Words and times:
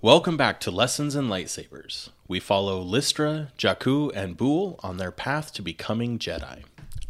Welcome 0.00 0.36
back 0.36 0.60
to 0.60 0.70
Lessons 0.70 1.16
and 1.16 1.28
Lightsabers. 1.28 2.10
We 2.28 2.38
follow 2.38 2.84
Listra, 2.84 3.48
Jaku, 3.58 4.12
and 4.14 4.36
Bool 4.36 4.78
on 4.80 4.96
their 4.96 5.10
path 5.10 5.52
to 5.54 5.60
becoming 5.60 6.20
Jedi. 6.20 6.62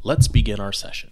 Let's 0.03 0.27
begin 0.27 0.59
our 0.59 0.73
session. 0.73 1.11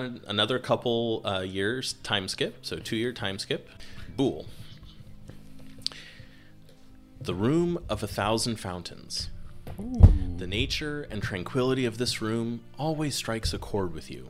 An, 0.00 0.20
another 0.26 0.58
couple 0.58 1.22
uh, 1.24 1.40
years 1.40 1.94
time 2.02 2.28
skip, 2.28 2.64
so 2.64 2.78
two 2.78 2.96
year 2.96 3.12
time 3.12 3.38
skip. 3.38 3.68
Bool. 4.16 4.46
The 7.20 7.34
Room 7.34 7.78
of 7.88 8.02
a 8.02 8.06
Thousand 8.06 8.56
Fountains. 8.56 9.30
The 10.36 10.46
nature 10.46 11.06
and 11.10 11.22
tranquility 11.22 11.84
of 11.84 11.98
this 11.98 12.22
room 12.22 12.60
always 12.78 13.14
strikes 13.14 13.52
a 13.52 13.58
chord 13.58 13.92
with 13.94 14.10
you. 14.10 14.28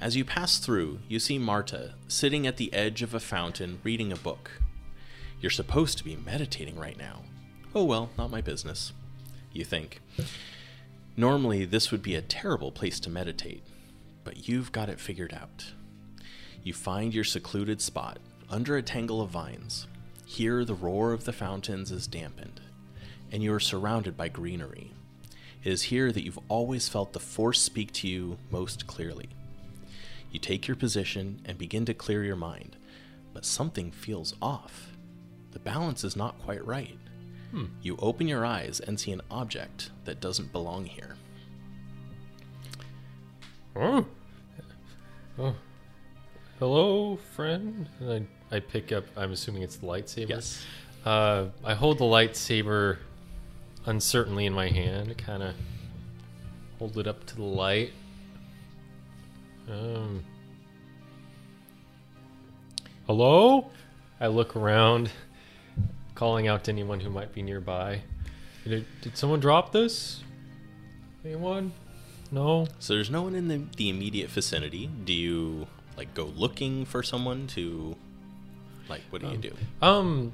As 0.00 0.16
you 0.16 0.24
pass 0.24 0.58
through, 0.58 0.98
you 1.08 1.18
see 1.18 1.38
Marta 1.38 1.94
sitting 2.08 2.46
at 2.46 2.56
the 2.56 2.72
edge 2.72 3.00
of 3.02 3.14
a 3.14 3.20
fountain 3.20 3.80
reading 3.84 4.12
a 4.12 4.16
book. 4.16 4.50
You're 5.40 5.50
supposed 5.50 5.98
to 5.98 6.04
be 6.04 6.16
meditating 6.16 6.76
right 6.76 6.98
now. 6.98 7.22
Oh 7.74 7.84
well, 7.84 8.10
not 8.18 8.30
my 8.30 8.40
business, 8.40 8.92
you 9.52 9.64
think. 9.64 10.00
Normally, 11.16 11.64
this 11.64 11.90
would 11.90 12.02
be 12.02 12.14
a 12.14 12.22
terrible 12.22 12.72
place 12.72 12.98
to 13.00 13.10
meditate, 13.10 13.62
but 14.24 14.48
you've 14.48 14.72
got 14.72 14.88
it 14.88 14.98
figured 14.98 15.32
out. 15.32 15.72
You 16.62 16.72
find 16.72 17.14
your 17.14 17.24
secluded 17.24 17.80
spot 17.80 18.18
under 18.48 18.76
a 18.76 18.82
tangle 18.82 19.20
of 19.20 19.30
vines. 19.30 19.86
Here, 20.24 20.64
the 20.64 20.74
roar 20.74 21.12
of 21.12 21.24
the 21.24 21.32
fountains 21.32 21.92
is 21.92 22.06
dampened, 22.06 22.60
and 23.30 23.42
you 23.42 23.52
are 23.52 23.60
surrounded 23.60 24.16
by 24.16 24.28
greenery. 24.28 24.92
It 25.62 25.72
is 25.72 25.82
here 25.82 26.10
that 26.10 26.24
you've 26.24 26.38
always 26.48 26.88
felt 26.88 27.12
the 27.12 27.20
Force 27.20 27.60
speak 27.60 27.92
to 27.92 28.08
you 28.08 28.38
most 28.50 28.86
clearly. 28.86 29.28
You 30.30 30.40
take 30.40 30.66
your 30.66 30.76
position 30.76 31.40
and 31.44 31.56
begin 31.56 31.84
to 31.84 31.94
clear 31.94 32.24
your 32.24 32.36
mind, 32.36 32.76
but 33.32 33.44
something 33.44 33.90
feels 33.90 34.34
off. 34.42 34.88
The 35.52 35.58
balance 35.60 36.02
is 36.02 36.16
not 36.16 36.38
quite 36.42 36.66
right. 36.66 36.98
Hmm. 37.50 37.66
You 37.82 37.96
open 38.00 38.26
your 38.26 38.44
eyes 38.44 38.80
and 38.80 38.98
see 38.98 39.12
an 39.12 39.22
object 39.30 39.90
that 40.04 40.20
doesn't 40.20 40.50
belong 40.50 40.86
here. 40.86 41.16
Oh. 43.76 44.06
Oh. 45.38 45.54
Hello, 46.58 47.16
friend. 47.34 47.88
And 47.98 48.28
I, 48.52 48.56
I 48.56 48.60
pick 48.60 48.92
up, 48.92 49.04
I'm 49.16 49.32
assuming 49.32 49.62
it's 49.62 49.76
the 49.76 49.86
lightsaber. 49.86 50.28
Yes. 50.28 50.64
Uh, 51.04 51.46
I 51.64 51.74
hold 51.74 51.98
the 51.98 52.04
lightsaber 52.04 52.98
uncertainly 53.86 54.46
in 54.46 54.52
my 54.52 54.68
hand, 54.68 55.18
kind 55.18 55.42
of 55.42 55.54
hold 56.78 56.96
it 56.98 57.06
up 57.06 57.26
to 57.26 57.36
the 57.36 57.42
light. 57.42 57.92
Um. 59.68 60.24
Hello? 63.06 63.70
I 64.20 64.28
look 64.28 64.56
around, 64.56 65.10
calling 66.14 66.46
out 66.48 66.64
to 66.64 66.70
anyone 66.70 67.00
who 67.00 67.10
might 67.10 67.34
be 67.34 67.42
nearby. 67.42 68.00
Did, 68.62 68.86
did 69.02 69.18
someone 69.18 69.40
drop 69.40 69.72
this? 69.72 70.22
Anyone? 71.24 71.72
No? 72.34 72.66
So 72.80 72.94
there's 72.94 73.10
no 73.10 73.22
one 73.22 73.36
in 73.36 73.46
the, 73.46 73.62
the 73.76 73.88
immediate 73.88 74.28
vicinity. 74.28 74.90
Do 75.04 75.12
you 75.12 75.68
like 75.96 76.12
go 76.14 76.24
looking 76.36 76.84
for 76.84 77.00
someone 77.00 77.46
to 77.48 77.94
like 78.88 79.02
what 79.10 79.22
do 79.22 79.28
you 79.28 79.36
do? 79.36 79.52
Um, 79.80 80.32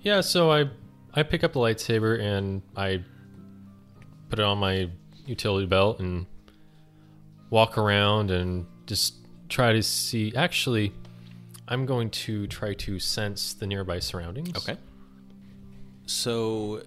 yeah. 0.00 0.22
So 0.22 0.50
I 0.50 0.70
I 1.12 1.22
pick 1.22 1.44
up 1.44 1.52
the 1.52 1.60
lightsaber 1.60 2.18
and 2.18 2.62
I 2.74 3.04
put 4.30 4.38
it 4.38 4.42
on 4.42 4.56
my 4.56 4.88
utility 5.26 5.66
belt 5.66 6.00
and 6.00 6.24
walk 7.50 7.76
around 7.76 8.30
and 8.30 8.64
just 8.86 9.16
try 9.50 9.74
to 9.74 9.82
see. 9.82 10.32
Actually, 10.34 10.94
I'm 11.68 11.84
going 11.84 12.08
to 12.10 12.46
try 12.46 12.72
to 12.72 12.98
sense 12.98 13.52
the 13.52 13.66
nearby 13.66 13.98
surroundings. 13.98 14.56
Okay. 14.56 14.78
So 16.06 16.84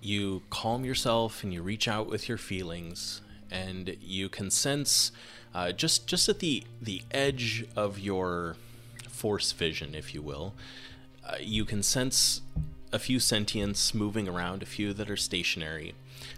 you 0.00 0.42
calm 0.50 0.84
yourself 0.84 1.44
and 1.44 1.54
you 1.54 1.62
reach 1.62 1.86
out 1.86 2.08
with 2.08 2.28
your 2.28 2.38
feelings 2.38 3.20
and 3.50 3.96
you 4.00 4.28
can 4.28 4.50
sense 4.50 5.12
uh, 5.54 5.72
just 5.72 6.06
just 6.06 6.28
at 6.28 6.38
the 6.40 6.64
the 6.80 7.02
edge 7.10 7.66
of 7.76 7.98
your 7.98 8.56
force 9.08 9.52
vision 9.52 9.94
if 9.94 10.14
you 10.14 10.22
will 10.22 10.54
uh, 11.26 11.36
you 11.40 11.64
can 11.64 11.82
sense 11.82 12.40
a 12.92 12.98
few 12.98 13.18
sentients 13.18 13.94
moving 13.94 14.28
around 14.28 14.62
a 14.62 14.66
few 14.66 14.92
that 14.92 15.10
are 15.10 15.16
stationary 15.16 15.94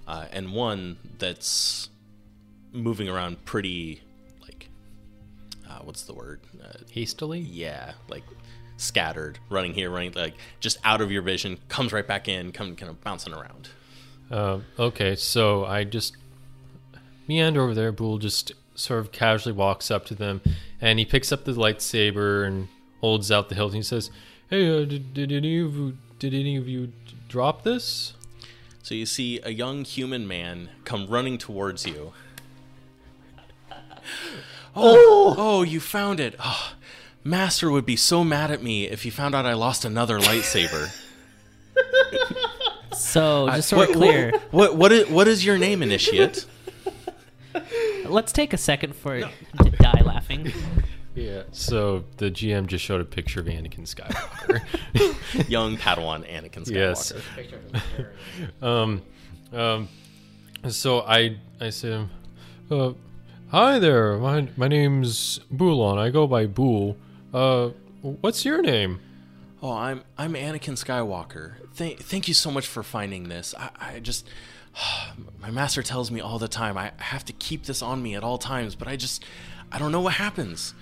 uh, 0.07 0.27
and 0.33 0.53
one 0.53 0.97
that's 1.19 1.89
moving 2.73 3.09
around 3.09 3.45
pretty 3.45 4.01
like 4.43 4.69
uh, 5.69 5.79
what's 5.83 6.03
the 6.03 6.15
word 6.15 6.41
uh, 6.63 6.79
Hastily. 6.91 7.41
yeah, 7.41 7.93
like 8.09 8.25
scattered, 8.77 9.39
running 9.49 9.75
here, 9.75 9.91
running 9.91 10.13
like 10.13 10.35
just 10.61 10.79
out 10.85 11.01
of 11.01 11.11
your 11.11 11.23
vision, 11.23 11.59
comes 11.69 11.93
right 11.93 12.07
back 12.07 12.29
in, 12.29 12.53
come 12.53 12.75
kind 12.77 12.91
of 12.91 13.01
bouncing 13.03 13.33
around. 13.33 13.69
Uh, 14.31 14.61
okay, 14.79 15.17
so 15.17 15.65
I 15.65 15.85
just 15.85 16.17
meander 17.27 17.63
over 17.63 17.75
there. 17.75 17.93
Bool 17.93 18.19
just 18.19 18.53
sort 18.75 19.01
of 19.01 19.13
casually 19.13 19.55
walks 19.55 19.91
up 19.91 20.07
to 20.07 20.15
them, 20.15 20.41
and 20.81 20.99
he 20.99 21.05
picks 21.05 21.33
up 21.33 21.45
the 21.45 21.53
lightsaber 21.53 22.47
and 22.47 22.69
holds 23.01 23.31
out 23.31 23.49
the 23.49 23.55
hilt. 23.55 23.73
And 23.73 23.77
he 23.77 23.83
says, 23.83 24.11
"Hey, 24.49 24.69
uh, 24.69 24.85
did, 24.85 25.15
did 25.15 25.33
any 25.33 25.61
of 25.61 25.75
you 25.75 25.97
did 26.19 26.35
any 26.35 26.57
of 26.57 26.69
you 26.69 26.93
drop 27.29 27.63
this?" 27.63 28.15
So 28.83 28.95
you 28.95 29.07
see 29.07 29.41
a 29.43 29.51
young 29.51 29.85
human 29.85 30.27
man 30.27 30.71
come 30.85 31.07
running 31.07 31.39
towards 31.39 31.87
you. 31.87 32.13
Oh, 34.75 35.35
oh, 35.37 35.63
you 35.63 35.81
found 35.81 36.21
it. 36.21 36.37
Oh, 36.39 36.75
Master 37.25 37.71
would 37.73 37.85
be 37.85 37.97
so 37.97 38.23
mad 38.23 38.53
at 38.53 38.63
me 38.63 38.85
if 38.87 39.03
he 39.03 39.11
found 39.11 39.35
out 39.35 39.45
I 39.45 39.55
lost 39.55 39.85
another 39.85 40.19
lightsaber. 40.19 40.97
So, 42.93 43.49
just 43.49 43.69
so 43.69 43.77
what, 43.77 43.89
we're 43.91 43.95
clear, 43.95 44.31
What, 44.31 44.51
what, 44.51 44.77
what, 44.77 44.93
is, 44.93 45.09
what 45.09 45.29
is 45.29 45.45
your 45.45 45.57
name, 45.57 45.83
initiate? 45.83 46.45
Let's 48.11 48.33
take 48.33 48.53
a 48.53 48.59
second 48.59 48.95
for 48.95 49.17
it 49.17 49.27
to 49.63 49.71
die 49.71 50.03
laughing. 50.05 50.53
Yeah. 51.13 51.43
So 51.51 52.05
the 52.19 52.31
GM 52.31 52.67
just 52.69 52.85
showed 52.85 53.01
a 53.01 53.05
picture 53.05 53.41
of 53.41 53.47
Anakin 53.47 53.81
Skywalker. 53.81 55.49
young 55.49 55.77
Padawan 55.77 56.25
Anakin 56.33 56.65
Skywalker. 56.65 56.73
Yes. 56.73 57.13
um, 58.63 59.03
um, 59.53 59.89
so 60.69 61.01
I 61.01 61.37
I 61.61 61.71
said, 61.71 62.09
uh, 62.71 62.93
"Hi 63.51 63.81
there, 63.81 64.19
my 64.19 64.49
my 64.57 64.69
name's 64.69 65.41
Boolon. 65.51 65.99
I 65.99 66.11
go 66.11 66.29
by 66.29 66.47
Bool. 66.47 66.97
Uh, 67.35 67.71
what's 68.03 68.45
your 68.45 68.63
name?" 68.63 69.01
Oh, 69.63 69.73
I'm 69.73 70.05
I'm 70.17 70.35
Anakin 70.35 70.79
Skywalker. 70.79 71.55
Thank 71.75 71.99
thank 71.99 72.29
you 72.29 72.35
so 72.35 72.51
much 72.51 72.67
for 72.67 72.83
finding 72.83 73.29
this. 73.29 73.55
I, 73.59 73.71
I 73.81 73.99
just 73.99 74.29
my 75.41 75.51
master 75.51 75.83
tells 75.83 76.11
me 76.11 76.21
all 76.21 76.39
the 76.39 76.49
time 76.49 76.77
I 76.77 76.93
have 76.99 77.25
to 77.27 77.33
keep 77.33 77.65
this 77.65 77.83
on 77.83 78.03
me 78.03 78.15
at 78.15 78.23
all 78.23 78.39
times, 78.39 78.75
but 78.75 78.89
I 78.89 78.97
just 78.97 79.25
I 79.73 79.79
don't 79.79 79.93
know 79.93 80.01
what 80.01 80.15
happens. 80.15 80.75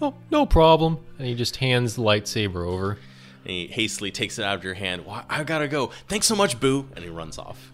Oh, 0.00 0.14
no 0.30 0.44
problem. 0.44 0.98
And 1.18 1.26
he 1.26 1.34
just 1.34 1.56
hands 1.56 1.94
the 1.96 2.02
lightsaber 2.02 2.66
over. 2.66 2.98
And 3.44 3.50
he 3.50 3.66
hastily 3.68 4.10
takes 4.10 4.38
it 4.38 4.44
out 4.44 4.56
of 4.56 4.64
your 4.64 4.74
hand. 4.74 5.06
Well, 5.06 5.24
I 5.30 5.44
gotta 5.44 5.68
go. 5.68 5.90
Thanks 6.08 6.26
so 6.26 6.36
much, 6.36 6.60
Boo. 6.60 6.88
And 6.94 7.04
he 7.04 7.10
runs 7.10 7.38
off. 7.38 7.72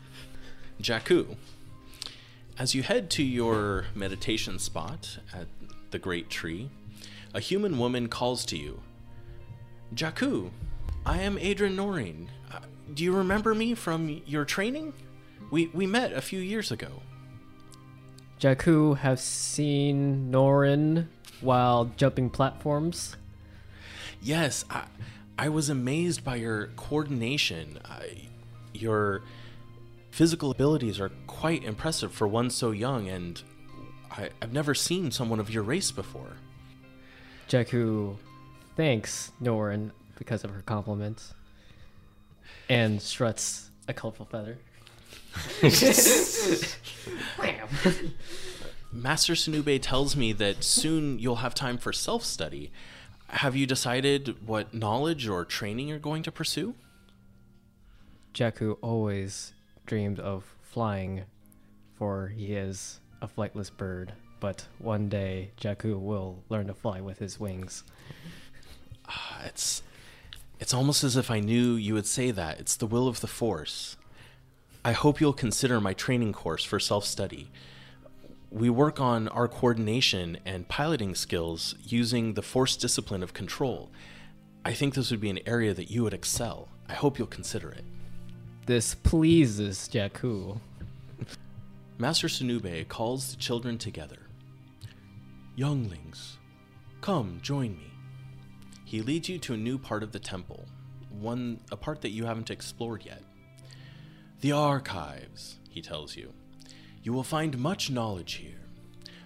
Jaku, 0.81 1.37
as 2.59 2.75
you 2.75 2.83
head 2.83 3.11
to 3.11 3.23
your 3.23 3.87
meditation 3.95 4.59
spot 4.59 5.19
at 5.33 5.47
the 5.91 5.99
Great 5.99 6.29
Tree, 6.29 6.71
a 7.35 7.41
human 7.41 7.79
woman 7.79 8.09
calls 8.09 8.45
to 8.47 8.59
you. 8.59 8.81
Jaku, 9.95 10.51
I 11.07 11.21
am 11.23 11.39
Adrian 11.39 11.77
Noreen. 11.77 12.31
Do 12.93 13.05
you 13.05 13.13
remember 13.13 13.55
me 13.55 13.75
from 13.75 14.23
your 14.27 14.45
training? 14.45 14.93
We 15.51 15.67
we 15.69 15.87
met 15.87 16.13
a 16.13 16.21
few 16.21 16.41
years 16.41 16.71
ago. 16.71 17.03
Jaku 18.41 18.97
have 18.99 19.21
seen 19.21 20.31
Norin 20.33 21.07
while 21.41 21.87
jumping 21.97 22.29
platforms. 22.29 23.17
Yes, 24.21 24.65
I, 24.69 24.85
I 25.39 25.49
was 25.49 25.69
amazed 25.69 26.25
by 26.25 26.37
your 26.37 26.67
coordination. 26.77 27.79
I, 27.85 28.29
your 28.73 29.23
physical 30.11 30.51
abilities 30.51 31.01
are 31.01 31.11
quite 31.27 31.65
impressive 31.65 32.13
for 32.13 32.27
one 32.27 32.51
so 32.51 32.73
young, 32.73 33.09
and 33.09 33.41
I, 34.11 34.31
I've 34.41 34.53
never 34.53 34.75
seen 34.75 35.11
someone 35.11 35.41
of 35.41 35.51
your 35.51 35.63
race 35.63 35.91
before. 35.91 36.37
Jaku 37.49 38.17
thanks 38.77 39.33
Norin 39.41 39.91
because 40.17 40.45
of 40.45 40.51
her 40.51 40.63
compliments 40.63 41.35
and 42.69 43.01
struts 43.03 43.71
a 43.89 43.93
colorful 43.93 44.27
feather. 44.27 44.59
Master 48.93 49.33
Sunube 49.35 49.81
tells 49.81 50.15
me 50.17 50.33
that 50.35 50.63
soon 50.63 51.19
you'll 51.19 51.37
have 51.37 51.55
time 51.55 51.79
for 51.79 51.93
self 51.93 52.25
study. 52.25 52.71
have 53.29 53.57
you 53.57 53.67
decided 53.67 54.47
what 54.47 54.75
knowledge 54.75 55.27
or 55.27 55.45
training 55.45 55.89
you're 55.89 55.99
going 55.99 56.23
to 56.23 56.31
pursue? 56.33 56.75
Jaku 58.35 58.77
always 58.83 59.53
dreamed 59.87 60.21
of 60.21 60.55
flying, 60.63 61.25
for 61.97 62.29
he 62.29 62.55
is 62.55 63.01
a 63.23 63.29
flightless 63.29 63.75
bird. 63.75 64.13
But 64.41 64.67
one 64.79 65.09
day, 65.09 65.53
Jaku 65.61 65.99
will 66.01 66.43
learn 66.49 66.67
to 66.67 66.75
fly 66.75 67.01
with 67.01 67.19
his 67.21 67.39
wings. 67.41 67.85
Ah, 69.09 69.43
It's 69.47 69.83
it's 70.63 70.73
almost 70.73 71.03
as 71.03 71.17
if 71.17 71.29
I 71.29 71.41
knew 71.41 71.75
you 71.75 71.93
would 71.95 72.07
say 72.07 72.31
that. 72.31 72.61
It's 72.61 72.77
the 72.77 72.87
will 72.87 73.09
of 73.09 73.21
the 73.21 73.27
Force. 73.27 73.97
I 74.85 74.93
hope 74.93 75.21
you'll 75.21 75.33
consider 75.33 75.81
my 75.81 75.93
training 75.93 76.33
course 76.33 76.63
for 76.63 76.79
self-study. 76.79 77.51
We 78.49 78.71
work 78.71 79.01
on 79.01 79.27
our 79.27 79.49
coordination 79.49 80.39
and 80.47 80.69
piloting 80.69 81.17
skills 81.17 81.75
using 81.83 82.35
the 82.35 82.43
Force 82.43 82.77
discipline 82.77 83.25
of 83.25 83.35
control. 83.35 83.91
I 84.65 84.73
think 84.73 84.95
this 84.95 85.11
would 85.11 85.21
be 85.21 85.31
an 85.31 85.41
area 85.47 85.75
that 85.75 85.91
you 85.91 86.05
would 86.05 86.15
excel. 86.15 86.69
I 86.89 86.93
hope 86.93 87.19
you'll 87.19 87.27
consider 87.27 87.73
it. 87.73 87.85
This 88.67 88.95
pleases 88.95 89.91
Jaku. 89.93 90.61
Master 91.99 92.29
Sunube 92.29 92.87
calls 92.87 93.33
the 93.33 93.37
children 93.37 93.79
together. 93.79 94.29
Younglings, 95.57 96.39
come 97.01 97.41
join 97.43 97.77
me. 97.77 97.92
He 98.93 99.01
leads 99.01 99.27
you 99.27 99.39
to 99.39 99.55
a 99.55 99.57
new 99.57 99.79
part 99.79 100.03
of 100.03 100.13
the 100.13 100.19
temple, 100.19 100.67
one 101.09 101.61
a 101.71 101.79
part 101.79 102.03
that 102.03 102.11
you 102.11 102.27
haven't 102.27 102.51
explored 102.51 103.07
yet. 103.07 103.23
The 104.43 104.53
archives, 104.53 105.57
he 105.71 105.81
tells 105.81 106.15
you. 106.15 106.35
You 107.03 107.15
will 107.15 107.23
find 107.23 107.57
much 107.57 107.91
knowledge 107.91 108.35
here. 108.35 108.61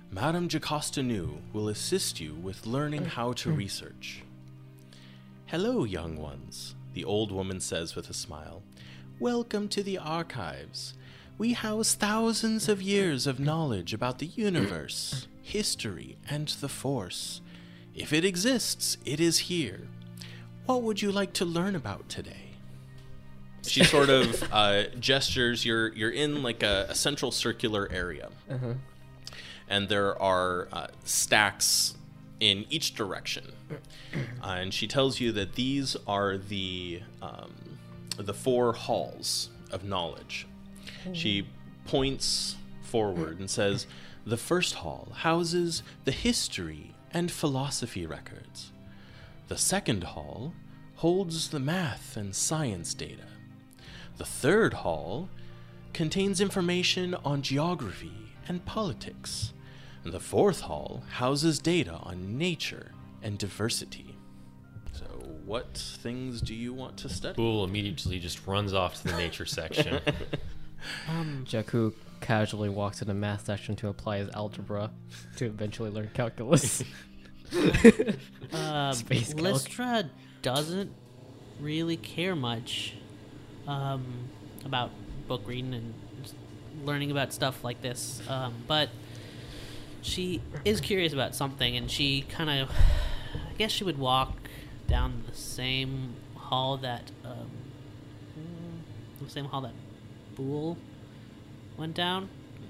Madame 0.08 0.48
Jocasta 0.48 1.02
Nu 1.02 1.38
will 1.52 1.68
assist 1.68 2.20
you 2.20 2.36
with 2.36 2.64
learning 2.64 3.06
how 3.06 3.32
to 3.32 3.50
research. 3.50 4.22
Hello, 5.46 5.82
young 5.82 6.16
ones, 6.16 6.76
the 6.94 7.04
old 7.04 7.32
woman 7.32 7.58
says 7.58 7.96
with 7.96 8.08
a 8.08 8.14
smile. 8.14 8.62
Welcome 9.18 9.66
to 9.70 9.82
the 9.82 9.98
archives. 9.98 10.94
We 11.38 11.54
house 11.54 11.94
thousands 11.94 12.68
of 12.68 12.80
years 12.80 13.26
of 13.26 13.40
knowledge 13.40 13.92
about 13.92 14.20
the 14.20 14.26
universe, 14.26 15.26
history, 15.42 16.18
and 16.30 16.46
the 16.46 16.68
Force. 16.68 17.40
If 17.96 18.12
it 18.12 18.24
exists, 18.26 18.98
it 19.06 19.20
is 19.20 19.38
here. 19.38 19.88
What 20.66 20.82
would 20.82 21.00
you 21.00 21.10
like 21.10 21.32
to 21.34 21.44
learn 21.46 21.74
about 21.74 22.08
today? 22.10 22.50
She 23.66 23.82
sort 23.84 24.10
of 24.10 24.42
uh, 24.52 24.84
gestures. 25.00 25.64
You're 25.64 25.92
you're 25.94 26.10
in 26.10 26.42
like 26.42 26.62
a, 26.62 26.86
a 26.90 26.94
central 26.94 27.32
circular 27.32 27.88
area, 27.90 28.28
and 29.68 29.88
there 29.88 30.20
are 30.20 30.68
uh, 30.72 30.86
stacks 31.04 31.94
in 32.38 32.66
each 32.70 32.94
direction. 32.94 33.52
Uh, 34.42 34.46
and 34.46 34.74
she 34.74 34.86
tells 34.86 35.18
you 35.20 35.32
that 35.32 35.54
these 35.54 35.96
are 36.06 36.36
the 36.36 37.00
um, 37.22 37.52
the 38.18 38.34
four 38.34 38.72
halls 38.74 39.48
of 39.72 39.84
knowledge. 39.84 40.46
She 41.12 41.48
points 41.86 42.56
forward 42.82 43.40
and 43.40 43.48
says, 43.50 43.86
"The 44.26 44.36
first 44.36 44.74
hall 44.76 45.08
houses 45.14 45.82
the 46.04 46.12
history 46.12 46.94
and 47.16 47.30
philosophy 47.32 48.04
records. 48.04 48.72
The 49.48 49.56
second 49.56 50.04
hall 50.04 50.52
holds 50.96 51.48
the 51.48 51.58
math 51.58 52.14
and 52.14 52.36
science 52.36 52.92
data. 52.92 53.24
The 54.18 54.26
third 54.26 54.74
hall 54.74 55.30
contains 55.94 56.42
information 56.42 57.14
on 57.24 57.40
geography 57.40 58.34
and 58.48 58.62
politics. 58.66 59.54
And 60.04 60.12
the 60.12 60.20
fourth 60.20 60.60
hall 60.60 61.04
houses 61.08 61.58
data 61.58 61.94
on 62.02 62.36
nature 62.36 62.92
and 63.22 63.38
diversity. 63.38 64.14
So, 64.92 65.06
what 65.46 65.78
things 66.02 66.42
do 66.42 66.54
you 66.54 66.74
want 66.74 66.98
to 66.98 67.08
study? 67.08 67.36
Bool 67.36 67.64
immediately 67.64 68.18
just 68.18 68.46
runs 68.46 68.74
off 68.74 69.00
to 69.00 69.08
the 69.08 69.16
nature 69.16 69.46
section. 69.46 70.00
Um, 71.08 71.44
Jaku 71.48 71.92
casually 72.20 72.68
walks 72.68 73.00
into 73.00 73.12
the 73.12 73.18
math 73.18 73.46
section 73.46 73.76
to 73.76 73.88
apply 73.88 74.18
his 74.18 74.28
algebra 74.30 74.90
to 75.36 75.46
eventually 75.46 75.90
learn 75.90 76.10
calculus. 76.14 76.82
Um, 78.52 78.92
Space 78.94 79.34
calc. 79.34 80.06
Doesn't 80.42 80.92
really 81.60 81.96
care 81.96 82.36
much 82.36 82.94
um, 83.66 84.04
about 84.64 84.90
book 85.26 85.42
reading 85.46 85.74
and 85.74 85.94
learning 86.84 87.10
about 87.10 87.32
stuff 87.32 87.64
like 87.64 87.82
this, 87.82 88.22
um, 88.28 88.54
but 88.68 88.88
she 90.02 90.40
is 90.64 90.80
curious 90.80 91.12
about 91.12 91.34
something, 91.34 91.76
and 91.76 91.90
she 91.90 92.22
kind 92.22 92.48
of, 92.48 92.70
I 92.70 93.54
guess, 93.58 93.72
she 93.72 93.82
would 93.82 93.98
walk 93.98 94.36
down 94.86 95.24
the 95.28 95.36
same 95.36 96.14
hall 96.36 96.76
that, 96.78 97.10
um, 97.24 97.50
the 99.20 99.30
same 99.30 99.46
hall 99.46 99.62
that 99.62 99.72
Bool 100.36 100.76
went 101.76 101.94
down. 101.94 102.28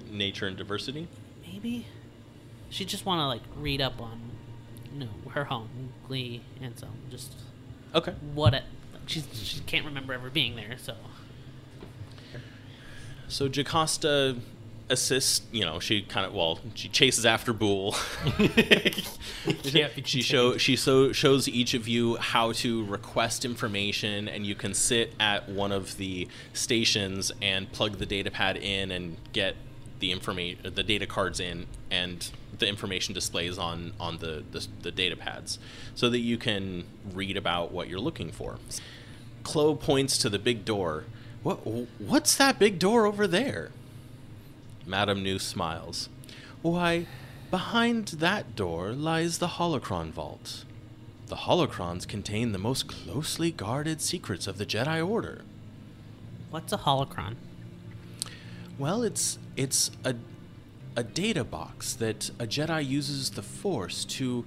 Nature 0.09 0.47
and 0.47 0.57
diversity? 0.57 1.07
Maybe 1.45 1.85
she 2.69 2.85
just 2.85 3.05
want 3.05 3.19
to 3.19 3.27
like 3.27 3.41
read 3.57 3.81
up 3.81 4.01
on, 4.01 4.19
you 4.19 4.27
know, 4.27 4.36
her 5.37 5.45
home, 5.45 5.69
Glee, 6.07 6.41
and 6.61 6.77
so 6.77 6.87
just 7.09 7.33
Okay. 7.95 8.13
what 8.33 8.53
it. 8.53 8.63
She 9.05 9.23
she 9.33 9.61
can't 9.61 9.85
remember 9.85 10.13
ever 10.13 10.29
being 10.29 10.55
there, 10.55 10.75
so 10.77 10.95
So 13.29 13.47
Jocasta 13.49 14.37
assists, 14.89 15.41
you 15.51 15.65
know, 15.65 15.79
she 15.79 16.01
kind 16.01 16.25
of 16.25 16.33
well, 16.33 16.59
she 16.73 16.87
chases 16.89 17.25
after 17.25 17.51
Bool. 17.53 17.93
Can't 19.63 20.07
she 20.07 20.21
show 20.21 20.57
she 20.57 20.75
so 20.75 21.11
shows 21.11 21.47
each 21.47 21.73
of 21.73 21.87
you 21.87 22.15
how 22.17 22.51
to 22.53 22.85
request 22.85 23.43
information 23.45 24.27
and 24.29 24.45
you 24.45 24.55
can 24.55 24.73
sit 24.73 25.13
at 25.19 25.49
one 25.49 25.71
of 25.71 25.97
the 25.97 26.27
stations 26.53 27.31
and 27.41 27.69
plug 27.71 27.97
the 27.97 28.05
data 28.05 28.31
pad 28.31 28.57
in 28.57 28.91
and 28.91 29.17
get 29.33 29.55
the 29.99 30.11
information 30.11 30.73
the 30.73 30.83
data 30.83 31.05
cards 31.05 31.39
in 31.39 31.65
and 31.89 32.31
the 32.57 32.67
information 32.67 33.13
displays 33.13 33.57
on 33.57 33.93
on 33.99 34.17
the, 34.17 34.43
the 34.51 34.67
the 34.81 34.91
data 34.91 35.15
pads 35.15 35.59
so 35.95 36.09
that 36.09 36.19
you 36.19 36.37
can 36.37 36.83
read 37.13 37.37
about 37.37 37.71
what 37.71 37.87
you're 37.87 37.99
looking 37.99 38.31
for. 38.31 38.57
Chloe 39.43 39.75
points 39.75 40.17
to 40.19 40.29
the 40.29 40.39
big 40.39 40.65
door. 40.65 41.05
What 41.43 41.65
what's 41.99 42.35
that 42.35 42.59
big 42.59 42.79
door 42.79 43.05
over 43.05 43.27
there? 43.27 43.71
Madame 44.85 45.21
Nu 45.21 45.37
smiles. 45.37 46.09
Why, 46.61 47.07
behind 47.51 48.07
that 48.07 48.55
door 48.55 48.93
lies 48.93 49.37
the 49.37 49.47
holocron 49.47 50.11
vault. 50.11 50.63
The 51.27 51.35
holocrons 51.35 52.07
contain 52.07 52.51
the 52.51 52.57
most 52.57 52.87
closely 52.87 53.51
guarded 53.51 54.01
secrets 54.01 54.47
of 54.47 54.57
the 54.57 54.65
Jedi 54.65 55.05
Order. 55.05 55.41
what's 56.49 56.71
a 56.71 56.77
holocron? 56.77 57.35
Well, 58.79 59.01
it's 59.01 59.39
it's 59.55 59.89
a 60.05 60.13
a 60.95 61.03
data 61.03 61.43
box 61.43 61.95
that 61.95 62.29
a 62.39 62.45
Jedi 62.45 62.87
uses 62.87 63.31
the 63.31 63.41
Force 63.41 64.05
to 64.05 64.45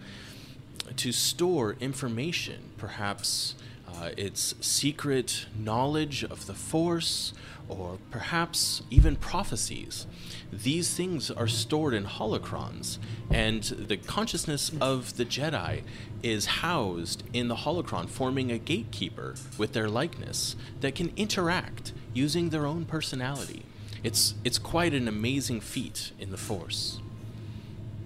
to 0.95 1.11
store 1.11 1.77
information. 1.81 2.71
Perhaps 2.77 3.57
uh, 3.89 4.11
it's 4.17 4.55
secret 4.61 5.47
knowledge 5.59 6.23
of 6.23 6.47
the 6.47 6.55
Force, 6.55 7.33
or 7.69 7.99
perhaps 8.13 8.83
even 8.89 9.17
prophecies. 9.17 10.07
These 10.53 10.95
things 10.95 11.33
are 11.33 11.49
stored 11.49 11.93
in 11.93 12.05
holocrons, 12.05 12.99
and 13.31 13.65
the 13.65 13.97
consciousness 13.97 14.71
of 14.81 15.17
the 15.17 15.25
Jedi 15.25 15.83
is 16.23 16.47
housed 16.47 17.25
in 17.33 17.49
the 17.49 17.57
holocron, 17.57 18.09
forming 18.09 18.53
a 18.53 18.59
gatekeeper 18.59 19.35
with 19.59 19.73
their 19.73 19.89
likeness 19.89 20.55
that 20.83 20.95
can 20.95 21.13
interact 21.17 21.93
using 22.15 22.51
their 22.51 22.65
own 22.65 22.85
personality. 22.85 23.65
It's 24.03 24.35
it's 24.45 24.59
quite 24.59 24.95
an 24.95 25.09
amazing 25.09 25.61
feat 25.61 26.13
in 26.19 26.31
the 26.31 26.37
Force. 26.37 27.01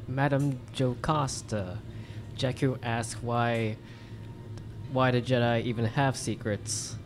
Madame 0.08 0.58
Jocasta, 0.74 1.78
Jaku 2.36 2.78
asks 2.82 3.22
why 3.22 3.76
why 4.92 5.10
the 5.10 5.22
Jedi 5.22 5.62
even 5.62 5.84
have 5.84 6.16
secrets. 6.16 6.96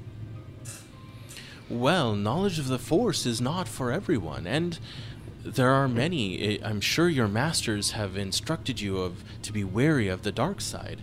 Well, 1.68 2.14
knowledge 2.14 2.58
of 2.58 2.68
the 2.68 2.78
Force 2.78 3.26
is 3.26 3.40
not 3.40 3.68
for 3.68 3.92
everyone, 3.92 4.46
and 4.46 4.78
there 5.44 5.70
are 5.70 5.86
many. 5.86 6.58
I- 6.62 6.68
I'm 6.68 6.80
sure 6.80 7.10
your 7.10 7.28
masters 7.28 7.90
have 7.90 8.16
instructed 8.16 8.80
you 8.80 8.98
of 8.98 9.22
to 9.42 9.52
be 9.52 9.64
wary 9.64 10.08
of 10.08 10.22
the 10.22 10.32
dark 10.32 10.62
side. 10.62 11.02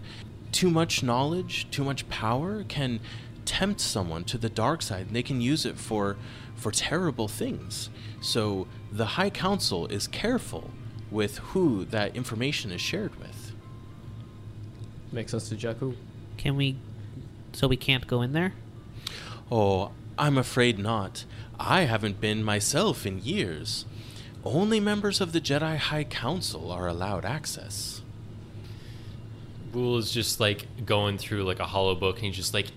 Too 0.52 0.72
much 0.72 1.04
knowledge, 1.04 1.68
too 1.70 1.84
much 1.84 2.10
power 2.10 2.64
can 2.64 3.00
tempt 3.46 3.80
someone 3.80 4.24
to 4.24 4.40
the 4.40 4.50
dark 4.50 4.82
side, 4.82 5.08
and 5.08 5.16
they 5.16 5.22
can 5.24 5.40
use 5.40 5.66
it 5.66 5.78
for 5.78 6.18
for 6.56 6.72
terrible 6.72 7.28
things. 7.28 7.90
So 8.22 8.68
the 8.92 9.06
High 9.06 9.30
Council 9.30 9.88
is 9.88 10.08
careful 10.08 10.72
with 11.12 11.38
who 11.38 11.86
that 11.86 12.16
information 12.16 12.72
is 12.72 12.82
shared 12.82 13.16
with. 13.20 13.52
Makes 15.12 15.32
sense 15.32 15.50
to 15.50 15.56
Jaku. 15.56 15.96
Can 16.38 16.56
we? 16.56 16.78
So 17.54 17.68
we 17.68 17.78
can't 17.78 18.08
go 18.08 18.22
in 18.22 18.34
there. 18.34 18.54
Oh, 19.52 19.92
I'm 20.18 20.38
afraid 20.38 20.80
not. 20.80 21.26
I 21.60 21.82
haven't 21.82 22.20
been 22.20 22.44
myself 22.44 23.06
in 23.06 23.22
years. 23.24 23.86
Only 24.44 24.80
members 24.80 25.22
of 25.22 25.32
the 25.32 25.42
Jedi 25.42 25.78
High 25.78 26.04
Council 26.04 26.72
are 26.72 26.88
allowed 26.88 27.26
access. 27.26 28.02
Bool 29.72 29.98
is 29.98 30.12
just 30.12 30.40
like 30.40 30.86
going 30.86 31.18
through 31.18 31.44
like 31.44 31.60
a 31.60 31.66
hollow 31.66 31.96
book 31.96 32.18
and 32.18 32.26
he's 32.26 32.36
just 32.36 32.54
like 32.54 32.68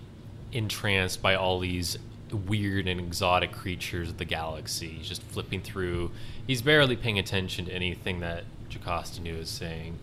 entranced 0.51 1.21
by 1.21 1.35
all 1.35 1.59
these 1.59 1.97
weird 2.33 2.87
and 2.87 2.99
exotic 2.99 3.51
creatures 3.51 4.09
of 4.09 4.17
the 4.17 4.25
galaxy. 4.25 4.89
He's 4.89 5.07
just 5.07 5.21
flipping 5.23 5.61
through. 5.61 6.11
He's 6.45 6.61
barely 6.61 6.95
paying 6.95 7.19
attention 7.19 7.65
to 7.65 7.71
anything 7.71 8.19
that 8.19 8.43
Jocasta 8.69 9.25
is 9.25 9.49
saying. 9.49 9.97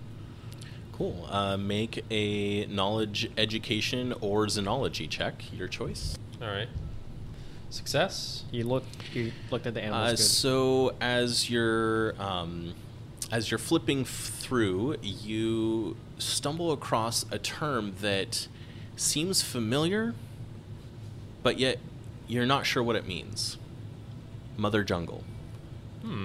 Cool. 0.93 1.27
Uh, 1.31 1.57
make 1.57 2.05
a 2.11 2.67
knowledge, 2.67 3.31
education, 3.37 4.15
or 4.21 4.47
xenology 4.47 5.09
check. 5.09 5.43
Your 5.53 5.69
choice. 5.69 6.17
All 6.41 6.49
right. 6.49 6.69
Success. 7.69 8.45
You 8.51 8.65
look. 8.65 8.85
You 9.13 9.33
looked 9.51 9.67
at 9.67 9.75
the 9.75 9.83
animals. 9.83 10.07
Uh, 10.07 10.11
good. 10.13 10.19
so 10.19 10.95
as 11.01 11.51
you're 11.51 12.21
um, 12.21 12.75
as 13.31 13.51
you're 13.51 13.59
flipping 13.59 14.03
f- 14.03 14.09
through, 14.09 14.97
you 15.03 15.97
stumble 16.19 16.73
across 16.73 17.27
a 17.31 17.39
term 17.39 17.95
that 18.01 18.49
seems 18.97 19.43
familiar, 19.43 20.15
but 21.43 21.59
yet 21.59 21.79
you're 22.27 22.47
not 22.47 22.67
sure 22.67 22.83
what 22.83 22.97
it 22.97 23.07
means. 23.07 23.59
Mother 24.57 24.83
Jungle. 24.83 25.25
Hmm. 26.03 26.25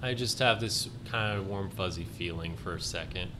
I 0.00 0.14
just 0.14 0.38
have 0.40 0.60
this 0.60 0.88
kind 1.10 1.38
of 1.38 1.46
warm, 1.46 1.70
fuzzy 1.70 2.04
feeling 2.04 2.56
for 2.56 2.74
a 2.74 2.80
second. 2.80 3.30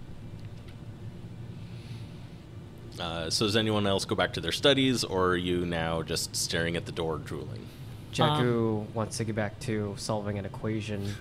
Uh, 3.00 3.30
so 3.30 3.46
does 3.46 3.56
anyone 3.56 3.86
else 3.86 4.04
go 4.04 4.14
back 4.14 4.32
to 4.34 4.40
their 4.40 4.52
studies, 4.52 5.02
or 5.02 5.30
are 5.30 5.36
you 5.36 5.64
now 5.64 6.02
just 6.02 6.36
staring 6.36 6.76
at 6.76 6.86
the 6.86 6.92
door, 6.92 7.18
drooling? 7.18 7.66
Jaku 8.12 8.86
wants 8.92 9.16
to 9.16 9.24
get 9.24 9.34
back 9.34 9.58
to 9.60 9.94
solving 9.96 10.38
an 10.38 10.44
equation. 10.44 11.14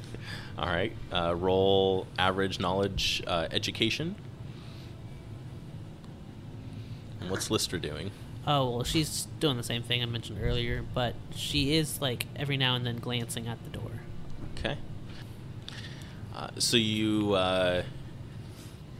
All 0.58 0.66
right. 0.66 0.92
Uh, 1.12 1.34
roll 1.34 2.06
average 2.18 2.60
knowledge 2.60 3.22
uh, 3.26 3.48
education. 3.50 4.14
And 7.20 7.30
what's 7.30 7.48
Listra 7.48 7.80
doing? 7.80 8.10
Oh 8.46 8.70
well, 8.70 8.84
she's 8.84 9.26
doing 9.40 9.56
the 9.56 9.62
same 9.62 9.82
thing 9.82 10.02
I 10.02 10.06
mentioned 10.06 10.38
earlier, 10.42 10.84
but 10.94 11.14
she 11.34 11.76
is 11.76 12.00
like 12.00 12.26
every 12.36 12.56
now 12.56 12.74
and 12.74 12.86
then 12.86 12.96
glancing 12.96 13.46
at 13.48 13.62
the 13.64 13.70
door. 13.70 13.90
Okay. 14.58 14.76
Uh, 16.34 16.48
so 16.58 16.76
you 16.76 17.34
uh, 17.34 17.82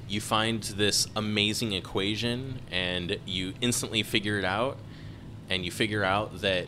you 0.08 0.20
find 0.20 0.62
this 0.62 1.08
amazing 1.16 1.72
equation, 1.72 2.60
and 2.70 3.18
you 3.26 3.54
instantly 3.60 4.02
figure 4.02 4.38
it 4.38 4.44
out, 4.44 4.78
and 5.50 5.64
you 5.64 5.70
figure 5.70 6.04
out 6.04 6.40
that 6.40 6.66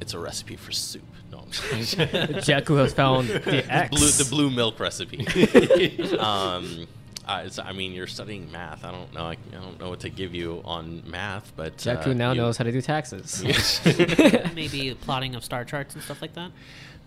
it's 0.00 0.14
a 0.14 0.18
recipe 0.18 0.56
for 0.56 0.72
soup. 0.72 1.02
No, 1.32 1.38
Jaku 1.48 2.78
has 2.78 2.92
found 2.92 3.28
the 3.28 3.64
X. 3.68 3.90
blue, 3.96 4.24
the 4.24 4.30
blue 4.30 4.50
milk 4.50 4.78
recipe. 4.78 5.26
um, 6.18 6.86
uh, 7.26 7.42
it's, 7.44 7.58
I 7.58 7.72
mean, 7.72 7.92
you're 7.92 8.06
studying 8.06 8.50
math. 8.52 8.84
I 8.84 8.92
don't 8.92 9.12
know. 9.12 9.24
I, 9.24 9.32
I 9.52 9.60
don't 9.60 9.80
know 9.80 9.90
what 9.90 10.00
to 10.00 10.10
give 10.10 10.34
you 10.34 10.62
on 10.64 11.02
math, 11.06 11.52
but 11.56 11.76
Jaku 11.78 12.08
uh, 12.08 12.12
now 12.12 12.32
you- 12.32 12.40
knows 12.40 12.56
how 12.56 12.64
to 12.64 12.72
do 12.72 12.80
taxes. 12.80 13.42
Maybe 14.54 14.94
plotting 15.00 15.34
of 15.34 15.44
star 15.44 15.64
charts 15.64 15.94
and 15.94 16.02
stuff 16.04 16.22
like 16.22 16.34
that. 16.34 16.50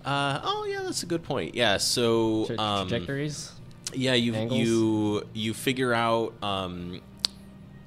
Uh, 0.03 0.39
oh 0.43 0.65
yeah, 0.65 0.81
that's 0.83 1.03
a 1.03 1.05
good 1.05 1.23
point. 1.23 1.55
Yeah, 1.55 1.77
so 1.77 2.45
Tra- 2.45 2.59
um, 2.59 2.87
trajectories. 2.87 3.51
Yeah, 3.93 4.13
you 4.13 4.33
Angles? 4.35 4.59
you 4.59 5.23
you 5.33 5.53
figure 5.53 5.93
out 5.93 6.33
um, 6.43 7.01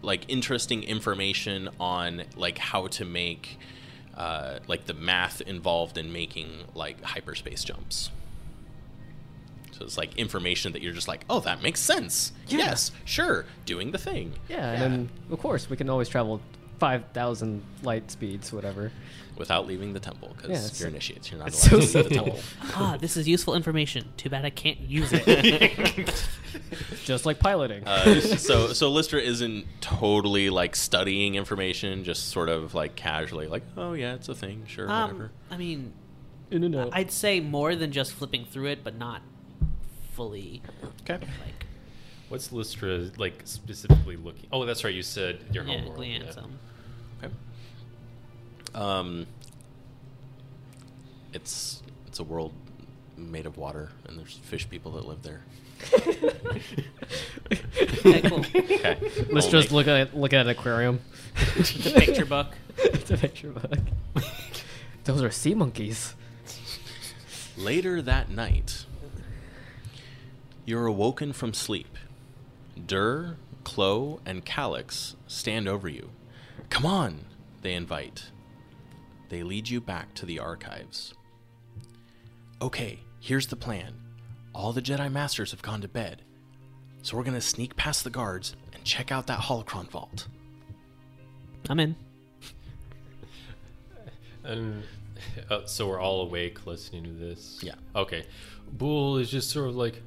like 0.02 0.24
interesting 0.28 0.82
information 0.82 1.70
on 1.78 2.24
like 2.36 2.58
how 2.58 2.88
to 2.88 3.04
make 3.04 3.58
uh, 4.16 4.58
like 4.66 4.86
the 4.86 4.94
math 4.94 5.40
involved 5.42 5.96
in 5.96 6.12
making 6.12 6.64
like 6.74 7.02
hyperspace 7.02 7.64
jumps. 7.64 8.10
So 9.90 10.00
like 10.00 10.16
information 10.16 10.72
that 10.72 10.82
you're 10.82 10.92
just 10.92 11.08
like, 11.08 11.24
oh, 11.30 11.40
that 11.40 11.62
makes 11.62 11.80
sense. 11.80 12.32
Yeah. 12.48 12.58
Yes, 12.58 12.90
sure, 13.04 13.44
doing 13.66 13.90
the 13.92 13.98
thing. 13.98 14.32
Yeah, 14.48 14.70
and 14.72 14.82
then 14.82 15.10
of 15.30 15.40
course 15.40 15.68
we 15.70 15.76
can 15.76 15.88
always 15.90 16.08
travel 16.08 16.40
five 16.78 17.04
thousand 17.12 17.62
light 17.82 18.10
speeds, 18.10 18.52
whatever. 18.52 18.90
without 19.36 19.66
leaving 19.66 19.92
the 19.92 20.00
temple 20.00 20.34
because 20.36 20.50
Yeah, 20.50 20.78
you're 20.80 20.88
initiates. 20.88 21.30
You're 21.30 21.38
not 21.38 21.48
it's 21.54 21.70
allowed 21.70 21.84
so 21.84 22.02
to 22.02 22.08
leave 22.08 22.08
the 22.08 22.14
temple. 22.14 22.40
Ah, 22.74 22.96
this 23.00 23.16
is 23.16 23.28
useful 23.28 23.54
information. 23.54 24.08
Too 24.16 24.28
bad 24.30 24.44
I 24.44 24.50
can't 24.50 24.80
use 24.80 25.10
it. 25.12 26.26
Just 27.04 27.24
like 27.26 27.38
piloting. 27.38 27.86
Uh, 27.86 28.20
so 28.20 28.72
so 28.72 28.90
Listra 28.92 29.20
isn't 29.22 29.66
totally 29.80 30.50
like 30.50 30.76
studying 30.76 31.34
information, 31.34 32.04
just 32.04 32.28
sort 32.28 32.48
of 32.48 32.74
like 32.74 32.94
casually, 32.96 33.46
like, 33.46 33.62
oh 33.76 33.92
yeah, 33.94 34.14
it's 34.14 34.28
a 34.28 34.34
thing, 34.34 34.64
sure, 34.66 34.88
um, 34.90 35.02
whatever. 35.02 35.30
I 35.50 35.56
mean, 35.56 35.92
In 36.50 36.62
and 36.64 36.76
out. 36.76 36.90
I'd 36.92 37.10
say 37.10 37.40
more 37.40 37.74
than 37.74 37.90
just 37.92 38.12
flipping 38.12 38.44
through 38.44 38.66
it, 38.66 38.84
but 38.84 38.96
not 38.96 39.22
fully 40.22 40.62
Okay. 41.00 41.14
like 41.18 41.66
What's 42.28 42.48
Listra 42.48 43.16
like 43.18 43.42
specifically 43.44 44.16
looking? 44.16 44.46
Oh, 44.52 44.64
that's 44.64 44.84
right. 44.84 44.94
You 44.94 45.02
said 45.02 45.40
your 45.52 45.64
yeah, 45.64 45.74
homeworld. 45.74 45.96
glance. 45.96 46.36
yeah. 46.36 47.26
Okay. 47.26 47.34
Um, 48.74 49.26
it's 51.34 51.82
it's 52.06 52.20
a 52.20 52.24
world 52.24 52.52
made 53.18 53.44
of 53.44 53.58
water, 53.58 53.90
and 54.06 54.18
there's 54.18 54.38
fish 54.44 54.66
people 54.70 54.92
that 54.92 55.04
live 55.06 55.22
there. 55.22 55.42
okay, 57.52 58.22
cool. 58.22 58.38
Okay. 58.54 58.98
Let's 59.30 59.48
just 59.48 59.70
look 59.70 59.86
at 59.88 60.16
look 60.16 60.32
at 60.32 60.46
an 60.46 60.48
aquarium. 60.48 61.00
it's 61.56 61.84
a 61.86 61.90
picture 62.00 62.24
book. 62.24 62.46
it's 62.78 63.10
a 63.10 63.18
picture 63.18 63.50
book. 63.50 63.78
Those 65.04 65.22
are 65.22 65.30
sea 65.30 65.54
monkeys. 65.54 66.14
Later 67.58 68.00
that 68.00 68.30
night, 68.30 68.86
you're 70.64 70.86
awoken 70.86 71.32
from 71.32 71.54
sleep. 71.54 71.96
Dur, 72.86 73.36
Clo, 73.64 74.20
and 74.24 74.44
Calix 74.44 75.16
stand 75.26 75.68
over 75.68 75.88
you. 75.88 76.10
Come 76.70 76.86
on, 76.86 77.26
they 77.62 77.74
invite. 77.74 78.30
They 79.28 79.42
lead 79.42 79.68
you 79.68 79.80
back 79.80 80.14
to 80.14 80.26
the 80.26 80.38
archives. 80.38 81.14
Okay, 82.60 83.00
here's 83.20 83.46
the 83.48 83.56
plan. 83.56 83.94
All 84.54 84.72
the 84.72 84.82
Jedi 84.82 85.10
Masters 85.10 85.50
have 85.50 85.62
gone 85.62 85.80
to 85.80 85.88
bed, 85.88 86.22
so 87.02 87.16
we're 87.16 87.24
gonna 87.24 87.40
sneak 87.40 87.76
past 87.76 88.04
the 88.04 88.10
guards 88.10 88.54
and 88.72 88.84
check 88.84 89.10
out 89.10 89.26
that 89.26 89.40
holocron 89.40 89.88
vault. 89.90 90.28
I'm 91.68 91.80
in. 91.80 91.96
And 94.44 94.82
uh, 95.50 95.66
so 95.66 95.88
we're 95.88 96.00
all 96.00 96.22
awake 96.22 96.66
listening 96.66 97.04
to 97.04 97.12
this. 97.12 97.60
Yeah. 97.62 97.74
Okay. 97.94 98.26
Bool 98.72 99.18
is 99.18 99.30
just 99.30 99.50
sort 99.50 99.68
of 99.68 99.76
like, 99.76 100.02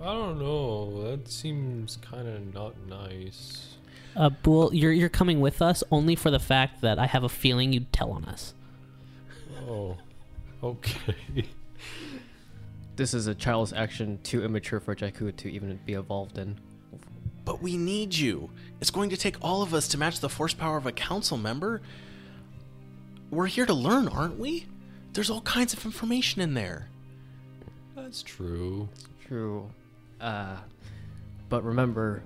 I 0.00 0.06
don't 0.06 0.38
know. 0.38 1.10
That 1.10 1.28
seems 1.28 1.96
kind 1.96 2.28
of 2.28 2.54
not 2.54 2.74
nice. 2.88 3.76
Uh, 4.14 4.30
Bool, 4.30 4.74
you're 4.74 4.92
you're 4.92 5.08
coming 5.08 5.40
with 5.40 5.60
us 5.60 5.82
only 5.90 6.14
for 6.16 6.30
the 6.30 6.38
fact 6.38 6.80
that 6.80 6.98
I 6.98 7.06
have 7.06 7.24
a 7.24 7.28
feeling 7.28 7.72
you'd 7.72 7.92
tell 7.92 8.12
on 8.12 8.24
us. 8.24 8.54
Oh. 9.68 9.96
Okay. 10.62 11.46
This 12.96 13.12
is 13.12 13.26
a 13.26 13.34
child's 13.34 13.74
action 13.74 14.18
too 14.22 14.42
immature 14.42 14.80
for 14.80 14.94
Jaku 14.96 15.36
to 15.36 15.52
even 15.52 15.78
be 15.84 15.92
involved 15.92 16.38
in. 16.38 16.56
But 17.44 17.60
we 17.60 17.76
need 17.76 18.14
you. 18.14 18.48
It's 18.80 18.90
going 18.90 19.10
to 19.10 19.18
take 19.18 19.36
all 19.42 19.60
of 19.60 19.74
us 19.74 19.86
to 19.88 19.98
match 19.98 20.20
the 20.20 20.30
force 20.30 20.54
power 20.54 20.78
of 20.78 20.86
a 20.86 20.92
council 20.92 21.36
member. 21.36 21.82
We're 23.30 23.46
here 23.46 23.66
to 23.66 23.74
learn, 23.74 24.08
aren't 24.08 24.38
we? 24.38 24.66
There's 25.12 25.28
all 25.28 25.42
kinds 25.42 25.74
of 25.74 25.84
information 25.84 26.40
in 26.40 26.54
there. 26.54 26.88
That's 27.94 28.22
true. 28.22 28.88
True. 29.26 29.68
Uh, 30.20 30.56
but 31.48 31.62
remember, 31.64 32.22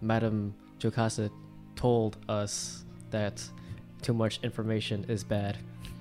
Madam 0.00 0.54
Jocasta 0.78 1.30
told 1.76 2.16
us 2.28 2.84
that 3.10 3.42
too 4.02 4.12
much 4.14 4.40
information 4.42 5.04
is 5.08 5.24
bad. 5.24 5.56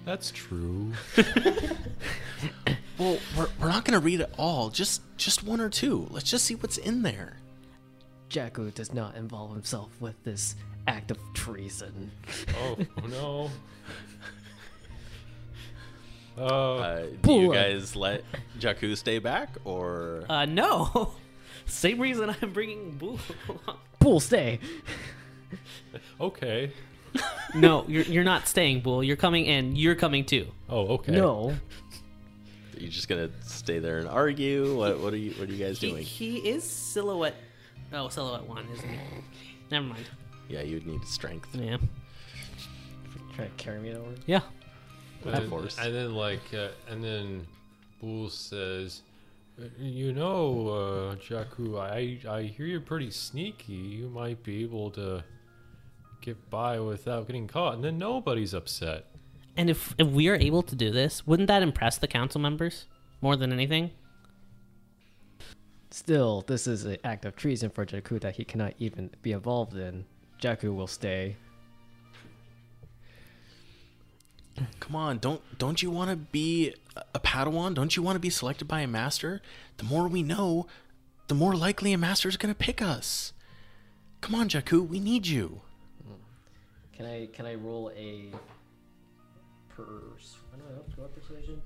That's 0.05 0.31
true. 0.31 0.91
Well, 2.97 3.17
we're, 3.37 3.47
we're 3.61 3.69
not 3.69 3.85
going 3.85 3.97
to 3.97 4.03
read 4.05 4.19
it 4.19 4.29
all. 4.37 4.69
Just 4.69 5.01
just 5.15 5.41
one 5.45 5.61
or 5.61 5.69
two. 5.69 6.05
Let's 6.09 6.29
just 6.29 6.43
see 6.43 6.55
what's 6.55 6.77
in 6.77 7.01
there. 7.01 7.37
Jaku 8.29 8.73
does 8.73 8.93
not 8.93 9.15
involve 9.15 9.53
himself 9.53 9.89
with 10.01 10.21
this 10.25 10.55
act 10.85 11.09
of 11.09 11.17
treason. 11.33 12.11
oh, 12.59 12.77
no. 13.09 13.49
Uh, 16.37 16.41
Uh, 16.41 17.05
do 17.21 17.33
you 17.33 17.53
guys 17.53 17.95
let 17.95 18.23
Jaku 18.59 18.95
stay 18.97 19.19
back, 19.19 19.49
or 19.65 20.23
Uh, 20.29 20.43
no. 20.45 21.13
Same 21.69 21.99
reason 21.99 22.35
I'm 22.41 22.51
bringing 22.53 22.91
Bool. 22.97 23.19
Pool, 23.99 24.19
stay! 24.19 24.59
okay. 26.21 26.71
no, 27.55 27.85
you're 27.87 28.03
you're 28.03 28.23
not 28.23 28.47
staying, 28.47 28.81
Bool. 28.81 29.03
You're 29.03 29.15
coming 29.17 29.45
in. 29.45 29.75
You're 29.75 29.95
coming 29.95 30.25
too. 30.25 30.47
Oh, 30.69 30.87
okay. 30.95 31.11
No. 31.13 31.55
You're 32.73 32.83
you 32.83 32.87
just 32.89 33.07
gonna 33.09 33.29
stay 33.43 33.79
there 33.79 33.97
and 33.97 34.07
argue? 34.07 34.75
What 34.77 34.99
what 34.99 35.13
are 35.13 35.17
you 35.17 35.31
what 35.31 35.49
are 35.49 35.51
you 35.51 35.65
guys 35.65 35.79
He, 35.79 35.89
doing? 35.89 36.03
he 36.03 36.37
is 36.37 36.63
silhouette. 36.63 37.35
Oh, 37.91 38.07
silhouette 38.09 38.45
one, 38.47 38.65
isn't 38.73 38.87
he? 38.87 38.97
Never 39.71 39.85
mind. 39.87 40.05
Yeah, 40.47 40.61
you'd 40.61 40.85
need 40.85 41.03
strength. 41.05 41.49
Yeah. 41.53 41.77
Try 43.35 43.45
to 43.45 43.51
carry 43.57 43.79
me 43.79 43.93
over. 43.93 44.11
Yeah. 44.27 44.41
And 45.25 45.33
Of 45.35 45.41
then, 45.41 45.49
course. 45.49 45.77
and 45.79 45.93
then 45.93 46.13
like, 46.15 46.53
uh, 46.53 46.69
and 46.89 47.03
then 47.03 47.45
Bool 48.01 48.29
says, 48.29 49.01
You 49.77 50.13
know, 50.13 50.69
uh, 50.69 51.15
Jaku, 51.15 51.79
I 51.79 52.19
I 52.29 52.43
hear 52.43 52.65
you're 52.65 52.79
pretty 52.79 53.11
sneaky. 53.11 53.73
You 53.73 54.09
might 54.09 54.41
be 54.43 54.63
able 54.63 54.91
to 54.91 55.23
get 56.21 56.49
by 56.49 56.79
without 56.79 57.27
getting 57.27 57.47
caught, 57.47 57.75
and 57.75 57.83
then 57.83 57.97
nobody's 57.97 58.53
upset. 58.53 59.05
And 59.57 59.69
if 59.69 59.93
if 59.97 60.07
we 60.07 60.29
are 60.29 60.35
able 60.35 60.63
to 60.63 60.75
do 60.75 60.91
this, 60.91 61.27
wouldn't 61.27 61.47
that 61.47 61.61
impress 61.61 61.97
the 61.97 62.07
council 62.07 62.39
members 62.39 62.85
more 63.21 63.35
than 63.35 63.51
anything? 63.51 63.91
Still, 65.91 66.43
this 66.47 66.67
is 66.67 66.85
an 66.85 66.97
act 67.03 67.25
of 67.25 67.35
treason 67.35 67.69
for 67.69 67.85
Jaku 67.85 68.21
that 68.21 68.35
he 68.35 68.45
cannot 68.45 68.73
even 68.77 69.09
be 69.21 69.31
involved 69.31 69.75
in. 69.75 70.05
Jaku 70.41 70.73
will 70.73 70.87
stay. 70.87 71.35
Come 74.79 74.95
on, 74.95 75.17
don't 75.19 75.41
don't 75.57 75.81
you 75.81 75.89
want 75.91 76.09
to 76.09 76.15
be 76.15 76.73
a- 76.95 77.03
a 77.15 77.19
Padawan? 77.19 77.73
Don't 77.73 77.95
you 77.95 78.03
want 78.03 78.15
to 78.15 78.19
be 78.19 78.29
selected 78.29 78.67
by 78.67 78.81
a 78.81 78.87
master? 78.87 79.41
The 79.77 79.83
more 79.83 80.07
we 80.07 80.23
know, 80.23 80.67
the 81.27 81.35
more 81.35 81.55
likely 81.55 81.93
a 81.93 81.97
master 81.97 82.27
is 82.29 82.37
going 82.37 82.53
to 82.53 82.57
pick 82.57 82.81
us. 82.81 83.33
Come 84.21 84.35
on, 84.35 84.49
Jaku, 84.49 84.85
we 84.87 84.99
need 84.99 85.27
you. 85.27 85.61
Can 86.93 87.05
I 87.05 87.27
can 87.31 87.45
I 87.45 87.55
roll 87.55 87.91
a 87.95 88.31
pers? 89.69 90.37
I 90.53 90.57
don't 90.57 90.69
know. 90.69 90.83
Go 90.95 91.03
persuasion. 91.07 91.61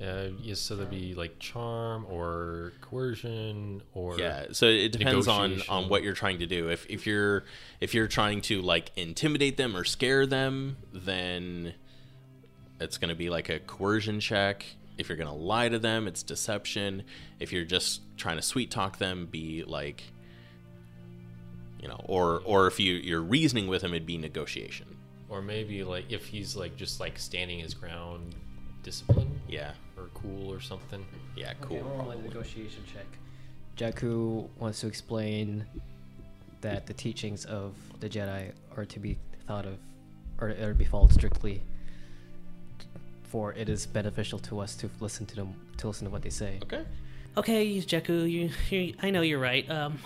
Uh, 0.00 0.28
yes, 0.40 0.60
so 0.60 0.76
that'd 0.76 0.90
be 0.90 1.12
like 1.14 1.40
charm 1.40 2.06
or 2.08 2.72
coercion 2.80 3.82
or 3.94 4.16
Yeah, 4.16 4.46
so 4.52 4.66
it 4.66 4.92
depends 4.92 5.26
on 5.26 5.60
on 5.68 5.88
what 5.88 6.04
you're 6.04 6.12
trying 6.14 6.38
to 6.38 6.46
do. 6.46 6.68
If 6.70 6.86
if 6.88 7.04
you're 7.04 7.44
if 7.80 7.94
you're 7.94 8.06
trying 8.06 8.40
to 8.42 8.62
like 8.62 8.92
intimidate 8.94 9.56
them 9.56 9.76
or 9.76 9.82
scare 9.82 10.24
them, 10.24 10.76
then 10.92 11.74
it's 12.80 12.98
going 12.98 13.08
to 13.10 13.14
be 13.14 13.30
like 13.30 13.48
a 13.48 13.58
coercion 13.58 14.20
check. 14.20 14.64
If 14.96 15.08
you're 15.08 15.16
going 15.16 15.28
to 15.28 15.34
lie 15.34 15.68
to 15.68 15.78
them, 15.78 16.08
it's 16.08 16.22
deception. 16.22 17.04
If 17.38 17.52
you're 17.52 17.64
just 17.64 18.00
trying 18.16 18.36
to 18.36 18.42
sweet 18.42 18.70
talk 18.70 18.98
them, 18.98 19.26
be 19.30 19.64
like 19.64 20.02
you 21.80 21.86
know, 21.88 22.00
or 22.06 22.42
or 22.44 22.66
if 22.66 22.80
you 22.80 22.94
you're 22.94 23.20
reasoning 23.22 23.68
with 23.68 23.82
them, 23.82 23.92
it'd 23.94 24.06
be 24.06 24.18
negotiation. 24.18 24.86
or 25.28 25.42
maybe 25.42 25.84
like 25.84 26.10
if 26.10 26.24
he's 26.26 26.56
like 26.56 26.74
just 26.76 26.98
like 27.00 27.18
standing 27.18 27.58
his 27.60 27.74
ground, 27.74 28.34
discipline 28.82 29.40
Yeah. 29.48 29.72
or 29.96 30.08
cool 30.14 30.50
or 30.52 30.58
something. 30.60 31.04
Yeah, 31.36 31.52
cool. 31.60 31.76
Okay, 31.78 31.86
roll 31.86 32.04
my 32.06 32.14
negotiation 32.16 32.82
check. 32.92 33.06
Jaku 33.76 34.48
wants 34.58 34.80
to 34.80 34.86
explain 34.88 35.64
that 36.62 36.86
the 36.86 36.94
teachings 36.94 37.44
of 37.44 37.74
the 38.00 38.08
Jedi 38.08 38.50
are 38.76 38.84
to 38.86 38.98
be 38.98 39.18
thought 39.46 39.66
of, 39.66 39.78
or, 40.40 40.48
or 40.60 40.74
be 40.74 40.84
followed 40.84 41.12
strictly. 41.12 41.62
For 43.28 43.52
it 43.52 43.68
is 43.68 43.86
beneficial 43.86 44.38
to 44.40 44.60
us 44.60 44.74
to 44.76 44.90
listen 45.00 45.26
to 45.26 45.36
them, 45.36 45.54
to 45.78 45.86
listen 45.88 46.06
to 46.06 46.10
what 46.10 46.22
they 46.22 46.30
say. 46.30 46.58
Okay. 46.62 46.84
Okay, 47.36 47.78
Jaku, 47.78 48.30
you, 48.30 48.50
you 48.70 48.94
I 49.02 49.10
know 49.10 49.20
you're 49.20 49.38
right. 49.38 49.68
Um, 49.70 49.98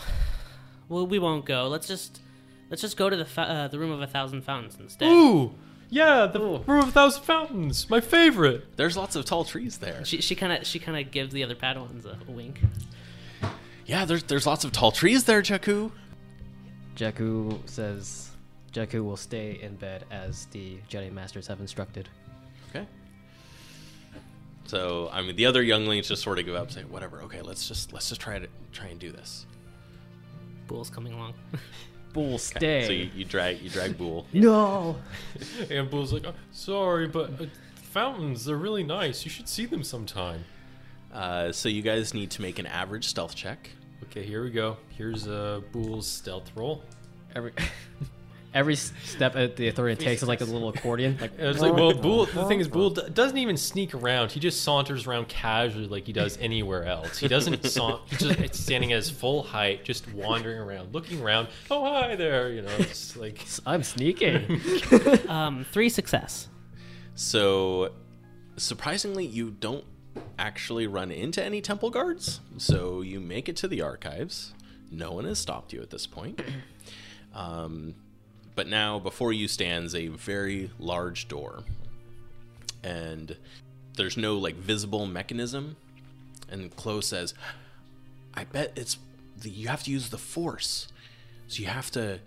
well, 0.88 1.06
we 1.06 1.18
won't 1.18 1.44
go. 1.44 1.68
Let's 1.68 1.86
just 1.86 2.20
let's 2.68 2.82
just 2.82 2.96
go 2.96 3.08
to 3.08 3.16
the 3.16 3.24
fa- 3.24 3.42
uh, 3.42 3.68
the 3.68 3.78
room 3.78 3.90
of 3.90 4.02
a 4.02 4.06
thousand 4.06 4.42
fountains 4.42 4.76
instead. 4.78 5.08
Ooh, 5.08 5.54
yeah, 5.88 6.26
the 6.26 6.40
room 6.40 6.80
of 6.80 6.88
a 6.88 6.92
thousand 6.92 7.22
fountains, 7.22 7.88
my 7.88 8.00
favorite. 8.00 8.76
There's 8.76 8.96
lots 8.96 9.14
of 9.14 9.24
tall 9.24 9.44
trees 9.44 9.78
there. 9.78 10.04
She 10.04 10.20
she 10.20 10.34
kind 10.34 10.52
of 10.52 10.66
she 10.66 10.78
kind 10.78 10.98
of 10.98 11.10
gives 11.12 11.32
the 11.32 11.44
other 11.44 11.54
Padawans 11.54 12.04
a, 12.04 12.18
a 12.28 12.30
wink. 12.30 12.60
Yeah, 13.86 14.04
there's 14.04 14.24
there's 14.24 14.46
lots 14.46 14.64
of 14.64 14.72
tall 14.72 14.90
trees 14.92 15.24
there, 15.24 15.42
Jaku. 15.42 15.90
Jaku 16.96 17.58
says 17.68 18.30
Jaku 18.72 19.04
will 19.04 19.16
stay 19.16 19.58
in 19.62 19.76
bed 19.76 20.04
as 20.10 20.46
the 20.46 20.78
Jedi 20.90 21.12
Masters 21.12 21.46
have 21.46 21.60
instructed. 21.60 22.08
Okay. 22.70 22.86
So 24.66 25.08
I 25.12 25.22
mean, 25.22 25.36
the 25.36 25.46
other 25.46 25.62
younglings 25.62 26.08
just 26.08 26.22
sort 26.22 26.38
of 26.38 26.44
give 26.44 26.54
up, 26.54 26.70
saying, 26.70 26.90
"Whatever. 26.90 27.22
Okay, 27.22 27.42
let's 27.42 27.68
just 27.68 27.92
let's 27.92 28.08
just 28.08 28.20
try 28.20 28.38
to 28.38 28.46
try 28.72 28.86
and 28.86 28.98
do 28.98 29.12
this." 29.12 29.46
Bool's 30.66 30.90
coming 30.90 31.12
along. 31.12 31.34
Bool 32.12 32.34
Okay, 32.34 32.36
stay. 32.36 32.86
So 32.86 32.92
you, 32.92 33.10
you 33.14 33.24
drag 33.24 33.60
you 33.62 33.70
drag 33.70 33.96
Bool. 33.96 34.26
no. 34.32 34.96
And 35.70 35.90
Bool's 35.90 36.12
like, 36.12 36.26
oh, 36.26 36.34
sorry, 36.50 37.08
but 37.08 37.40
uh, 37.40 37.46
fountains, 37.74 38.44
they're 38.44 38.56
really 38.56 38.82
nice. 38.82 39.24
You 39.24 39.30
should 39.30 39.48
see 39.48 39.66
them 39.66 39.82
sometime. 39.82 40.44
Uh, 41.12 41.52
so 41.52 41.68
you 41.68 41.82
guys 41.82 42.14
need 42.14 42.30
to 42.32 42.42
make 42.42 42.58
an 42.58 42.66
average 42.66 43.06
stealth 43.06 43.34
check. 43.34 43.70
Okay, 44.04 44.24
here 44.24 44.42
we 44.42 44.50
go. 44.50 44.76
Here's 44.96 45.26
uh, 45.28 45.60
Bool's 45.72 46.06
stealth 46.06 46.50
roll. 46.54 46.82
Every 47.34 47.52
every 48.54 48.76
step 48.76 49.32
that 49.34 49.56
the 49.56 49.68
authority 49.68 50.02
takes 50.04 50.22
is 50.22 50.28
like 50.28 50.40
a 50.40 50.44
little 50.44 50.68
accordion. 50.68 51.16
Like 51.20 51.32
And 51.38 51.48
it's 51.48 51.60
like, 51.60 51.74
well, 51.74 51.94
Bool. 51.94 52.26
The 52.26 52.44
thing 52.46 52.60
is, 52.60 52.68
Bool 52.68 52.90
d- 52.94 53.02
doesn't 53.12 53.38
even 53.38 53.56
sneak 53.56 53.94
around. 53.94 54.32
He 54.32 54.40
just 54.40 54.62
saunters 54.62 55.06
around 55.06 55.28
casually, 55.28 55.86
like 55.86 56.06
he 56.06 56.12
does 56.12 56.36
anywhere 56.38 56.84
else. 56.84 57.18
He 57.18 57.28
doesn't 57.28 57.64
saunt. 57.66 58.02
He's 58.06 58.18
just 58.18 58.54
standing 58.54 58.92
at 58.92 58.96
his 58.96 59.10
full 59.10 59.42
height, 59.42 59.84
just 59.84 60.12
wandering 60.12 60.58
around, 60.58 60.92
looking 60.94 61.22
around. 61.22 61.48
Oh, 61.70 61.84
hi 61.84 62.16
there. 62.16 62.50
You 62.50 62.62
know, 62.62 62.74
it's 62.78 63.16
like 63.16 63.44
I'm 63.66 63.82
sneaking. 63.82 64.60
um, 65.28 65.64
three 65.72 65.88
success. 65.88 66.48
So 67.14 67.92
surprisingly, 68.56 69.24
you 69.26 69.50
don't 69.50 69.84
actually 70.38 70.86
run 70.86 71.10
into 71.10 71.42
any 71.42 71.60
temple 71.60 71.90
guards. 71.90 72.40
So 72.58 73.00
you 73.00 73.20
make 73.20 73.48
it 73.48 73.56
to 73.56 73.68
the 73.68 73.80
archives. 73.80 74.52
No 74.90 75.12
one 75.12 75.24
has 75.24 75.38
stopped 75.38 75.72
you 75.72 75.80
at 75.80 75.90
this 75.90 76.06
point. 76.06 76.40
Um, 77.34 77.94
but 78.54 78.66
now 78.68 78.98
before 78.98 79.32
you 79.32 79.48
stands 79.48 79.94
a 79.94 80.08
very 80.08 80.70
large 80.78 81.28
door, 81.28 81.64
and 82.82 83.36
there's 83.96 84.16
no 84.16 84.36
like 84.38 84.56
visible 84.56 85.06
mechanism. 85.06 85.76
And 86.48 86.74
Chloe 86.76 87.02
says, 87.02 87.34
"I 88.34 88.44
bet 88.44 88.72
it's 88.76 88.98
the, 89.36 89.50
you 89.50 89.68
have 89.68 89.82
to 89.84 89.90
use 89.90 90.10
the 90.10 90.18
force, 90.18 90.88
so 91.48 91.60
you 91.62 91.68
have 91.68 91.90
to 91.92 92.20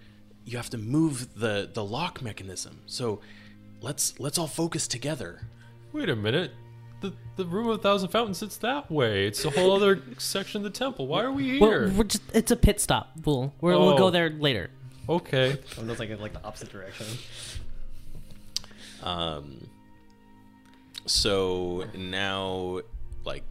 you 0.46 0.58
have 0.58 0.70
to 0.72 0.78
move 0.78 1.40
the 1.40 1.70
the 1.72 1.84
lock 1.84 2.22
mechanism. 2.22 2.80
So 2.86 3.20
let's 3.82 4.20
let's 4.20 4.38
all 4.38 4.48
focus 4.48 4.88
together." 4.88 5.42
Wait 5.94 6.10
a 6.10 6.16
minute. 6.16 6.52
The, 7.02 7.14
the 7.36 7.46
room 7.46 7.68
of 7.70 7.76
a 7.80 7.82
thousand 7.82 8.10
fountains 8.10 8.40
sits 8.40 8.58
that 8.58 8.90
way. 8.92 9.28
It's 9.28 9.46
a 9.46 9.50
whole 9.50 9.72
other 9.76 10.02
section 10.18 10.60
of 10.60 10.64
the 10.64 10.78
temple. 10.78 11.08
Why 11.08 11.24
are 11.24 11.32
we 11.32 11.60
Well, 11.60 11.70
here? 11.70 11.90
we're 11.96 12.04
just, 12.06 12.24
it's 12.34 12.52
a 12.52 12.56
pit 12.56 12.82
stop, 12.82 13.16
Bool. 13.16 13.54
We're, 13.62 13.74
We'll 13.78 13.90
oh. 13.90 13.98
go 13.98 14.06
Oh. 14.08 14.10
there 14.10 14.30
later. 14.30 14.70
Okay. 15.08 15.58
One 15.76 15.88
goes 15.88 16.00
like 16.00 16.10
in 16.10 16.20
like 16.20 16.34
the 16.34 16.44
opposite 16.44 16.72
direction. 16.72 17.06
Um, 19.04 19.68
so 21.06 21.86
now, 21.96 22.82
like, 23.24 23.44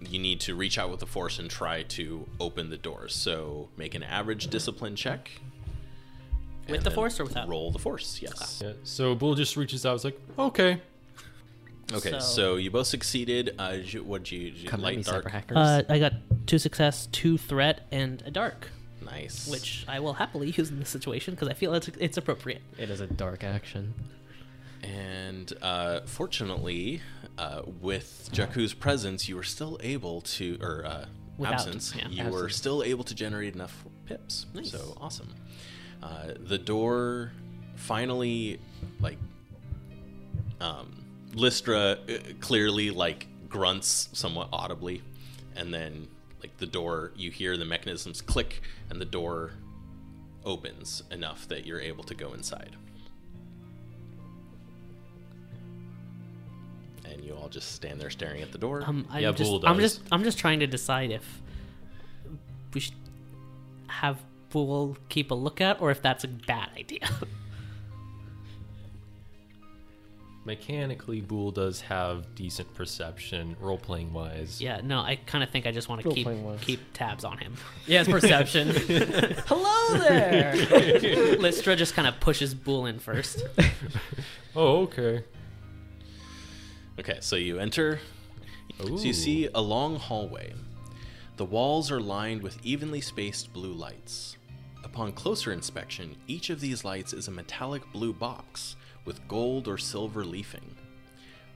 you 0.00 0.18
need 0.18 0.40
to 0.40 0.54
reach 0.54 0.78
out 0.78 0.90
with 0.90 1.00
the 1.00 1.06
force 1.06 1.38
and 1.38 1.50
try 1.50 1.82
to 1.84 2.26
open 2.38 2.70
the 2.70 2.76
doors. 2.76 3.14
So 3.14 3.68
make 3.76 3.94
an 3.94 4.02
average 4.02 4.48
discipline 4.48 4.96
check. 4.96 5.30
With 6.68 6.84
the 6.84 6.90
force 6.90 7.18
or 7.18 7.24
without? 7.24 7.48
Roll 7.48 7.70
the 7.72 7.78
force. 7.78 8.20
Yes. 8.22 8.62
Yeah, 8.64 8.72
so 8.84 9.14
Bool 9.14 9.34
just 9.34 9.56
reaches 9.56 9.84
out. 9.84 9.96
It's 9.96 10.04
like, 10.04 10.20
okay. 10.38 10.80
Okay. 11.92 12.10
So, 12.12 12.18
So- 12.20 12.56
you 12.56 12.70
both 12.70 12.86
succeeded. 12.86 13.54
Uh, 13.58 13.78
what 14.04 14.30
you, 14.30 14.38
you 14.40 14.68
Come 14.68 14.84
at 14.84 14.90
me, 14.90 14.96
light 14.98 15.06
dark? 15.06 15.30
hackers. 15.30 15.56
Uh, 15.56 15.82
I 15.88 15.98
got 15.98 16.12
two 16.46 16.58
success, 16.58 17.08
two 17.10 17.36
threat, 17.38 17.86
and 17.90 18.22
a 18.24 18.30
dark, 18.30 18.68
Nice. 19.02 19.48
which 19.48 19.84
I 19.88 20.00
will 20.00 20.14
happily 20.14 20.50
use 20.50 20.70
in 20.70 20.78
this 20.78 20.88
situation 20.88 21.34
because 21.34 21.48
I 21.48 21.54
feel 21.54 21.74
it's 21.74 21.88
it's 21.98 22.16
appropriate. 22.16 22.62
it 22.78 22.90
is 22.90 23.00
a 23.00 23.06
dark 23.06 23.44
action. 23.44 23.94
And 24.82 25.52
uh, 25.60 26.00
fortunately, 26.06 27.02
uh, 27.38 27.62
with 27.80 28.30
Jaku's 28.32 28.72
presence, 28.72 29.28
you 29.28 29.36
were 29.36 29.42
still 29.42 29.78
able 29.82 30.22
to, 30.22 30.58
or 30.62 30.84
uh, 30.86 31.04
Without, 31.36 31.54
absence, 31.54 31.94
yeah. 31.96 32.08
you 32.08 32.30
were 32.30 32.48
still 32.48 32.82
able 32.82 33.04
to 33.04 33.14
generate 33.14 33.54
enough 33.54 33.84
pips. 34.06 34.46
Nice. 34.54 34.70
So 34.70 34.96
awesome. 35.00 35.28
Uh, 36.02 36.32
the 36.38 36.58
door 36.58 37.32
finally, 37.76 38.58
like, 39.00 39.18
um, 40.60 41.04
Listra 41.32 41.98
uh, 42.08 42.34
clearly 42.40 42.90
like 42.90 43.26
grunts 43.48 44.08
somewhat 44.12 44.48
audibly, 44.52 45.02
and 45.56 45.72
then 45.72 46.08
like 46.40 46.56
the 46.58 46.66
door, 46.66 47.12
you 47.16 47.30
hear 47.30 47.56
the 47.56 47.64
mechanisms 47.64 48.20
click, 48.20 48.62
and 48.88 49.00
the 49.00 49.04
door 49.04 49.52
opens 50.44 51.02
enough 51.10 51.46
that 51.48 51.66
you're 51.66 51.80
able 51.80 52.04
to 52.04 52.14
go 52.14 52.32
inside. 52.32 52.76
And 57.04 57.24
you 57.24 57.34
all 57.34 57.48
just 57.48 57.72
stand 57.72 58.00
there 58.00 58.10
staring 58.10 58.40
at 58.42 58.52
the 58.52 58.58
door. 58.58 58.82
Um, 58.86 59.06
I'm 59.10 59.22
Yeah, 59.22 59.32
just, 59.32 59.50
Bool 59.50 59.60
I'm 59.66 59.78
just, 59.80 60.00
I'm 60.12 60.22
just 60.24 60.38
trying 60.38 60.60
to 60.60 60.66
decide 60.66 61.10
if 61.10 61.42
we 62.72 62.80
should 62.80 62.94
have 63.88 64.18
Bool 64.50 64.96
keep 65.08 65.30
a 65.30 65.34
lookout 65.34 65.80
or 65.80 65.90
if 65.90 66.02
that's 66.02 66.24
a 66.24 66.28
bad 66.28 66.70
idea. 66.76 67.08
Mechanically, 70.46 71.20
Bool 71.20 71.50
does 71.50 71.82
have 71.82 72.34
decent 72.34 72.72
perception, 72.72 73.56
role 73.60 73.76
playing 73.76 74.12
wise. 74.14 74.58
yeah, 74.60 74.80
no, 74.82 75.00
I 75.00 75.16
kind 75.26 75.44
of 75.44 75.50
think 75.50 75.66
I 75.66 75.70
just 75.70 75.90
want 75.90 76.00
to 76.00 76.08
keep 76.08 76.26
Role-playing 76.26 76.44
was- 76.44 76.60
keep 76.62 76.80
tabs 76.94 77.24
on 77.24 77.36
him. 77.36 77.54
Yeah, 77.86 78.00
it's 78.00 78.08
perception. 78.10 78.68
Hello 79.46 79.98
there. 79.98 80.54
Listra 81.36 81.76
just 81.76 81.94
kind 81.94 82.08
of 82.08 82.18
pushes 82.20 82.54
Bool 82.54 82.86
in 82.86 82.98
first. 82.98 83.42
Oh, 84.56 84.82
okay. 84.84 85.24
Okay, 86.98 87.18
so 87.20 87.36
you 87.36 87.58
enter. 87.58 88.00
So 88.78 88.88
Ooh. 88.88 88.98
you 88.98 89.12
see 89.12 89.48
a 89.54 89.60
long 89.60 89.96
hallway, 89.96 90.54
The 91.36 91.44
walls 91.44 91.90
are 91.90 92.00
lined 92.00 92.42
with 92.42 92.58
evenly 92.64 93.02
spaced 93.02 93.52
blue 93.52 93.72
lights. 93.74 94.38
Upon 94.84 95.12
closer 95.12 95.52
inspection, 95.52 96.16
each 96.26 96.48
of 96.48 96.60
these 96.60 96.82
lights 96.82 97.12
is 97.12 97.28
a 97.28 97.30
metallic 97.30 97.82
blue 97.92 98.14
box 98.14 98.76
with 99.04 99.26
gold 99.28 99.68
or 99.68 99.78
silver 99.78 100.24
leafing. 100.24 100.76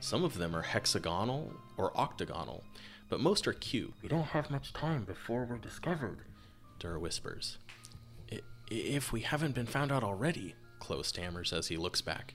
Some 0.00 0.24
of 0.24 0.38
them 0.38 0.54
are 0.54 0.62
hexagonal 0.62 1.52
or 1.76 1.96
octagonal, 1.96 2.64
but 3.08 3.20
most 3.20 3.46
are 3.46 3.52
cube. 3.52 3.92
We 4.02 4.08
don't 4.08 4.22
have 4.24 4.50
much 4.50 4.72
time 4.72 5.04
before 5.04 5.44
we're 5.44 5.58
discovered. 5.58 6.18
Dur 6.78 6.98
whispers. 6.98 7.58
"I- 8.32 8.40
If 8.70 9.12
we 9.12 9.20
haven't 9.20 9.54
been 9.54 9.66
found 9.66 9.92
out 9.92 10.04
already, 10.04 10.54
Chloe 10.78 11.02
stammers 11.02 11.52
as 11.52 11.68
he 11.68 11.76
looks 11.76 12.00
back. 12.00 12.34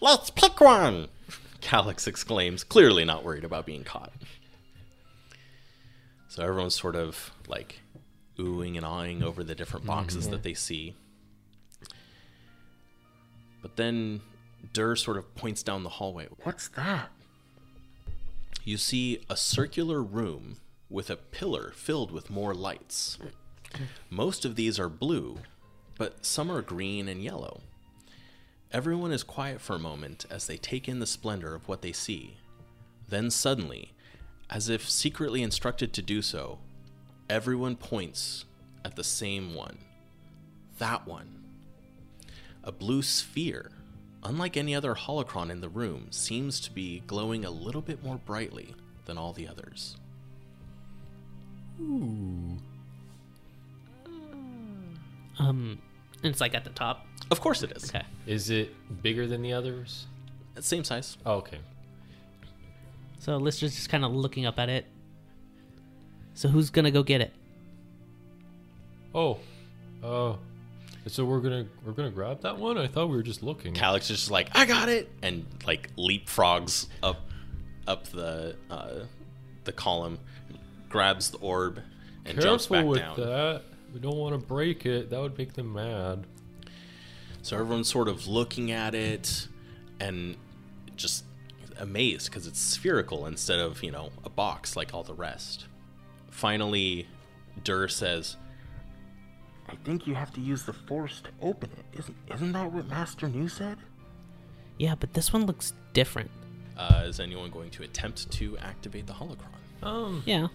Let's 0.00 0.30
pick 0.30 0.60
one! 0.60 1.08
Calix 1.60 2.06
exclaims, 2.06 2.64
clearly 2.64 3.04
not 3.04 3.24
worried 3.24 3.44
about 3.44 3.66
being 3.66 3.84
caught. 3.84 4.12
So 6.28 6.42
everyone's 6.42 6.74
sort 6.74 6.96
of 6.96 7.32
like 7.46 7.80
oohing 8.38 8.76
and 8.76 8.86
awing 8.86 9.22
over 9.22 9.44
the 9.44 9.54
different 9.54 9.86
boxes 9.86 10.24
mm-hmm. 10.24 10.32
that 10.32 10.42
they 10.42 10.54
see. 10.54 10.94
But 13.60 13.76
then 13.76 14.22
Dur 14.72 14.96
sort 14.96 15.16
of 15.16 15.34
points 15.34 15.62
down 15.62 15.82
the 15.82 15.88
hallway. 15.88 16.28
What's 16.42 16.68
that? 16.68 17.10
You 18.64 18.76
see 18.76 19.24
a 19.28 19.36
circular 19.36 20.02
room 20.02 20.58
with 20.88 21.10
a 21.10 21.16
pillar 21.16 21.72
filled 21.74 22.12
with 22.12 22.30
more 22.30 22.54
lights. 22.54 23.18
Most 24.10 24.44
of 24.44 24.56
these 24.56 24.78
are 24.78 24.88
blue, 24.88 25.38
but 25.96 26.24
some 26.24 26.50
are 26.50 26.62
green 26.62 27.08
and 27.08 27.22
yellow. 27.22 27.62
Everyone 28.70 29.12
is 29.12 29.22
quiet 29.22 29.60
for 29.60 29.74
a 29.74 29.80
moment 29.80 30.26
as 30.30 30.46
they 30.46 30.56
take 30.56 30.88
in 30.88 30.98
the 30.98 31.06
splendor 31.06 31.54
of 31.54 31.68
what 31.68 31.82
they 31.82 31.92
see. 31.92 32.36
Then 33.08 33.30
suddenly, 33.30 33.92
as 34.48 34.68
if 34.68 34.88
secretly 34.88 35.42
instructed 35.42 35.92
to 35.92 36.02
do 36.02 36.22
so, 36.22 36.58
everyone 37.28 37.76
points 37.76 38.44
at 38.84 38.96
the 38.96 39.04
same 39.04 39.54
one. 39.54 39.78
That 40.78 41.06
one. 41.06 41.42
A 42.64 42.72
blue 42.72 43.02
sphere, 43.02 43.72
unlike 44.24 44.56
any 44.56 44.74
other 44.74 44.94
holocron 44.94 45.50
in 45.50 45.60
the 45.60 45.68
room, 45.68 46.06
seems 46.10 46.60
to 46.60 46.72
be 46.72 47.02
glowing 47.06 47.44
a 47.44 47.50
little 47.50 47.80
bit 47.80 48.02
more 48.04 48.16
brightly 48.16 48.74
than 49.04 49.18
all 49.18 49.32
the 49.32 49.48
others. 49.48 49.96
Ooh. 51.80 52.58
Um, 55.38 55.78
it's 56.22 56.40
like 56.40 56.54
at 56.54 56.64
the 56.64 56.70
top. 56.70 57.06
Of 57.30 57.40
course 57.40 57.62
it 57.62 57.72
is. 57.76 57.88
Okay. 57.88 58.04
Is 58.26 58.50
it 58.50 58.74
bigger 59.02 59.26
than 59.26 59.42
the 59.42 59.52
others? 59.52 60.06
Same 60.60 60.84
size. 60.84 61.16
Oh, 61.24 61.34
okay. 61.36 61.58
So 63.18 63.36
Listra's 63.36 63.74
just 63.74 63.88
kind 63.88 64.04
of 64.04 64.12
looking 64.12 64.46
up 64.46 64.58
at 64.58 64.68
it. 64.68 64.86
So 66.34 66.48
who's 66.48 66.70
gonna 66.70 66.90
go 66.90 67.02
get 67.02 67.20
it? 67.20 67.32
Oh, 69.14 69.38
oh. 70.02 70.38
So 71.06 71.24
we're 71.24 71.40
gonna 71.40 71.66
we're 71.84 71.92
gonna 71.92 72.10
grab 72.10 72.42
that 72.42 72.58
one. 72.58 72.78
I 72.78 72.86
thought 72.86 73.08
we 73.08 73.16
were 73.16 73.22
just 73.22 73.42
looking. 73.42 73.74
Calix 73.74 74.08
is 74.10 74.18
just 74.18 74.30
like, 74.30 74.48
I 74.56 74.66
got 74.66 74.88
it, 74.88 75.10
and 75.22 75.44
like 75.66 75.94
leapfrogs 75.96 76.86
up 77.02 77.20
up 77.86 78.06
the 78.08 78.56
uh, 78.70 79.00
the 79.64 79.72
column, 79.72 80.18
grabs 80.88 81.30
the 81.30 81.38
orb, 81.38 81.80
and 82.24 82.40
jumps 82.40 82.66
Careful 82.66 82.94
back 82.94 83.14
with 83.16 83.16
down. 83.18 83.28
that. 83.28 83.62
We 83.92 84.00
don't 84.00 84.16
want 84.16 84.40
to 84.40 84.46
break 84.46 84.86
it. 84.86 85.10
That 85.10 85.20
would 85.20 85.36
make 85.36 85.54
them 85.54 85.72
mad. 85.72 86.24
So 87.42 87.56
everyone's 87.58 87.88
sort 87.88 88.08
of 88.08 88.28
looking 88.28 88.70
at 88.70 88.94
it 88.94 89.48
and 89.98 90.36
just 90.96 91.24
amazed 91.78 92.30
because 92.30 92.46
it's 92.46 92.60
spherical 92.60 93.26
instead 93.26 93.58
of, 93.58 93.82
you 93.82 93.90
know, 93.90 94.10
a 94.24 94.30
box 94.30 94.76
like 94.76 94.94
all 94.94 95.02
the 95.02 95.12
rest. 95.14 95.66
Finally, 96.30 97.08
Dur 97.64 97.88
says, 97.88 98.36
I 99.72 99.76
think 99.84 100.06
you 100.06 100.14
have 100.14 100.32
to 100.34 100.40
use 100.40 100.62
the 100.64 100.72
force 100.72 101.20
to 101.22 101.30
open 101.40 101.70
it. 101.78 101.98
Isn't 101.98 102.16
isn't 102.34 102.52
that 102.52 102.70
what 102.70 102.86
Master 102.88 103.26
Nu 103.28 103.48
said? 103.48 103.78
Yeah, 104.78 104.94
but 104.94 105.14
this 105.14 105.32
one 105.32 105.46
looks 105.46 105.72
different. 105.92 106.30
uh, 106.76 107.02
Is 107.06 107.20
anyone 107.20 107.50
going 107.50 107.70
to 107.70 107.82
attempt 107.82 108.30
to 108.32 108.58
activate 108.58 109.06
the 109.06 109.12
holocron? 109.14 109.46
Um, 109.82 110.22
Yeah. 110.26 110.48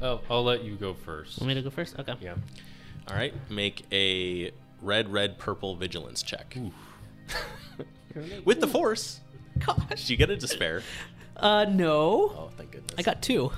I'll, 0.00 0.22
I'll 0.30 0.42
let 0.44 0.64
you 0.64 0.76
go 0.76 0.94
first. 0.94 1.38
Want 1.40 1.48
me 1.48 1.54
to 1.54 1.62
go 1.62 1.70
first? 1.70 1.98
Okay. 1.98 2.14
Yeah. 2.20 2.34
All 3.08 3.16
right, 3.16 3.34
make 3.50 3.84
a 3.92 4.50
red, 4.80 5.12
red, 5.12 5.38
purple 5.38 5.76
vigilance 5.76 6.22
check. 6.22 6.56
With 8.44 8.60
the 8.60 8.66
force. 8.68 9.20
Gosh. 9.58 10.06
Do 10.06 10.12
you 10.12 10.16
get 10.16 10.30
a 10.30 10.36
despair? 10.36 10.82
Uh, 11.36 11.66
no. 11.68 12.32
Oh, 12.36 12.50
thank 12.56 12.70
goodness. 12.70 12.94
I 12.96 13.02
got 13.02 13.20
two. 13.22 13.52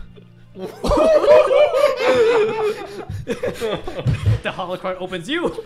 The 3.27 4.53
holocron 4.53 4.97
opens 5.01 5.29
you. 5.29 5.64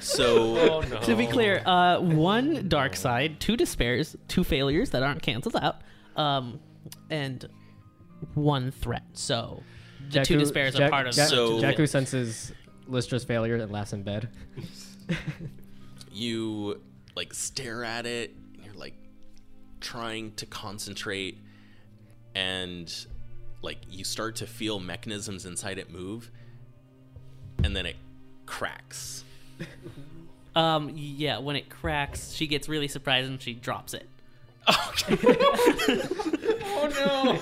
So 0.00 0.56
Oh 0.58 0.80
no. 0.82 1.00
To 1.00 1.16
be 1.16 1.26
clear, 1.26 1.62
uh, 1.66 1.98
one 2.00 2.68
dark 2.68 2.96
side, 2.96 3.40
two 3.40 3.56
despairs, 3.56 4.16
two 4.28 4.44
failures 4.44 4.90
that 4.90 5.02
aren't 5.02 5.22
canceled 5.22 5.56
out, 5.56 5.80
um, 6.16 6.60
and 7.10 7.44
one 8.34 8.70
threat. 8.70 9.04
So 9.14 9.62
the 10.10 10.24
two 10.24 10.38
despairs 10.38 10.78
are 10.78 10.88
part 10.90 11.06
of. 11.08 11.14
Jack- 11.14 11.28
So- 11.28 11.60
Jaku 11.60 11.88
senses 11.88 12.52
Listra's 12.86 13.24
failure 13.24 13.56
and 13.56 13.70
laughs 13.72 13.92
in 13.92 14.02
bed. 14.02 14.28
you 16.12 16.80
like 17.14 17.32
stare 17.34 17.84
at 17.84 18.06
it 18.06 18.34
and 18.54 18.64
you're 18.64 18.74
like 18.74 18.94
trying 19.80 20.32
to 20.34 20.46
concentrate 20.46 21.38
and 22.36 23.06
like 23.62 23.78
you 23.90 24.04
start 24.04 24.36
to 24.36 24.46
feel 24.46 24.78
mechanisms 24.78 25.46
inside 25.46 25.78
it 25.78 25.90
move 25.90 26.30
and 27.64 27.74
then 27.74 27.86
it 27.86 27.96
cracks 28.44 29.24
Um, 30.54 30.92
yeah, 30.94 31.36
when 31.36 31.54
it 31.54 31.68
cracks, 31.68 32.32
she 32.32 32.46
gets 32.46 32.66
really 32.66 32.88
surprised 32.88 33.28
and 33.28 33.42
she 33.42 33.52
drops 33.52 33.92
it. 33.92 34.08
Okay. 34.66 35.18
oh 36.64 37.36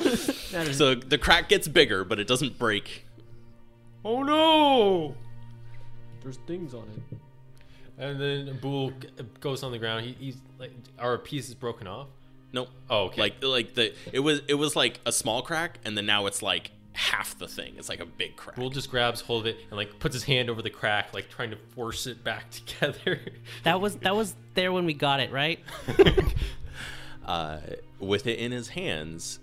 no 0.59 0.73
so 0.73 0.97
the 0.97 1.17
crack 1.17 1.49
gets 1.49 1.69
bigger 1.69 2.05
but 2.05 2.19
it 2.19 2.27
doesn't 2.27 2.59
break 2.59 3.07
Oh 4.05 4.23
no! 4.23 5.15
There's 6.23 6.37
things 6.47 6.75
on 6.75 6.83
it. 6.83 7.19
And 7.97 8.21
then 8.21 8.59
Bool 8.59 8.91
g- 8.91 9.09
goes 9.41 9.63
on 9.63 9.73
the 9.73 9.79
ground. 9.79 10.05
He, 10.05 10.17
he's 10.19 10.37
like, 10.59 10.73
our 10.99 11.17
piece 11.17 11.49
is 11.49 11.55
broken 11.55 11.87
off. 11.87 12.09
Nope 12.55 12.69
Oh, 12.89 13.05
okay. 13.07 13.21
like 13.21 13.43
like 13.45 13.75
the 13.75 13.93
it 14.13 14.21
was 14.21 14.41
it 14.49 14.55
was 14.55 14.75
like 14.75 15.01
a 15.05 15.13
small 15.13 15.43
crack 15.43 15.79
and 15.85 15.97
then 15.99 16.07
now 16.07 16.25
it's 16.27 16.41
like 16.43 16.71
half 16.93 17.37
the 17.39 17.49
thing 17.49 17.75
it's 17.77 17.89
like 17.89 17.99
a 18.01 18.07
big 18.07 18.37
crack 18.37 18.55
Bool 18.57 18.71
just 18.71 18.89
grabs 18.89 19.21
hold 19.21 19.43
of 19.43 19.47
it 19.49 19.57
and 19.69 19.77
like 19.77 19.99
puts 19.99 20.15
his 20.15 20.23
hand 20.25 20.49
over 20.49 20.63
the 20.63 20.71
crack, 20.71 21.13
like 21.13 21.29
trying 21.29 21.51
to 21.51 21.57
force 21.75 22.07
it 22.07 22.23
back 22.25 22.51
together. 22.59 23.21
That 23.65 23.81
was 23.81 23.97
that 23.97 24.15
was 24.17 24.35
there 24.55 24.73
when 24.73 24.87
we 24.87 24.95
got 24.95 25.19
it, 25.21 25.33
right? 25.33 25.59
uh, 27.27 27.59
with 27.99 28.27
it 28.27 28.39
in 28.39 28.53
his 28.53 28.69
hands, 28.69 29.41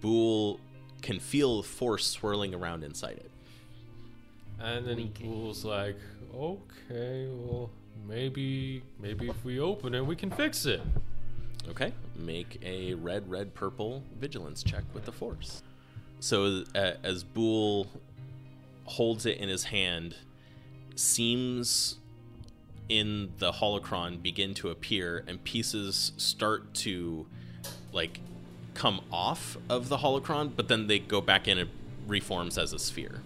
Bool 0.00 0.60
can 1.02 1.18
feel 1.18 1.62
force 1.62 2.06
swirling 2.06 2.54
around 2.54 2.84
inside 2.84 3.16
it. 3.18 3.30
and 4.60 4.86
then 4.86 5.08
Bool's 5.20 5.64
like, 5.64 5.98
okay, 6.34 7.26
well, 7.28 7.70
maybe, 8.08 8.82
maybe 9.00 9.28
if 9.28 9.44
we 9.44 9.58
open 9.60 9.94
it, 9.94 10.06
we 10.06 10.14
can 10.16 10.30
fix 10.30 10.64
it. 10.64 10.80
Okay, 11.68 11.92
make 12.16 12.58
a 12.64 12.94
red, 12.94 13.30
red, 13.30 13.54
purple 13.54 14.02
vigilance 14.18 14.62
check 14.62 14.84
with 14.92 15.04
the 15.04 15.12
force. 15.12 15.62
So 16.20 16.64
uh, 16.74 16.92
as 17.02 17.24
Bool 17.24 17.86
holds 18.84 19.26
it 19.26 19.38
in 19.38 19.48
his 19.48 19.64
hand, 19.64 20.16
seams 20.94 21.98
in 22.88 23.32
the 23.38 23.52
holocron 23.52 24.22
begin 24.22 24.54
to 24.54 24.70
appear, 24.70 25.24
and 25.26 25.42
pieces 25.44 26.12
start 26.16 26.74
to 26.74 27.26
like 27.92 28.20
come 28.74 29.00
off 29.12 29.56
of 29.68 29.88
the 29.88 29.98
holocron, 29.98 30.50
but 30.54 30.68
then 30.68 30.86
they 30.86 30.98
go 30.98 31.20
back 31.20 31.48
in 31.48 31.58
and 31.58 31.70
reforms 32.06 32.58
as 32.58 32.72
a 32.72 32.78
sphere. 32.78 33.22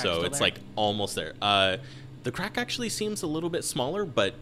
so 0.00 0.22
it's 0.22 0.38
there? 0.38 0.46
like 0.46 0.60
almost 0.76 1.14
there. 1.14 1.34
Uh, 1.40 1.76
the 2.22 2.32
crack 2.32 2.58
actually 2.58 2.88
seems 2.88 3.22
a 3.22 3.26
little 3.26 3.50
bit 3.50 3.64
smaller, 3.64 4.04
but 4.04 4.34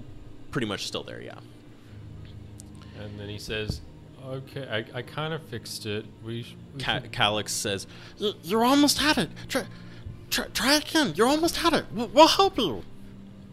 pretty 0.51 0.67
much 0.67 0.87
still 0.87 1.03
there. 1.03 1.21
Yeah. 1.21 1.39
And 3.01 3.19
then 3.19 3.29
he 3.29 3.39
says, 3.39 3.81
okay, 4.27 4.67
I, 4.69 4.99
I 4.99 5.03
kind 5.03 5.33
of 5.33 5.43
fixed 5.45 5.87
it. 5.87 6.05
We, 6.25 6.43
sh- 6.43 6.57
we 6.75 6.81
Ca- 6.83 7.01
should- 7.01 7.13
Calix 7.13 7.53
says, 7.53 7.87
"Y- 8.21 8.33
"You're 8.43 8.65
almost 8.65 9.03
at 9.03 9.19
it. 9.19 9.31
Try, 9.49 9.65
try, 10.31 10.47
try 10.53 10.75
again. 10.75 11.13
You're 11.17 11.29
almost 11.29 11.65
at 11.65 11.73
it. 11.73 11.87
We'll, 11.93 12.09
we'll 12.09 12.29
help 12.29 12.59
you." 12.59 12.83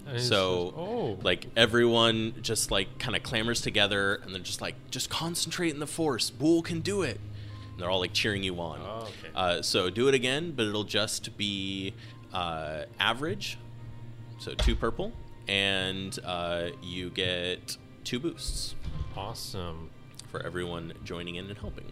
So, 0.08 0.20
says, 0.20 0.32
oh, 0.78 1.18
like 1.24 1.48
everyone 1.58 2.36
just 2.44 2.70
like 2.70 3.00
kind 3.00 3.16
of 3.16 3.24
clamors 3.24 3.62
together, 3.62 4.16
and 4.24 4.34
they're 4.34 4.42
just 4.42 4.62
like, 4.62 4.76
"Just 4.92 5.10
concentrate 5.10 5.74
in 5.74 5.80
the 5.80 5.88
force. 5.88 6.30
Bool 6.30 6.62
can 6.62 6.82
do 6.82 7.02
it." 7.02 7.20
And 7.72 7.82
they're 7.82 7.90
all 7.90 8.00
like 8.02 8.14
cheering 8.14 8.44
you 8.44 8.60
on. 8.60 8.80
Oh, 8.84 9.02
okay. 9.04 9.12
Uh, 9.34 9.62
so 9.64 9.90
do 9.90 10.08
it 10.08 10.14
again, 10.14 10.52
but 10.56 10.68
it'll 10.68 10.84
just 10.84 11.36
be 11.38 11.94
uh, 12.34 12.84
average. 13.00 13.58
So 14.38 14.54
two 14.54 14.76
purple, 14.76 15.12
and 15.48 16.18
uh, 16.24 16.68
you 16.84 17.10
get 17.10 17.76
two 18.04 18.20
boosts 18.20 18.76
awesome. 19.16 19.90
for 20.30 20.42
everyone 20.46 20.94
joining 21.04 21.36
in 21.36 21.48
and 21.48 21.58
helping. 21.58 21.92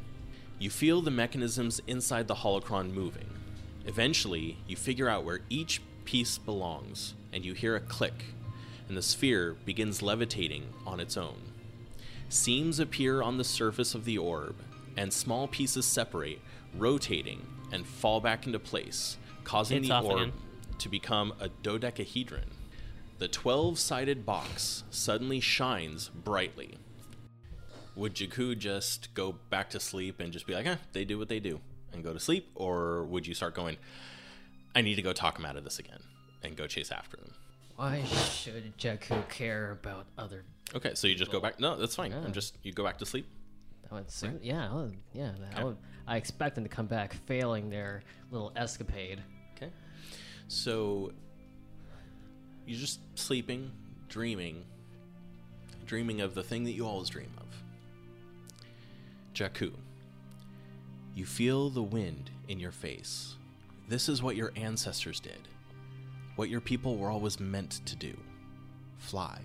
You 0.59 0.69
feel 0.69 1.01
the 1.01 1.11
mechanisms 1.11 1.81
inside 1.87 2.27
the 2.27 2.35
holocron 2.35 2.93
moving. 2.93 3.29
Eventually, 3.85 4.57
you 4.67 4.75
figure 4.75 5.09
out 5.09 5.23
where 5.23 5.41
each 5.49 5.81
piece 6.05 6.37
belongs, 6.37 7.13
and 7.31 7.43
you 7.45 7.53
hear 7.53 7.75
a 7.75 7.79
click, 7.81 8.25
and 8.87 8.97
the 8.97 9.01
sphere 9.01 9.55
begins 9.65 10.01
levitating 10.01 10.65
on 10.85 10.99
its 10.99 11.17
own. 11.17 11.41
Seams 12.29 12.79
appear 12.79 13.21
on 13.21 13.37
the 13.37 13.43
surface 13.43 13.93
of 13.95 14.05
the 14.05 14.17
orb, 14.17 14.55
and 14.97 15.11
small 15.13 15.47
pieces 15.47 15.85
separate, 15.85 16.39
rotating, 16.77 17.45
and 17.71 17.85
fall 17.85 18.19
back 18.19 18.45
into 18.45 18.59
place, 18.59 19.17
causing 19.43 19.79
It's 19.79 19.87
the 19.89 19.99
orb 19.99 20.19
again. 20.21 20.33
to 20.79 20.89
become 20.89 21.33
a 21.39 21.49
dodecahedron. 21.49 22.49
The 23.19 23.27
12 23.27 23.79
sided 23.79 24.25
box 24.25 24.83
suddenly 24.89 25.39
shines 25.39 26.09
brightly. 26.09 26.77
Would 27.95 28.15
Jaku 28.15 28.57
just 28.57 29.13
go 29.13 29.33
back 29.49 29.69
to 29.71 29.79
sleep 29.79 30.19
and 30.19 30.33
just 30.33 30.47
be 30.47 30.53
like, 30.53 30.65
eh, 30.65 30.77
they 30.93 31.05
do 31.05 31.19
what 31.19 31.29
they 31.29 31.39
do 31.39 31.59
and 31.93 32.03
go 32.03 32.11
to 32.13 32.19
sleep? 32.19 32.49
Or 32.55 33.03
would 33.05 33.27
you 33.27 33.33
start 33.35 33.53
going, 33.53 33.77
I 34.75 34.81
need 34.81 34.95
to 34.95 35.01
go 35.03 35.13
talk 35.13 35.37
him 35.37 35.45
out 35.45 35.57
of 35.57 35.63
this 35.63 35.77
again 35.79 35.99
and 36.41 36.55
go 36.55 36.65
chase 36.67 36.91
after 36.91 37.17
them? 37.17 37.31
Why 37.75 38.03
should 38.03 38.77
Jaku 38.77 39.27
care 39.29 39.71
about 39.71 40.05
other? 40.17 40.43
Okay, 40.75 40.95
so 40.95 41.07
you 41.07 41.15
just 41.15 41.31
go 41.31 41.39
back. 41.39 41.59
No, 41.59 41.75
that's 41.75 41.95
fine. 41.95 42.11
Yeah. 42.11 42.21
I'm 42.23 42.33
just, 42.33 42.57
you 42.63 42.71
go 42.71 42.83
back 42.83 42.97
to 42.99 43.05
sleep. 43.05 43.27
That 43.83 43.91
would 43.93 44.09
suit. 44.11 44.39
Yeah, 44.41 44.71
I 44.71 44.75
would- 44.75 44.97
yeah. 45.13 45.31
I, 45.55 45.63
would, 45.63 45.77
I 46.07 46.17
expect 46.17 46.55
them 46.55 46.63
to 46.63 46.69
come 46.69 46.87
back 46.87 47.13
failing 47.27 47.69
their 47.69 48.01
little 48.31 48.51
escapade. 48.55 49.21
Okay. 49.55 49.71
So 50.47 51.11
you're 52.65 52.79
just 52.79 52.99
sleeping, 53.15 53.71
dreaming, 54.09 54.63
dreaming 55.85 56.21
of 56.21 56.33
the 56.33 56.43
thing 56.43 56.63
that 56.63 56.71
you 56.71 56.87
always 56.87 57.09
dream 57.09 57.31
of. 57.37 57.43
Jaku. 59.33 59.71
You 61.15 61.25
feel 61.25 61.69
the 61.69 61.83
wind 61.83 62.29
in 62.47 62.59
your 62.59 62.71
face. 62.71 63.35
This 63.87 64.07
is 64.07 64.21
what 64.23 64.35
your 64.35 64.51
ancestors 64.55 65.19
did. 65.19 65.47
What 66.35 66.49
your 66.49 66.61
people 66.61 66.97
were 66.97 67.09
always 67.09 67.39
meant 67.39 67.85
to 67.85 67.95
do. 67.95 68.15
Fly. 68.97 69.39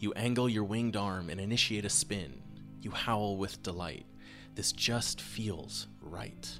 You 0.00 0.12
angle 0.12 0.48
your 0.48 0.64
winged 0.64 0.96
arm 0.96 1.30
and 1.30 1.40
initiate 1.40 1.84
a 1.84 1.90
spin. 1.90 2.42
You 2.82 2.90
howl 2.90 3.36
with 3.36 3.62
delight. 3.62 4.06
This 4.54 4.72
just 4.72 5.20
feels 5.20 5.86
right. 6.02 6.58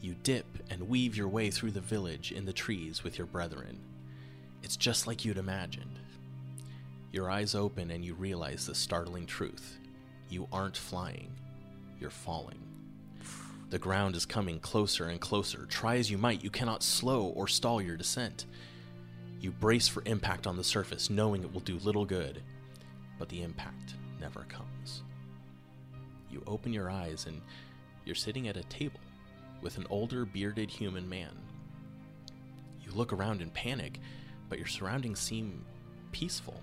You 0.00 0.14
dip 0.22 0.46
and 0.70 0.88
weave 0.88 1.16
your 1.16 1.28
way 1.28 1.50
through 1.50 1.72
the 1.72 1.80
village 1.80 2.32
in 2.32 2.44
the 2.44 2.52
trees 2.52 3.02
with 3.02 3.18
your 3.18 3.26
brethren. 3.26 3.78
It's 4.62 4.76
just 4.76 5.06
like 5.06 5.24
you'd 5.24 5.38
imagined. 5.38 5.98
Your 7.12 7.30
eyes 7.30 7.54
open 7.54 7.90
and 7.90 8.04
you 8.04 8.14
realize 8.14 8.66
the 8.66 8.74
startling 8.74 9.26
truth. 9.26 9.78
You 10.28 10.48
aren't 10.52 10.76
flying, 10.76 11.32
you're 12.00 12.10
falling. 12.10 12.60
The 13.68 13.78
ground 13.78 14.14
is 14.14 14.24
coming 14.24 14.60
closer 14.60 15.06
and 15.06 15.20
closer. 15.20 15.66
Try 15.66 15.96
as 15.96 16.10
you 16.10 16.18
might, 16.18 16.44
you 16.44 16.50
cannot 16.50 16.82
slow 16.82 17.26
or 17.26 17.48
stall 17.48 17.82
your 17.82 17.96
descent. 17.96 18.46
You 19.40 19.50
brace 19.50 19.88
for 19.88 20.02
impact 20.06 20.46
on 20.46 20.56
the 20.56 20.64
surface, 20.64 21.10
knowing 21.10 21.42
it 21.42 21.52
will 21.52 21.60
do 21.60 21.78
little 21.78 22.04
good, 22.04 22.42
but 23.18 23.28
the 23.28 23.42
impact 23.42 23.94
never 24.20 24.46
comes. 24.48 25.02
You 26.30 26.42
open 26.46 26.72
your 26.72 26.90
eyes 26.90 27.26
and 27.26 27.42
you're 28.04 28.14
sitting 28.14 28.48
at 28.48 28.56
a 28.56 28.62
table 28.64 29.00
with 29.62 29.78
an 29.78 29.86
older, 29.90 30.24
bearded 30.24 30.70
human 30.70 31.08
man. 31.08 31.36
You 32.84 32.92
look 32.92 33.12
around 33.12 33.42
in 33.42 33.50
panic, 33.50 34.00
but 34.48 34.58
your 34.58 34.68
surroundings 34.68 35.18
seem 35.18 35.64
peaceful. 36.12 36.62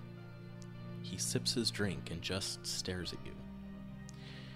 He 1.02 1.18
sips 1.18 1.52
his 1.52 1.70
drink 1.70 2.10
and 2.10 2.22
just 2.22 2.66
stares 2.66 3.12
at 3.12 3.18
you. 3.26 3.32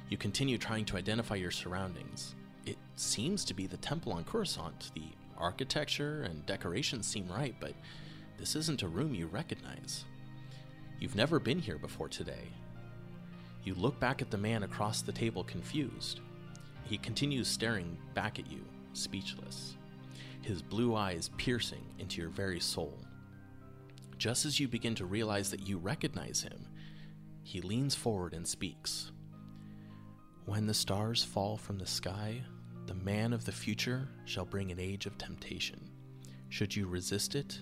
You 0.08 0.16
continue 0.16 0.56
trying 0.56 0.86
to 0.86 0.96
identify 0.96 1.34
your 1.34 1.50
surroundings. 1.50 2.34
It 2.64 2.78
seems 2.96 3.44
to 3.44 3.54
be 3.54 3.66
the 3.66 3.76
temple 3.76 4.12
on 4.12 4.24
Coruscant. 4.24 4.90
The 4.94 5.04
architecture 5.36 6.22
and 6.22 6.44
decorations 6.46 7.06
seem 7.06 7.28
right, 7.28 7.54
but 7.60 7.74
this 8.38 8.56
isn't 8.56 8.82
a 8.82 8.88
room 8.88 9.14
you 9.14 9.26
recognize. 9.26 10.04
You've 10.98 11.16
never 11.16 11.38
been 11.38 11.58
here 11.58 11.78
before 11.78 12.08
today. 12.08 12.48
You 13.64 13.74
look 13.74 14.00
back 14.00 14.22
at 14.22 14.30
the 14.30 14.38
man 14.38 14.62
across 14.62 15.02
the 15.02 15.12
table, 15.12 15.44
confused. 15.44 16.20
He 16.84 16.96
continues 16.96 17.48
staring 17.48 17.98
back 18.14 18.38
at 18.38 18.50
you, 18.50 18.64
speechless, 18.94 19.76
his 20.40 20.62
blue 20.62 20.96
eyes 20.96 21.30
piercing 21.36 21.84
into 21.98 22.20
your 22.20 22.30
very 22.30 22.60
soul. 22.60 22.98
Just 24.16 24.46
as 24.46 24.58
you 24.58 24.68
begin 24.68 24.94
to 24.94 25.04
realize 25.04 25.50
that 25.50 25.68
you 25.68 25.76
recognize 25.76 26.42
him, 26.42 26.66
he 27.42 27.60
leans 27.60 27.94
forward 27.94 28.32
and 28.32 28.48
speaks. 28.48 29.12
When 30.48 30.66
the 30.66 30.72
stars 30.72 31.22
fall 31.22 31.58
from 31.58 31.76
the 31.76 31.86
sky, 31.86 32.40
the 32.86 32.94
man 32.94 33.34
of 33.34 33.44
the 33.44 33.52
future 33.52 34.08
shall 34.24 34.46
bring 34.46 34.72
an 34.72 34.80
age 34.80 35.04
of 35.04 35.18
temptation. 35.18 35.78
Should 36.48 36.74
you 36.74 36.86
resist 36.86 37.34
it, 37.34 37.60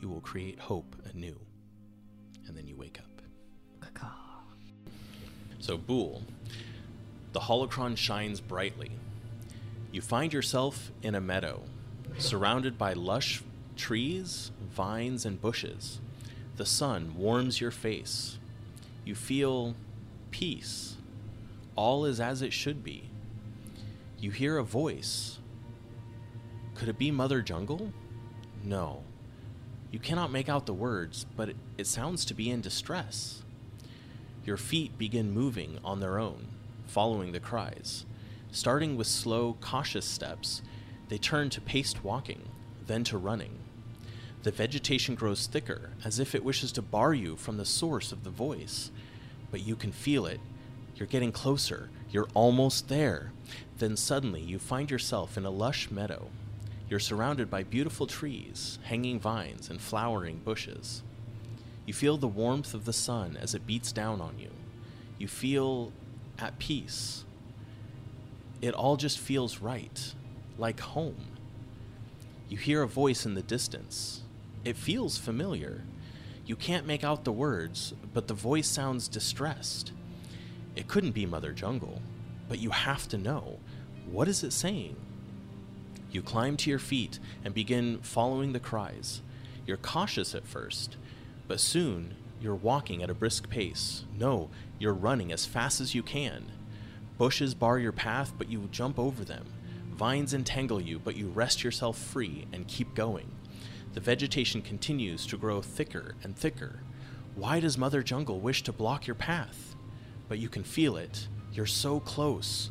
you 0.00 0.08
will 0.08 0.20
create 0.20 0.58
hope 0.58 0.96
anew. 1.14 1.38
And 2.48 2.56
then 2.56 2.66
you 2.66 2.74
wake 2.74 2.98
up. 2.98 4.02
So, 5.60 5.78
Bool, 5.78 6.24
the 7.32 7.38
holocron 7.38 7.96
shines 7.96 8.40
brightly. 8.40 8.90
You 9.92 10.00
find 10.00 10.32
yourself 10.32 10.90
in 11.02 11.14
a 11.14 11.20
meadow, 11.20 11.62
surrounded 12.18 12.76
by 12.76 12.94
lush 12.94 13.40
trees, 13.76 14.50
vines, 14.68 15.24
and 15.24 15.40
bushes. 15.40 16.00
The 16.56 16.66
sun 16.66 17.14
warms 17.16 17.60
your 17.60 17.70
face. 17.70 18.38
You 19.04 19.14
feel 19.14 19.76
peace. 20.32 20.95
All 21.76 22.04
is 22.06 22.20
as 22.20 22.42
it 22.42 22.52
should 22.52 22.82
be. 22.82 23.10
You 24.18 24.30
hear 24.30 24.56
a 24.58 24.64
voice. 24.64 25.38
Could 26.74 26.88
it 26.88 26.98
be 26.98 27.10
Mother 27.10 27.42
Jungle? 27.42 27.92
No. 28.64 29.02
You 29.92 29.98
cannot 29.98 30.32
make 30.32 30.48
out 30.48 30.66
the 30.66 30.74
words, 30.74 31.26
but 31.36 31.50
it, 31.50 31.56
it 31.78 31.86
sounds 31.86 32.24
to 32.24 32.34
be 32.34 32.50
in 32.50 32.60
distress. 32.60 33.42
Your 34.44 34.56
feet 34.56 34.96
begin 34.98 35.32
moving 35.32 35.78
on 35.84 36.00
their 36.00 36.18
own, 36.18 36.48
following 36.86 37.32
the 37.32 37.40
cries. 37.40 38.04
Starting 38.50 38.96
with 38.96 39.06
slow, 39.06 39.56
cautious 39.60 40.06
steps, 40.06 40.62
they 41.08 41.18
turn 41.18 41.50
to 41.50 41.60
paced 41.60 42.02
walking, 42.02 42.42
then 42.86 43.04
to 43.04 43.18
running. 43.18 43.58
The 44.42 44.50
vegetation 44.50 45.14
grows 45.14 45.46
thicker, 45.46 45.90
as 46.04 46.18
if 46.18 46.34
it 46.34 46.44
wishes 46.44 46.72
to 46.72 46.82
bar 46.82 47.12
you 47.12 47.36
from 47.36 47.56
the 47.56 47.64
source 47.64 48.12
of 48.12 48.24
the 48.24 48.30
voice. 48.30 48.90
But 49.50 49.66
you 49.66 49.76
can 49.76 49.92
feel 49.92 50.26
it. 50.26 50.40
You're 50.96 51.06
getting 51.06 51.32
closer. 51.32 51.90
You're 52.10 52.28
almost 52.34 52.88
there. 52.88 53.32
Then 53.78 53.96
suddenly 53.96 54.40
you 54.40 54.58
find 54.58 54.90
yourself 54.90 55.36
in 55.36 55.44
a 55.44 55.50
lush 55.50 55.90
meadow. 55.90 56.28
You're 56.88 57.00
surrounded 57.00 57.50
by 57.50 57.64
beautiful 57.64 58.06
trees, 58.06 58.78
hanging 58.84 59.20
vines, 59.20 59.68
and 59.68 59.80
flowering 59.80 60.38
bushes. 60.38 61.02
You 61.84 61.92
feel 61.92 62.16
the 62.16 62.26
warmth 62.26 62.74
of 62.74 62.84
the 62.84 62.92
sun 62.92 63.36
as 63.40 63.54
it 63.54 63.66
beats 63.66 63.92
down 63.92 64.20
on 64.20 64.38
you. 64.38 64.50
You 65.18 65.28
feel 65.28 65.92
at 66.38 66.58
peace. 66.58 67.24
It 68.62 68.74
all 68.74 68.96
just 68.96 69.18
feels 69.18 69.58
right, 69.58 70.14
like 70.58 70.80
home. 70.80 71.26
You 72.48 72.56
hear 72.56 72.82
a 72.82 72.88
voice 72.88 73.26
in 73.26 73.34
the 73.34 73.42
distance. 73.42 74.22
It 74.64 74.76
feels 74.76 75.18
familiar. 75.18 75.84
You 76.46 76.56
can't 76.56 76.86
make 76.86 77.04
out 77.04 77.24
the 77.24 77.32
words, 77.32 77.94
but 78.14 78.28
the 78.28 78.34
voice 78.34 78.68
sounds 78.68 79.08
distressed. 79.08 79.92
It 80.76 80.88
couldn't 80.88 81.12
be 81.12 81.24
Mother 81.24 81.52
Jungle, 81.52 82.02
but 82.48 82.58
you 82.58 82.70
have 82.70 83.08
to 83.08 83.18
know. 83.18 83.58
What 84.10 84.28
is 84.28 84.44
it 84.44 84.52
saying? 84.52 84.96
You 86.10 86.22
climb 86.22 86.56
to 86.58 86.70
your 86.70 86.78
feet 86.78 87.18
and 87.44 87.54
begin 87.54 87.98
following 88.02 88.52
the 88.52 88.60
cries. 88.60 89.22
You're 89.66 89.78
cautious 89.78 90.34
at 90.34 90.46
first, 90.46 90.96
but 91.48 91.60
soon 91.60 92.14
you're 92.40 92.54
walking 92.54 93.02
at 93.02 93.10
a 93.10 93.14
brisk 93.14 93.48
pace. 93.48 94.04
No, 94.18 94.50
you're 94.78 94.94
running 94.94 95.32
as 95.32 95.46
fast 95.46 95.80
as 95.80 95.94
you 95.94 96.02
can. 96.02 96.52
Bushes 97.18 97.54
bar 97.54 97.78
your 97.78 97.92
path, 97.92 98.34
but 98.36 98.50
you 98.50 98.68
jump 98.70 98.98
over 98.98 99.24
them. 99.24 99.46
Vines 99.92 100.34
entangle 100.34 100.80
you, 100.80 100.98
but 100.98 101.16
you 101.16 101.28
wrest 101.28 101.64
yourself 101.64 101.96
free 101.96 102.46
and 102.52 102.68
keep 102.68 102.94
going. 102.94 103.30
The 103.94 104.00
vegetation 104.00 104.60
continues 104.60 105.26
to 105.28 105.38
grow 105.38 105.62
thicker 105.62 106.14
and 106.22 106.36
thicker. 106.36 106.80
Why 107.34 107.60
does 107.60 107.78
Mother 107.78 108.02
Jungle 108.02 108.40
wish 108.40 108.62
to 108.64 108.72
block 108.72 109.06
your 109.06 109.14
path? 109.14 109.75
But 110.28 110.38
you 110.38 110.48
can 110.48 110.64
feel 110.64 110.96
it. 110.96 111.28
You're 111.52 111.66
so 111.66 112.00
close. 112.00 112.70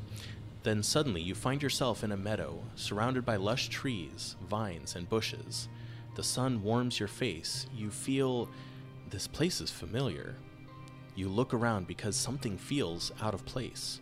Then 0.64 0.82
suddenly 0.84 1.22
you 1.22 1.36
find 1.36 1.62
yourself 1.62 2.04
in 2.04 2.12
a 2.12 2.18
meadow, 2.18 2.64
surrounded 2.76 3.26
by 3.26 3.36
lush 3.36 3.70
trees, 3.70 4.36
vines, 4.50 4.96
and 4.96 5.10
bushes. 5.10 5.68
The 6.16 6.24
sun 6.24 6.64
warms 6.64 7.00
your 7.00 7.08
face. 7.08 7.68
You 7.76 7.92
feel 7.92 8.50
this 9.10 9.28
place 9.28 9.62
is 9.62 9.72
familiar. 9.72 10.36
You 11.16 11.30
look 11.30 11.54
around 11.54 11.88
because 11.88 12.16
something 12.16 12.58
feels 12.58 13.12
out 13.22 13.34
of 13.34 13.46
place. 13.46 14.02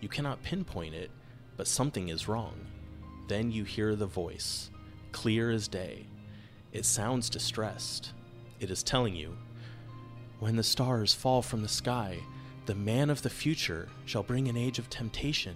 You 0.00 0.08
cannot 0.08 0.42
pinpoint 0.42 0.94
it, 0.94 1.10
but 1.56 1.66
something 1.66 2.08
is 2.08 2.28
wrong. 2.28 2.54
Then 3.28 3.50
you 3.50 3.64
hear 3.64 3.96
the 3.96 4.06
voice, 4.06 4.70
clear 5.12 5.50
as 5.50 5.68
day. 5.68 6.06
It 6.72 6.84
sounds 6.84 7.30
distressed. 7.30 8.12
It 8.60 8.70
is 8.70 8.82
telling 8.82 9.14
you, 9.14 9.36
When 10.40 10.56
the 10.56 10.62
stars 10.62 11.14
fall 11.14 11.42
from 11.42 11.62
the 11.62 11.68
sky, 11.68 12.18
The 12.66 12.74
man 12.74 13.10
of 13.10 13.22
the 13.22 13.30
future 13.30 13.88
shall 14.06 14.22
bring 14.22 14.48
an 14.48 14.56
age 14.56 14.78
of 14.78 14.88
temptation. 14.88 15.54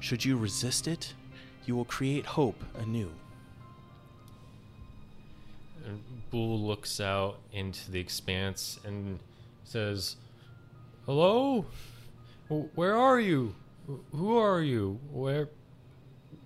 Should 0.00 0.24
you 0.24 0.36
resist 0.36 0.86
it, 0.86 1.14
you 1.64 1.74
will 1.74 1.86
create 1.86 2.26
hope 2.26 2.62
anew. 2.78 3.10
And 5.86 6.02
Bool 6.30 6.60
looks 6.60 7.00
out 7.00 7.38
into 7.52 7.90
the 7.90 8.00
expanse 8.00 8.78
and 8.84 9.18
says, 9.64 10.16
"Hello, 11.06 11.64
where 12.48 12.96
are 12.96 13.18
you? 13.20 13.54
Who 14.12 14.36
are 14.36 14.60
you? 14.60 15.00
Where, 15.10 15.48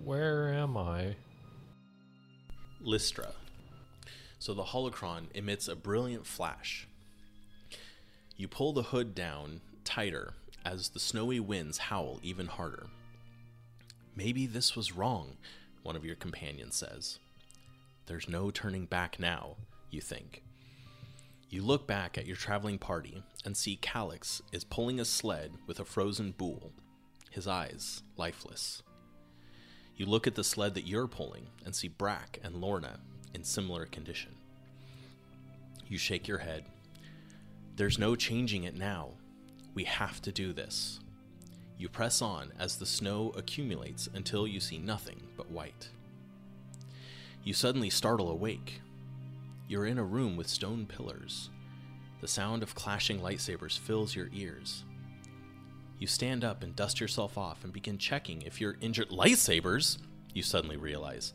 where 0.04 0.52
am 0.54 0.76
I?" 0.76 1.16
Listra. 2.80 3.32
So 4.38 4.54
the 4.54 4.64
holocron 4.64 5.26
emits 5.34 5.66
a 5.68 5.74
brilliant 5.74 6.26
flash. 6.26 6.86
You 8.36 8.46
pull 8.46 8.72
the 8.72 8.84
hood 8.84 9.14
down 9.14 9.60
tighter 9.84 10.34
as 10.64 10.90
the 10.90 11.00
snowy 11.00 11.40
winds 11.40 11.78
howl 11.78 12.20
even 12.22 12.46
harder. 12.46 12.86
Maybe 14.14 14.46
this 14.46 14.76
was 14.76 14.92
wrong, 14.92 15.36
one 15.82 15.96
of 15.96 16.04
your 16.04 16.16
companions 16.16 16.76
says. 16.76 17.18
There's 18.06 18.28
no 18.28 18.50
turning 18.50 18.86
back 18.86 19.18
now, 19.18 19.56
you 19.90 20.00
think. 20.00 20.42
You 21.48 21.62
look 21.62 21.86
back 21.86 22.16
at 22.16 22.26
your 22.26 22.36
traveling 22.36 22.78
party 22.78 23.22
and 23.44 23.56
see 23.56 23.76
Calix 23.76 24.42
is 24.52 24.64
pulling 24.64 25.00
a 25.00 25.04
sled 25.04 25.52
with 25.66 25.80
a 25.80 25.84
frozen 25.84 26.32
bull, 26.32 26.72
his 27.30 27.46
eyes 27.46 28.02
lifeless. 28.16 28.82
You 29.96 30.06
look 30.06 30.26
at 30.26 30.34
the 30.34 30.44
sled 30.44 30.74
that 30.74 30.86
you're 30.86 31.08
pulling 31.08 31.48
and 31.64 31.74
see 31.74 31.88
Brack 31.88 32.38
and 32.42 32.56
Lorna 32.56 33.00
in 33.34 33.44
similar 33.44 33.86
condition. 33.86 34.34
You 35.88 35.98
shake 35.98 36.28
your 36.28 36.38
head. 36.38 36.64
There's 37.76 37.98
no 37.98 38.14
changing 38.14 38.64
it 38.64 38.76
now. 38.76 39.10
We 39.74 39.84
have 39.84 40.20
to 40.22 40.32
do 40.32 40.52
this. 40.52 41.00
You 41.78 41.88
press 41.88 42.20
on 42.20 42.52
as 42.58 42.76
the 42.76 42.86
snow 42.86 43.32
accumulates 43.36 44.08
until 44.12 44.46
you 44.46 44.60
see 44.60 44.78
nothing 44.78 45.22
but 45.36 45.50
white. 45.50 45.88
You 47.42 47.54
suddenly 47.54 47.88
startle 47.88 48.30
awake. 48.30 48.82
You're 49.66 49.86
in 49.86 49.98
a 49.98 50.04
room 50.04 50.36
with 50.36 50.48
stone 50.48 50.84
pillars. 50.84 51.48
The 52.20 52.28
sound 52.28 52.62
of 52.62 52.74
clashing 52.74 53.20
lightsabers 53.20 53.78
fills 53.78 54.14
your 54.14 54.28
ears. 54.32 54.84
You 55.98 56.06
stand 56.06 56.44
up 56.44 56.62
and 56.62 56.76
dust 56.76 57.00
yourself 57.00 57.38
off 57.38 57.64
and 57.64 57.72
begin 57.72 57.96
checking 57.96 58.42
if 58.42 58.60
you're 58.60 58.76
injured. 58.80 59.10
Lightsabers? 59.10 59.98
You 60.34 60.42
suddenly 60.42 60.76
realize. 60.76 61.32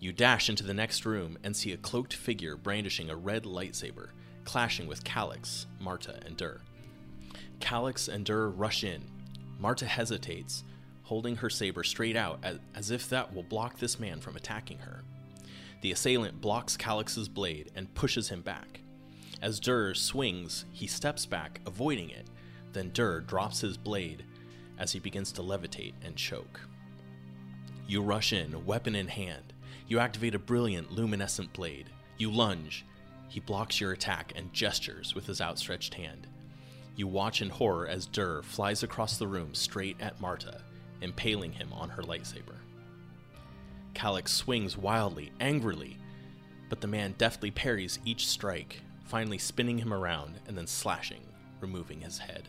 You 0.00 0.12
dash 0.12 0.48
into 0.48 0.64
the 0.64 0.74
next 0.74 1.06
room 1.06 1.38
and 1.42 1.56
see 1.56 1.72
a 1.72 1.76
cloaked 1.76 2.14
figure 2.14 2.56
brandishing 2.56 3.10
a 3.10 3.16
red 3.16 3.44
lightsaber, 3.44 4.08
clashing 4.44 4.86
with 4.86 5.04
Calix, 5.04 5.66
Marta, 5.80 6.20
and 6.26 6.36
Dur. 6.36 6.60
Calix 7.60 8.08
and 8.08 8.24
Dur 8.24 8.48
rush 8.48 8.84
in. 8.84 9.02
Marta 9.58 9.86
hesitates, 9.86 10.64
holding 11.02 11.36
her 11.36 11.50
saber 11.50 11.82
straight 11.82 12.16
out 12.16 12.44
as, 12.74 12.90
if 12.90 13.08
that 13.08 13.34
will 13.34 13.42
block 13.42 13.78
this 13.78 13.98
man 13.98 14.20
from 14.20 14.36
attacking 14.36 14.78
her. 14.78 15.02
The 15.80 15.92
assailant 15.92 16.40
blocks 16.40 16.76
Calix's 16.76 17.28
blade 17.28 17.70
and 17.74 17.94
pushes 17.94 18.28
him 18.28 18.42
back. 18.42 18.80
As 19.40 19.60
Dur 19.60 19.94
swings, 19.94 20.64
he 20.72 20.86
steps 20.86 21.26
back, 21.26 21.60
avoiding 21.66 22.10
it. 22.10 22.26
Then 22.72 22.90
Dur 22.92 23.20
drops 23.20 23.60
his 23.60 23.76
blade 23.76 24.24
as 24.78 24.92
he 24.92 24.98
begins 24.98 25.32
to 25.32 25.42
levitate 25.42 25.94
and 26.04 26.16
choke. 26.16 26.60
You 27.86 28.02
rush 28.02 28.32
in, 28.32 28.64
weapon 28.66 28.94
in 28.94 29.08
hand. 29.08 29.54
You 29.88 29.98
activate 29.98 30.34
a 30.34 30.38
brilliant 30.38 30.92
luminescent 30.92 31.52
blade. 31.52 31.88
You 32.18 32.30
lunge. 32.30 32.84
He 33.28 33.40
blocks 33.40 33.80
your 33.80 33.92
attack 33.92 34.32
and 34.36 34.52
gestures 34.52 35.14
with 35.14 35.26
his 35.26 35.40
outstretched 35.40 35.94
hand. 35.94 36.27
You 36.98 37.06
watch 37.06 37.42
in 37.42 37.48
horror 37.48 37.86
as 37.86 38.06
Dur 38.06 38.42
flies 38.42 38.82
across 38.82 39.18
the 39.18 39.28
room 39.28 39.54
straight 39.54 39.96
at 40.00 40.20
Marta, 40.20 40.62
impaling 41.00 41.52
him 41.52 41.72
on 41.72 41.90
her 41.90 42.02
lightsaber. 42.02 42.56
Calix 43.94 44.32
swings 44.32 44.76
wildly, 44.76 45.30
angrily, 45.38 45.96
but 46.68 46.80
the 46.80 46.88
man 46.88 47.14
deftly 47.16 47.52
parries 47.52 48.00
each 48.04 48.26
strike, 48.26 48.82
finally 49.04 49.38
spinning 49.38 49.78
him 49.78 49.94
around 49.94 50.40
and 50.48 50.58
then 50.58 50.66
slashing, 50.66 51.22
removing 51.60 52.00
his 52.00 52.18
head. 52.18 52.48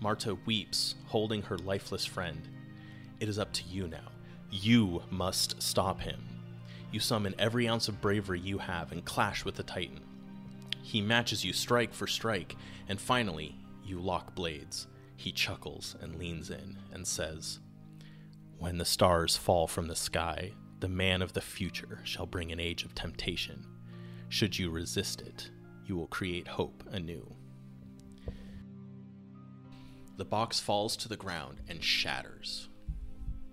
Marta 0.00 0.38
weeps, 0.46 0.94
holding 1.08 1.42
her 1.42 1.58
lifeless 1.58 2.06
friend. 2.06 2.48
It 3.20 3.28
is 3.28 3.38
up 3.38 3.52
to 3.52 3.64
you 3.64 3.88
now. 3.88 4.08
You 4.50 5.02
must 5.10 5.60
stop 5.60 6.00
him. 6.00 6.24
You 6.90 6.98
summon 6.98 7.34
every 7.38 7.68
ounce 7.68 7.88
of 7.88 8.00
bravery 8.00 8.40
you 8.40 8.56
have 8.56 8.90
and 8.90 9.04
clash 9.04 9.44
with 9.44 9.56
the 9.56 9.62
Titan. 9.62 10.00
He 10.88 11.02
matches 11.02 11.44
you 11.44 11.52
strike 11.52 11.92
for 11.92 12.06
strike, 12.06 12.56
and 12.88 12.98
finally, 12.98 13.54
you 13.84 14.00
lock 14.00 14.34
blades. 14.34 14.86
He 15.16 15.32
chuckles 15.32 15.94
and 16.00 16.16
leans 16.18 16.48
in 16.48 16.78
and 16.94 17.06
says, 17.06 17.60
When 18.58 18.78
the 18.78 18.86
stars 18.86 19.36
fall 19.36 19.66
from 19.66 19.86
the 19.88 19.94
sky, 19.94 20.52
the 20.80 20.88
man 20.88 21.20
of 21.20 21.34
the 21.34 21.42
future 21.42 22.00
shall 22.04 22.24
bring 22.24 22.50
an 22.52 22.58
age 22.58 22.84
of 22.84 22.94
temptation. 22.94 23.66
Should 24.30 24.58
you 24.58 24.70
resist 24.70 25.20
it, 25.20 25.50
you 25.84 25.94
will 25.94 26.06
create 26.06 26.48
hope 26.48 26.82
anew. 26.90 27.34
The 30.16 30.24
box 30.24 30.58
falls 30.58 30.96
to 30.96 31.08
the 31.10 31.18
ground 31.18 31.58
and 31.68 31.84
shatters. 31.84 32.70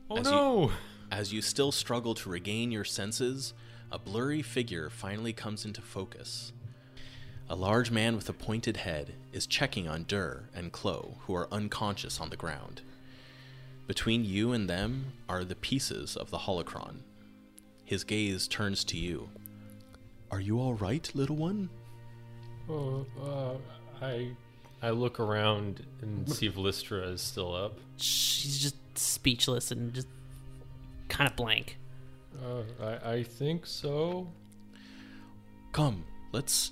Oh 0.09 0.15
As 0.15 0.25
you- 0.25 0.31
no! 0.31 0.71
As 1.11 1.33
you 1.33 1.41
still 1.41 1.73
struggle 1.73 2.15
to 2.15 2.29
regain 2.29 2.71
your 2.71 2.85
senses, 2.85 3.53
a 3.91 3.99
blurry 3.99 4.41
figure 4.41 4.89
finally 4.89 5.33
comes 5.33 5.65
into 5.65 5.81
focus. 5.81 6.53
A 7.47 7.55
large 7.55 7.91
man 7.91 8.15
with 8.15 8.27
a 8.27 8.33
pointed 8.33 8.77
head 8.77 9.13
is 9.31 9.45
checking 9.45 9.87
on 9.87 10.05
Dur 10.07 10.49
and 10.55 10.71
Chloe, 10.71 11.15
who 11.21 11.35
are 11.35 11.47
unconscious 11.51 12.19
on 12.19 12.31
the 12.31 12.35
ground. 12.35 12.81
Between 13.85 14.25
you 14.25 14.51
and 14.51 14.67
them 14.67 15.13
are 15.29 15.43
the 15.43 15.55
pieces 15.55 16.17
of 16.17 16.31
the 16.31 16.39
holocron. 16.39 17.01
His 17.83 18.03
gaze 18.03 18.47
turns 18.47 18.83
to 18.85 18.97
you. 18.97 19.29
Are 20.31 20.39
you 20.39 20.59
all 20.59 20.73
right, 20.73 21.07
little 21.13 21.35
one? 21.35 21.69
Oh, 22.67 23.05
uh, 23.21 24.03
I 24.03 24.31
I 24.81 24.89
look 24.89 25.19
around 25.19 25.85
and 26.01 26.27
see 26.27 26.47
if 26.47 26.55
Listra 26.55 27.13
is 27.13 27.21
still 27.21 27.55
up. 27.55 27.77
She's 27.97 28.57
just 28.57 28.75
speechless 28.97 29.69
and 29.69 29.93
just 29.93 30.07
kind 31.09 31.29
of 31.29 31.35
blank. 31.35 31.77
Uh, 32.43 32.63
I 32.83 33.11
I 33.11 33.23
think 33.23 33.67
so. 33.67 34.27
Come, 35.73 36.05
let's 36.31 36.71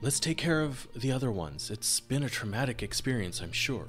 let's 0.00 0.20
take 0.20 0.38
care 0.38 0.60
of 0.60 0.88
the 0.94 1.12
other 1.12 1.30
ones. 1.30 1.70
It's 1.70 2.00
been 2.00 2.22
a 2.22 2.28
traumatic 2.28 2.82
experience, 2.82 3.40
I'm 3.40 3.52
sure. 3.52 3.88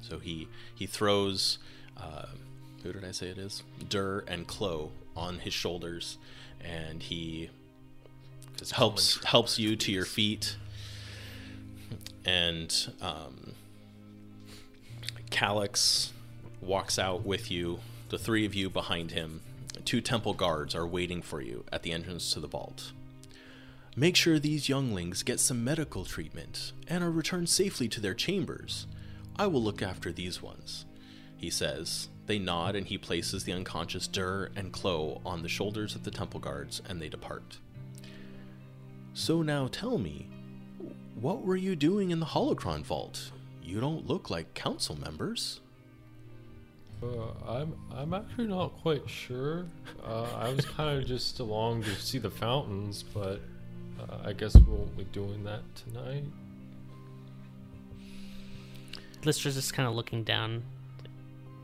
So 0.00 0.18
he 0.18 0.48
he 0.74 0.86
throws 0.86 1.58
uh, 1.96 2.26
who 2.82 2.92
did 2.92 3.04
I 3.04 3.10
say 3.10 3.28
it 3.28 3.38
is? 3.38 3.62
Dur 3.88 4.24
and 4.28 4.46
Chloe 4.46 4.90
on 5.16 5.40
his 5.40 5.52
shoulders, 5.52 6.18
and 6.60 7.02
he 7.02 7.50
just 8.56 8.72
helps 8.72 9.22
helps 9.24 9.58
you 9.58 9.76
to 9.76 9.92
your 9.92 10.04
feet. 10.04 10.56
And 12.24 12.92
um, 13.00 13.52
Calix 15.30 16.12
walks 16.60 16.98
out 16.98 17.24
with 17.24 17.50
you, 17.50 17.80
the 18.08 18.18
three 18.18 18.44
of 18.44 18.54
you 18.54 18.68
behind 18.68 19.12
him. 19.12 19.42
Two 19.84 20.00
temple 20.00 20.34
guards 20.34 20.74
are 20.74 20.86
waiting 20.86 21.22
for 21.22 21.40
you 21.40 21.64
at 21.72 21.82
the 21.82 21.92
entrance 21.92 22.32
to 22.32 22.40
the 22.40 22.48
vault. 22.48 22.92
Make 23.98 24.14
sure 24.14 24.38
these 24.38 24.68
younglings 24.68 25.22
get 25.22 25.40
some 25.40 25.64
medical 25.64 26.04
treatment 26.04 26.72
and 26.86 27.02
are 27.02 27.10
returned 27.10 27.48
safely 27.48 27.88
to 27.88 28.00
their 28.00 28.12
chambers. 28.12 28.86
I 29.36 29.46
will 29.46 29.62
look 29.62 29.80
after 29.80 30.12
these 30.12 30.42
ones, 30.42 30.84
he 31.38 31.48
says. 31.48 32.10
They 32.26 32.38
nod 32.38 32.76
and 32.76 32.86
he 32.86 32.98
places 32.98 33.44
the 33.44 33.54
unconscious 33.54 34.06
Dur 34.06 34.50
and 34.54 34.70
Chloe 34.70 35.18
on 35.24 35.42
the 35.42 35.48
shoulders 35.48 35.94
of 35.94 36.04
the 36.04 36.10
temple 36.10 36.40
guards 36.40 36.82
and 36.86 37.00
they 37.00 37.08
depart. 37.08 37.58
So 39.14 39.40
now 39.40 39.66
tell 39.66 39.96
me, 39.96 40.28
what 41.18 41.40
were 41.40 41.56
you 41.56 41.74
doing 41.74 42.10
in 42.10 42.20
the 42.20 42.26
holocron 42.26 42.82
vault? 42.82 43.30
You 43.62 43.80
don't 43.80 44.06
look 44.06 44.28
like 44.28 44.52
council 44.52 44.98
members. 45.00 45.60
Uh, 47.02 47.30
I'm 47.48 47.74
I'm 47.94 48.12
actually 48.12 48.48
not 48.48 48.76
quite 48.82 49.08
sure. 49.08 49.64
Uh, 50.04 50.26
I 50.34 50.50
was 50.50 50.66
kind 50.66 50.98
of 50.98 51.06
just 51.06 51.40
along 51.40 51.84
to 51.84 51.94
see 51.94 52.18
the 52.18 52.30
fountains, 52.30 53.02
but 53.02 53.40
uh, 54.00 54.18
I 54.24 54.32
guess 54.32 54.54
we 54.54 54.62
won't 54.62 54.96
be 54.96 55.04
doing 55.04 55.44
that 55.44 55.62
tonight. 55.74 56.24
Listra's 59.22 59.54
just 59.54 59.74
kind 59.74 59.88
of 59.88 59.94
looking 59.94 60.22
down. 60.24 60.62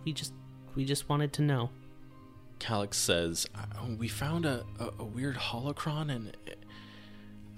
We 0.04 0.12
just, 0.12 0.32
we 0.74 0.84
just 0.84 1.08
wanted 1.08 1.32
to 1.34 1.42
know. 1.42 1.70
Calix 2.58 2.96
says, 2.96 3.46
"Uh, 3.54 3.86
"We 3.98 4.08
found 4.08 4.46
a, 4.46 4.64
a, 4.78 4.90
a 5.00 5.04
weird 5.04 5.36
holocron, 5.36 6.10
and 6.14 6.28
it- 6.46 6.58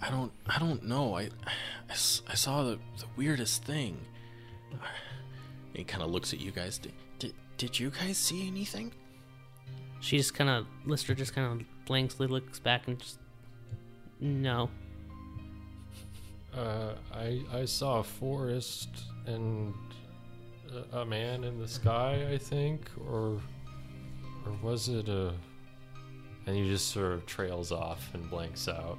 I 0.00 0.10
don't 0.10 0.32
I 0.46 0.58
don't 0.58 0.84
know. 0.84 1.16
I, 1.16 1.28
I 1.88 1.94
saw 1.94 2.62
the, 2.64 2.78
the 2.98 3.06
weirdest 3.16 3.64
thing." 3.64 3.98
He 5.72 5.84
kind 5.84 6.02
of 6.02 6.10
looks 6.10 6.32
at 6.32 6.40
you 6.40 6.50
guys. 6.50 6.78
Did, 6.78 6.92
did 7.18 7.34
did 7.58 7.78
you 7.78 7.90
guys 7.90 8.16
see 8.18 8.46
anything? 8.46 8.92
She 10.00 10.18
just 10.18 10.34
kind 10.34 10.50
of, 10.50 10.66
Listra 10.86 11.16
just 11.16 11.34
kind 11.34 11.60
of 11.60 11.66
blankly 11.86 12.26
looks 12.26 12.58
back 12.58 12.88
and 12.88 12.98
just, 12.98 13.18
no. 14.24 14.70
Uh, 16.56 16.94
I 17.12 17.42
I 17.52 17.64
saw 17.66 17.98
a 17.98 18.02
forest 18.02 18.88
and 19.26 19.74
a, 20.92 20.98
a 20.98 21.04
man 21.04 21.44
in 21.44 21.58
the 21.58 21.68
sky. 21.68 22.26
I 22.30 22.38
think, 22.38 22.90
or 23.06 23.40
or 24.46 24.52
was 24.62 24.88
it 24.88 25.08
a? 25.08 25.34
And 26.46 26.56
he 26.56 26.68
just 26.68 26.88
sort 26.88 27.12
of 27.12 27.26
trails 27.26 27.70
off 27.70 28.10
and 28.14 28.28
blanks 28.28 28.68
out. 28.68 28.98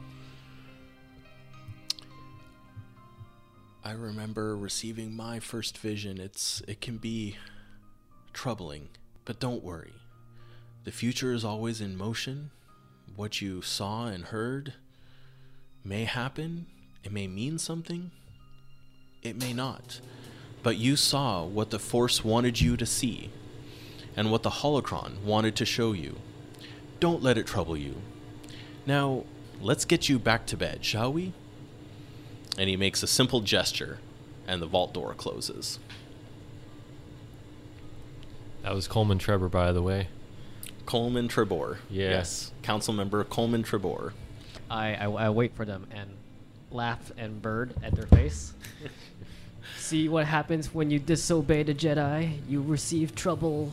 I 3.84 3.92
remember 3.92 4.58
receiving 4.58 5.16
my 5.16 5.40
first 5.40 5.78
vision. 5.78 6.20
It's 6.20 6.62
it 6.68 6.82
can 6.82 6.98
be 6.98 7.38
troubling, 8.34 8.90
but 9.26 9.40
don't 9.40 9.64
worry. 9.64 9.94
The 10.84 10.92
future 10.92 11.34
is 11.34 11.44
always 11.44 11.82
in 11.82 11.98
motion. 11.98 12.52
What 13.16 13.42
you 13.42 13.62
saw 13.62 14.08
and 14.08 14.26
heard 14.26 14.74
may 15.86 16.06
happen. 16.06 16.66
It 17.04 17.12
may 17.12 17.28
mean 17.28 17.60
something. 17.60 18.12
It 19.22 19.40
may 19.40 19.54
not. 19.54 20.02
But 20.64 20.78
you 20.78 20.96
saw 20.96 21.46
what 21.46 21.70
the 21.70 21.80
Force 21.80 22.24
wanted 22.24 22.60
you 22.60 22.76
to 22.76 22.86
see 22.86 23.30
and 24.18 24.32
what 24.32 24.44
the 24.44 24.50
holocron 24.50 25.22
wanted 25.22 25.56
to 25.58 25.66
show 25.66 25.94
you. 25.94 26.16
Don't 27.00 27.22
let 27.22 27.38
it 27.38 27.46
trouble 27.46 27.78
you. 27.78 27.96
Now, 28.86 29.26
let's 29.62 29.86
get 29.86 30.10
you 30.10 30.18
back 30.18 30.46
to 30.48 30.58
bed, 30.58 30.84
shall 30.84 31.14
we? 31.14 31.34
And 32.58 32.70
he 32.70 32.78
makes 32.78 33.04
a 33.04 33.08
simple 33.08 33.42
gesture, 33.42 34.00
and 34.48 34.62
the 34.62 34.66
vault 34.66 34.94
door 34.94 35.14
closes. 35.14 35.80
That 38.64 38.74
was 38.74 38.88
Coleman 38.88 39.20
Trevor, 39.20 39.50
by 39.50 39.72
the 39.72 39.82
way. 39.82 40.08
Coleman 40.86 41.28
Trebor. 41.28 41.78
Yeah. 41.90 42.10
Yes. 42.10 42.52
Council 42.64 42.94
member 42.94 43.24
Coleman 43.24 43.64
Trebor. 43.64 44.14
I, 44.70 44.96
I, 44.96 45.06
I 45.06 45.30
wait 45.30 45.56
for 45.56 45.66
them 45.66 45.88
and 45.92 46.10
laugh 46.72 47.12
and 47.18 47.42
bird 47.42 47.74
at 47.84 47.96
their 47.96 48.08
face. 48.08 48.54
See 49.78 50.08
what 50.10 50.26
happens 50.26 50.74
when 50.74 50.92
you 50.92 51.00
disobey 51.00 51.64
the 51.64 51.74
Jedi? 51.74 52.40
You 52.48 52.62
receive 52.62 53.16
trouble. 53.16 53.72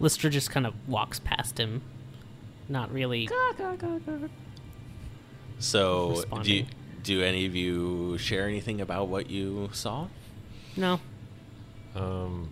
Listra 0.00 0.30
just 0.30 0.50
kind 0.50 0.66
of 0.66 0.74
walks 0.88 1.18
past 1.18 1.58
him, 1.58 1.82
not 2.68 2.90
really. 2.92 3.26
So, 5.58 6.24
do, 6.42 6.54
you, 6.54 6.66
do 7.02 7.22
any 7.22 7.44
of 7.44 7.54
you 7.54 8.16
share 8.16 8.48
anything 8.48 8.80
about 8.80 9.08
what 9.08 9.28
you 9.28 9.68
saw? 9.72 10.06
No, 10.76 11.00
Um, 11.94 12.48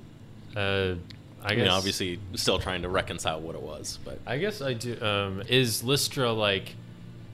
uh, 0.55 0.95
I 1.49 1.53
I 1.53 1.55
guess 1.55 1.63
mean, 1.63 1.71
obviously, 1.73 2.21
still 2.35 2.59
trying 2.59 2.83
to 2.83 2.89
reconcile 2.91 3.41
what 3.41 3.55
it 3.55 3.63
was, 3.63 3.99
but 4.05 4.21
I 4.27 4.37
guess 4.39 4.61
I 4.61 4.75
do. 4.75 5.01
Um, 5.01 5.43
is 5.49 5.83
Listra 5.83 6.37
like? 6.37 6.75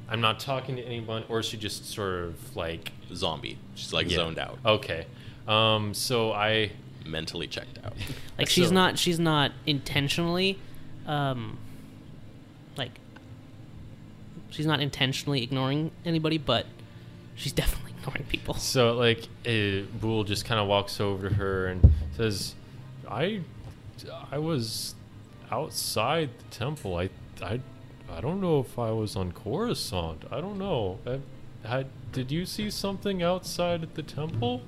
I'm 0.08 0.20
not 0.20 0.38
talking 0.38 0.76
to 0.76 0.82
anyone, 0.82 1.24
or 1.28 1.40
is 1.40 1.46
she 1.46 1.56
just 1.56 1.86
sort 1.90 2.24
of 2.24 2.56
like 2.56 2.92
zombie. 3.12 3.58
She's 3.74 3.92
like 3.92 4.08
Yeah. 4.10 4.16
zoned 4.18 4.38
out, 4.38 4.58
Okay. 4.64 5.06
Um, 5.48 5.94
so 5.94 6.30
I 6.32 6.70
mentally 7.04 7.46
checked 7.46 7.78
out. 7.84 7.94
like 8.38 8.48
she's 8.48 8.68
So- 8.68 8.74
not. 8.74 8.98
She's 8.98 9.18
not 9.18 9.52
intentionally, 9.66 10.58
um, 11.06 11.56
like 12.76 13.00
she's 14.50 14.66
not 14.66 14.80
intentionally 14.80 15.42
ignoring 15.42 15.90
anybody, 16.04 16.38
but 16.38 16.66
she's 17.34 17.52
definitely 17.52 17.92
ignoring 17.98 18.24
people. 18.24 18.54
so 18.54 18.92
like 18.94 19.26
uh, 19.46 19.82
Bool 20.00 20.22
just 20.24 20.44
kind 20.44 20.60
of 20.60 20.68
walks 20.68 21.00
over 21.00 21.28
to 21.30 21.34
her 21.34 21.66
and 21.66 21.92
says, 22.16 22.54
"I, 23.10 23.40
I 24.30 24.38
was 24.38 24.94
outside 25.50 26.30
the 26.38 26.56
temple. 26.56 26.96
I, 26.96 27.10
I, 27.42 27.60
I 28.10 28.20
don't 28.20 28.40
know 28.40 28.60
if 28.60 28.78
I 28.78 28.90
was 28.90 29.16
on 29.16 29.32
Coruscant. 29.32 30.24
I 30.30 30.40
don't 30.40 30.58
know. 30.58 30.98
I, 31.06 31.20
I, 31.66 31.84
did 32.12 32.30
you 32.30 32.44
see 32.46 32.70
something 32.70 33.22
outside 33.22 33.82
at 33.82 33.94
the 33.94 34.02
temple?" 34.02 34.62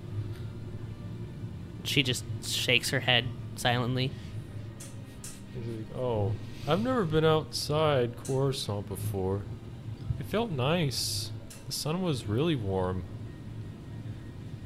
She 1.84 2.02
just 2.02 2.24
shakes 2.44 2.90
her 2.90 3.00
head 3.00 3.26
silently. 3.56 4.10
Oh, 5.96 6.32
I've 6.68 6.82
never 6.82 7.04
been 7.04 7.24
outside 7.24 8.16
Coruscant 8.24 8.88
before. 8.88 9.42
It 10.18 10.26
felt 10.26 10.50
nice. 10.50 11.30
The 11.66 11.72
sun 11.72 12.02
was 12.02 12.26
really 12.26 12.56
warm. 12.56 13.04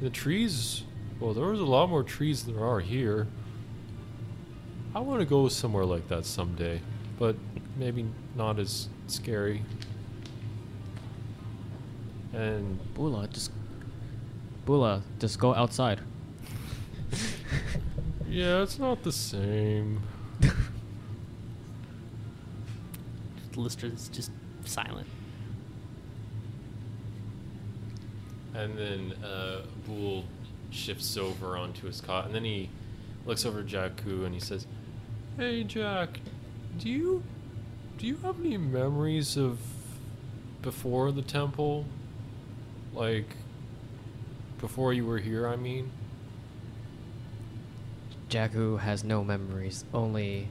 The 0.01 0.11
trees, 0.11 0.85
well, 1.19 1.35
there 1.35 1.47
was 1.47 1.61
a 1.61 1.65
lot 1.67 1.91
more 1.91 2.03
trees 2.03 2.45
than 2.45 2.57
there 2.57 2.65
are 2.65 2.81
here. 2.81 3.27
I 4.93 4.99
want 4.99 5.21
to 5.21 5.27
go 5.27 5.47
somewhere 5.49 5.85
like 5.85 6.09
that 6.09 6.25
someday, 6.25 6.81
but 7.17 7.37
maybe 7.77 8.07
not 8.35 8.59
as 8.59 8.89
scary. 9.07 9.63
And 12.33 12.79
Bula, 12.95 13.29
just 13.29 13.53
Bula, 14.65 15.03
just 15.21 15.39
go 15.39 15.55
outside. 15.55 16.01
yeah, 18.29 18.63
it's 18.63 18.81
not 18.81 19.05
the 19.05 19.13
same. 19.13 20.03
Listra's 23.55 24.09
just 24.09 24.33
silent. 24.65 25.07
And 28.55 28.77
then 28.77 29.13
uh, 29.25 29.61
Bool 29.87 30.25
shifts 30.71 31.17
over 31.17 31.57
onto 31.57 31.87
his 31.87 32.01
cot, 32.01 32.27
and 32.27 32.35
then 32.35 32.43
he 32.45 32.71
looks 33.25 33.47
over 33.47 33.61
at 33.61 33.67
Jaku 33.67 34.25
and 34.25 34.35
he 34.35 34.41
says, 34.41 34.67
"Hey, 35.37 35.65
Jack, 35.65 36.21
do 36.79 36.89
you 36.89 37.23
do 37.99 38.07
you 38.07 38.17
have 38.19 38.41
any 38.41 38.57
memories 38.57 39.37
of 39.37 39.59
before 40.63 41.13
the 41.13 41.23
temple? 41.23 41.87
Like 42.93 43.37
before 44.59 44.93
you 44.93 45.07
were 45.07 45.19
here? 45.19 45.47
I 45.47 45.57
mean." 45.57 45.91
Jaku 48.29 48.79
has 48.79 49.03
no 49.03 49.25
memories, 49.25 49.85
only 49.93 50.49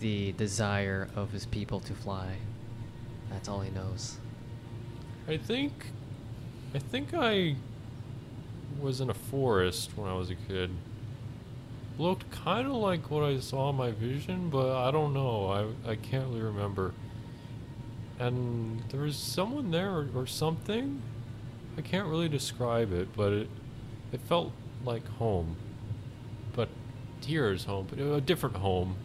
the 0.00 0.32
desire 0.32 1.08
of 1.14 1.30
his 1.30 1.46
people 1.46 1.78
to 1.80 1.94
fly. 1.94 2.36
That's 3.30 3.48
all 3.48 3.60
he 3.60 3.70
knows. 3.70 4.18
I 5.28 5.36
think 5.36 5.72
I 6.74 6.78
think 6.80 7.14
I 7.14 7.54
was 8.80 9.00
in 9.00 9.08
a 9.08 9.14
forest 9.14 9.92
when 9.96 10.10
I 10.10 10.14
was 10.14 10.30
a 10.30 10.34
kid. 10.34 10.70
Looked 11.96 12.30
kind 12.30 12.66
of 12.66 12.74
like 12.74 13.10
what 13.10 13.22
I 13.22 13.38
saw 13.38 13.70
in 13.70 13.76
my 13.76 13.92
vision, 13.92 14.50
but 14.50 14.74
I 14.76 14.90
don't 14.90 15.14
know. 15.14 15.74
I 15.86 15.92
I 15.92 15.96
can't 15.96 16.28
really 16.28 16.42
remember. 16.42 16.92
And 18.18 18.82
there 18.90 19.00
was 19.00 19.16
someone 19.16 19.70
there 19.70 19.90
or, 19.90 20.08
or 20.14 20.26
something. 20.26 21.02
I 21.76 21.82
can't 21.82 22.08
really 22.08 22.28
describe 22.28 22.92
it, 22.92 23.14
but 23.16 23.32
it 23.32 23.48
it 24.12 24.20
felt 24.22 24.52
like 24.84 25.06
home. 25.18 25.56
But 26.52 26.68
here 27.24 27.52
is 27.52 27.64
home, 27.64 27.86
but 27.88 27.98
uh, 27.98 28.14
a 28.14 28.20
different 28.20 28.56
home. 28.56 28.96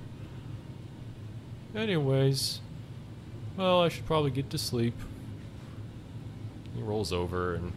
Anyways, 1.76 2.62
well, 3.56 3.82
I 3.82 3.90
should 3.90 4.06
probably 4.06 4.32
get 4.32 4.50
to 4.50 4.58
sleep. 4.58 4.96
He 6.76 6.82
rolls 6.82 7.14
over 7.14 7.54
and 7.54 7.74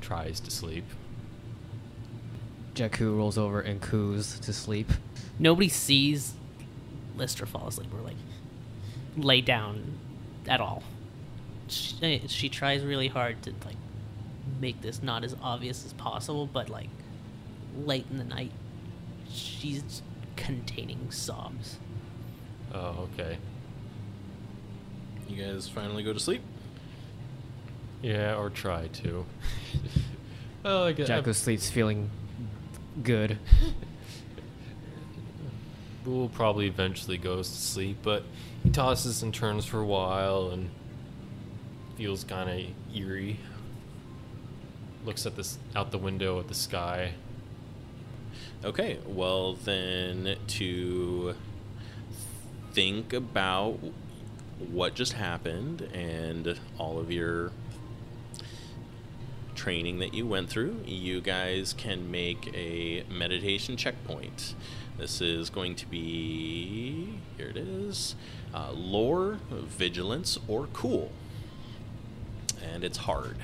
tries 0.00 0.40
to 0.40 0.50
sleep. 0.50 0.84
Jaku 2.78 3.16
rolls 3.16 3.36
over 3.36 3.60
and 3.60 3.80
coos 3.80 4.38
to 4.40 4.52
sleep. 4.52 4.92
Nobody 5.38 5.68
sees 5.68 6.34
Listra 7.16 7.46
fall 7.46 7.66
asleep 7.66 7.92
or 7.92 8.00
like 8.00 8.16
lay 9.16 9.40
down 9.40 9.98
at 10.46 10.60
all. 10.60 10.84
She, 11.66 11.96
eh, 12.02 12.18
she 12.28 12.48
tries 12.48 12.84
really 12.84 13.08
hard 13.08 13.42
to 13.42 13.50
like 13.64 13.76
make 14.60 14.80
this 14.80 15.02
not 15.02 15.24
as 15.24 15.34
obvious 15.42 15.84
as 15.84 15.92
possible, 15.94 16.46
but 16.46 16.68
like 16.68 16.88
late 17.76 18.06
in 18.10 18.18
the 18.18 18.24
night, 18.24 18.52
she's 19.28 20.02
containing 20.36 21.10
sobs. 21.10 21.78
Oh, 22.72 23.08
okay. 23.12 23.38
You 25.28 25.42
guys 25.42 25.68
finally 25.68 26.04
go 26.04 26.12
to 26.12 26.20
sleep. 26.20 26.42
Yeah, 28.02 28.36
or 28.36 28.50
try 28.50 28.86
to. 28.86 29.26
well, 30.62 30.84
I 30.84 30.92
guess 30.92 31.08
Jaku 31.08 31.34
sleeps 31.34 31.68
feeling 31.68 32.08
good. 33.02 33.38
Bool 36.04 36.28
probably 36.28 36.66
eventually 36.66 37.18
goes 37.18 37.50
to 37.50 37.56
sleep, 37.56 37.98
but 38.02 38.24
he 38.62 38.70
tosses 38.70 39.22
and 39.22 39.34
turns 39.34 39.64
for 39.64 39.80
a 39.80 39.86
while 39.86 40.50
and 40.50 40.70
feels 41.96 42.24
kind 42.24 42.48
of 42.48 42.96
eerie. 42.96 43.38
Looks 45.04 45.26
at 45.26 45.36
this 45.36 45.58
out 45.74 45.90
the 45.90 45.98
window 45.98 46.38
at 46.40 46.48
the 46.48 46.54
sky. 46.54 47.14
Okay, 48.64 48.98
well 49.06 49.54
then 49.54 50.36
to 50.48 51.34
think 52.72 53.12
about 53.12 53.78
what 54.58 54.94
just 54.94 55.12
happened 55.12 55.82
and 55.92 56.58
all 56.78 56.98
of 56.98 57.12
your 57.12 57.52
training 59.58 59.98
that 59.98 60.14
you 60.14 60.26
went 60.26 60.48
through, 60.48 60.76
you 60.86 61.20
guys 61.20 61.74
can 61.76 62.10
make 62.10 62.48
a 62.54 63.04
meditation 63.10 63.76
checkpoint. 63.76 64.54
This 64.96 65.20
is 65.20 65.50
going 65.50 65.74
to 65.76 65.86
be 65.86 67.20
here 67.36 67.48
it 67.48 67.56
is, 67.56 68.14
uh, 68.54 68.72
lore, 68.72 69.38
vigilance, 69.50 70.38
or 70.48 70.68
cool, 70.72 71.10
and 72.62 72.84
it's 72.84 72.98
hard. 72.98 73.36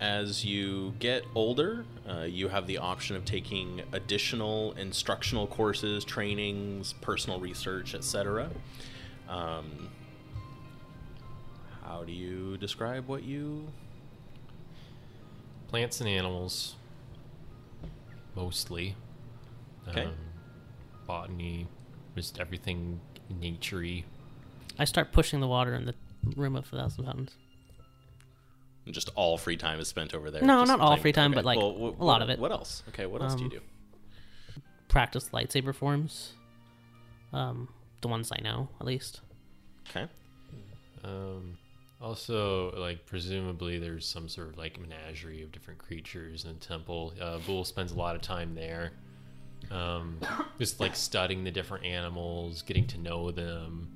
as 0.00 0.44
you 0.44 0.92
get 0.98 1.24
older, 1.34 1.84
uh, 2.08 2.22
you 2.22 2.48
have 2.48 2.66
the 2.66 2.78
option 2.78 3.16
of 3.16 3.24
taking 3.24 3.82
additional 3.92 4.72
instructional 4.72 5.46
courses, 5.46 6.04
trainings, 6.04 6.92
personal 7.00 7.40
research, 7.40 7.94
etc. 7.94 8.50
Um, 9.28 9.88
how 11.82 12.04
do 12.04 12.12
you 12.12 12.56
describe 12.58 13.06
what 13.08 13.22
you? 13.22 13.66
Plants 15.74 15.98
and 16.00 16.08
animals, 16.08 16.76
mostly. 18.36 18.94
Okay. 19.88 20.04
Um, 20.04 20.14
botany, 21.04 21.66
just 22.14 22.38
everything 22.38 23.00
naturey. 23.42 24.04
I 24.78 24.84
start 24.84 25.10
pushing 25.10 25.40
the 25.40 25.48
water 25.48 25.74
in 25.74 25.84
the 25.86 25.94
room 26.36 26.54
of 26.54 26.72
a 26.72 26.76
thousand 26.76 27.06
fountains. 27.06 27.32
Just 28.86 29.10
all 29.16 29.36
free 29.36 29.56
time 29.56 29.80
is 29.80 29.88
spent 29.88 30.14
over 30.14 30.30
there. 30.30 30.42
No, 30.42 30.60
just 30.60 30.68
not 30.68 30.78
all 30.78 30.90
playing- 30.90 31.02
free 31.02 31.12
time, 31.12 31.32
okay, 31.32 31.38
but, 31.38 31.44
like, 31.44 31.58
well, 31.58 31.72
wh- 31.98 32.00
a 32.00 32.04
lot 32.04 32.22
of 32.22 32.30
it. 32.30 32.38
What 32.38 32.52
else? 32.52 32.84
Okay, 32.90 33.06
what 33.06 33.20
else 33.20 33.34
do 33.34 33.40
you 33.40 33.46
Um, 33.46 33.56
do? 34.54 34.62
Practice 34.86 35.30
lightsaber 35.30 35.74
forms. 35.74 36.34
Um, 37.32 37.68
the 38.00 38.06
ones 38.06 38.30
I 38.30 38.40
know, 38.44 38.68
at 38.78 38.86
least. 38.86 39.22
Okay. 39.90 40.06
Um, 41.02 41.58
also, 42.04 42.70
like 42.76 43.06
presumably, 43.06 43.78
there's 43.78 44.06
some 44.06 44.28
sort 44.28 44.48
of 44.48 44.58
like 44.58 44.78
menagerie 44.78 45.42
of 45.42 45.50
different 45.50 45.78
creatures 45.78 46.44
in 46.44 46.52
the 46.52 46.60
temple. 46.60 47.14
Uh, 47.20 47.38
Bool 47.38 47.64
spends 47.64 47.92
a 47.92 47.96
lot 47.96 48.14
of 48.14 48.20
time 48.22 48.54
there, 48.54 48.92
um, 49.70 50.18
just 50.58 50.80
like 50.80 50.94
studying 50.94 51.42
the 51.44 51.50
different 51.50 51.84
animals, 51.84 52.62
getting 52.62 52.86
to 52.88 52.98
know 52.98 53.30
them. 53.30 53.88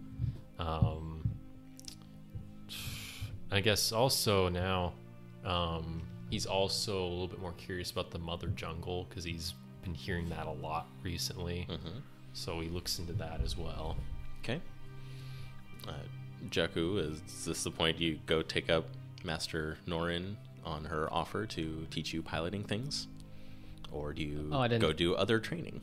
Um, 0.58 1.28
I 3.50 3.60
guess 3.60 3.92
also 3.92 4.48
now, 4.48 4.94
um, 5.44 6.02
he's 6.30 6.46
also 6.46 7.02
a 7.02 7.08
little 7.08 7.28
bit 7.28 7.40
more 7.40 7.52
curious 7.52 7.90
about 7.90 8.10
the 8.10 8.18
mother 8.18 8.48
jungle 8.48 9.06
because 9.08 9.24
he's 9.24 9.54
been 9.82 9.94
hearing 9.94 10.28
that 10.30 10.46
a 10.46 10.52
lot 10.52 10.86
recently. 11.02 11.66
Mhm. 11.68 12.02
So 12.32 12.60
he 12.60 12.68
looks 12.68 12.98
into 12.98 13.12
that 13.14 13.40
as 13.42 13.56
well. 13.56 13.96
Okay. 14.42 14.60
Uh, 15.86 15.92
Jaku, 16.50 16.98
is 16.98 17.44
this 17.44 17.64
the 17.64 17.70
point 17.70 18.00
you 18.00 18.18
go 18.26 18.42
take 18.42 18.70
up 18.70 18.86
Master 19.24 19.78
Norin 19.86 20.36
on 20.64 20.84
her 20.84 21.12
offer 21.12 21.46
to 21.46 21.86
teach 21.90 22.12
you 22.12 22.22
piloting 22.22 22.64
things? 22.64 23.08
Or 23.90 24.12
do 24.12 24.22
you 24.22 24.50
Oh, 24.52 24.68
go 24.78 24.92
do 24.92 25.14
other 25.14 25.40
training? 25.40 25.80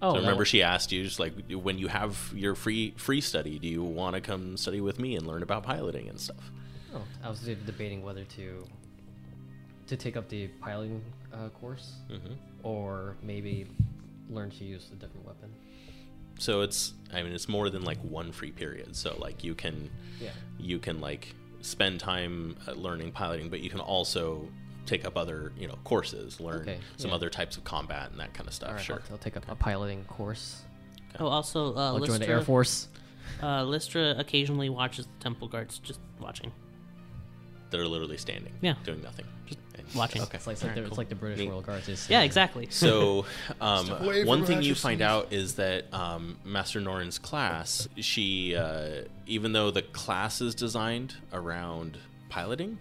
Oh, 0.00 0.14
so 0.14 0.20
remember, 0.20 0.44
she 0.44 0.62
asked 0.62 0.90
you 0.90 1.04
just 1.04 1.20
like 1.20 1.34
when 1.50 1.78
you 1.78 1.86
have 1.88 2.32
your 2.34 2.54
free 2.54 2.92
free 2.96 3.20
study, 3.20 3.58
do 3.58 3.68
you 3.68 3.82
want 3.84 4.14
to 4.14 4.20
come 4.20 4.56
study 4.56 4.80
with 4.80 4.98
me 4.98 5.16
and 5.16 5.26
learn 5.26 5.42
about 5.42 5.62
piloting 5.62 6.08
and 6.08 6.18
stuff? 6.18 6.50
Oh, 6.94 7.02
I 7.22 7.28
was 7.28 7.40
debating 7.40 8.02
whether 8.02 8.24
to 8.24 8.66
to 9.86 9.96
take 9.96 10.16
up 10.16 10.28
the 10.28 10.48
piloting 10.60 11.02
uh, 11.32 11.48
course 11.50 11.94
hmm 12.08 12.34
or 12.62 13.16
maybe 13.22 13.66
learn 14.30 14.48
to 14.50 14.64
use 14.64 14.88
a 14.92 14.94
different 14.94 15.26
weapon. 15.26 15.52
So 16.42 16.62
it's 16.62 16.94
I 17.12 17.22
mean 17.22 17.32
it's 17.32 17.48
more 17.48 17.70
than 17.70 17.84
like 17.84 17.98
one 18.02 18.32
free 18.32 18.50
period. 18.50 18.96
So 18.96 19.16
like 19.20 19.44
you 19.44 19.54
can 19.54 19.88
Yeah. 20.20 20.30
you 20.58 20.80
can 20.80 21.00
like 21.00 21.34
spend 21.60 22.00
time 22.00 22.56
uh, 22.66 22.72
learning 22.72 23.12
piloting, 23.12 23.48
but 23.48 23.60
you 23.60 23.70
can 23.70 23.78
also 23.78 24.48
take 24.84 25.04
up 25.06 25.16
other 25.16 25.52
you 25.56 25.68
know 25.68 25.76
courses, 25.84 26.40
learn 26.40 26.62
Okay, 26.62 26.78
some 26.96 27.10
yeah. 27.10 27.14
other 27.14 27.30
types 27.30 27.56
of 27.56 27.62
combat 27.62 28.10
and 28.10 28.18
that 28.18 28.34
kind 28.34 28.48
of 28.48 28.54
stuff. 28.54 28.70
All 28.70 28.74
right, 28.74 28.84
sure. 28.84 29.02
I'll, 29.06 29.12
I'll 29.12 29.18
take 29.18 29.36
up 29.36 29.44
a 29.48 29.54
piloting 29.54 30.04
course. 30.06 30.62
Oh, 31.20 31.26
also, 31.28 31.76
uh, 31.76 31.92
I'll 31.92 32.00
Listra, 32.00 32.06
join 32.08 32.20
the 32.20 32.28
Air 32.28 32.42
Force. 32.42 32.88
Uh, 33.40 33.62
Listra 33.62 34.18
occasionally 34.18 34.68
watches 34.68 35.06
the 35.06 35.22
temple 35.22 35.48
guards, 35.48 35.78
just 35.78 36.00
watching. 36.20 36.52
They're 37.70 37.86
literally 37.86 38.18
standing, 38.18 38.52
Yeah. 38.60 38.74
doing 38.84 39.00
nothing, 39.02 39.26
Just 39.46 39.58
And- 39.71 39.71
watching. 39.94 40.22
Okay. 40.22 40.36
It's 40.36 40.46
like, 40.46 40.54
it's 40.54 40.64
like, 40.64 40.74
the, 40.74 40.84
it's 40.84 40.98
like 40.98 41.08
the 41.08 41.14
British 41.14 41.40
Neat. 41.40 41.50
Royal 41.50 41.60
Guards. 41.60 41.88
Is 41.88 42.08
Yeah, 42.08 42.22
exactly. 42.22 42.68
So, 42.82 43.26
um, 43.60 43.86
one 44.26 44.44
thing 44.44 44.62
you 44.62 44.74
find 44.74 45.02
out 45.02 45.32
is 45.32 45.54
that 45.54 45.92
um, 45.94 46.38
Master 46.44 46.80
Norin's 46.80 47.18
class, 47.18 47.86
she, 47.96 48.56
uh, 48.56 49.02
even 49.26 49.52
though 49.52 49.70
the 49.70 49.82
class 49.82 50.40
is 50.40 50.54
designed 50.54 51.14
around 51.32 51.98
piloting, 52.28 52.78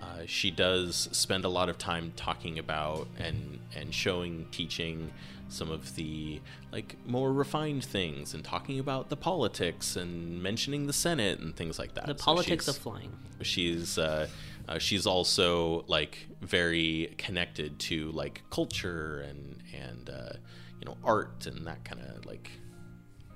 uh, 0.00 0.22
she 0.26 0.50
does 0.50 1.08
spend 1.12 1.44
a 1.44 1.48
lot 1.48 1.68
of 1.68 1.78
time 1.78 2.12
talking 2.16 2.58
about 2.58 3.08
and 3.18 3.58
and 3.74 3.94
showing, 3.94 4.46
teaching 4.50 5.12
some 5.48 5.70
of 5.70 5.94
the 5.94 6.40
like 6.72 6.96
more 7.06 7.32
refined 7.32 7.84
things, 7.84 8.34
and 8.34 8.44
talking 8.44 8.78
about 8.78 9.08
the 9.08 9.16
politics 9.16 9.96
and 9.96 10.42
mentioning 10.42 10.86
the 10.86 10.92
Senate 10.92 11.38
and 11.38 11.56
things 11.56 11.78
like 11.78 11.94
that. 11.94 12.06
the 12.06 12.18
So 12.18 12.24
politics 12.24 12.68
of 12.68 12.76
flying. 12.76 13.12
she's 13.42 13.96
uh, 13.98 14.28
uh, 14.68 14.78
she's 14.78 15.06
also 15.06 15.84
like 15.88 16.26
very 16.40 17.14
connected 17.18 17.78
to 17.78 18.10
like 18.12 18.42
culture 18.50 19.20
and 19.28 19.62
and 19.78 20.10
uh, 20.10 20.32
you 20.80 20.86
know 20.86 20.96
art 21.04 21.46
and 21.46 21.66
that 21.66 21.84
kind 21.84 22.00
of 22.02 22.24
like 22.26 22.50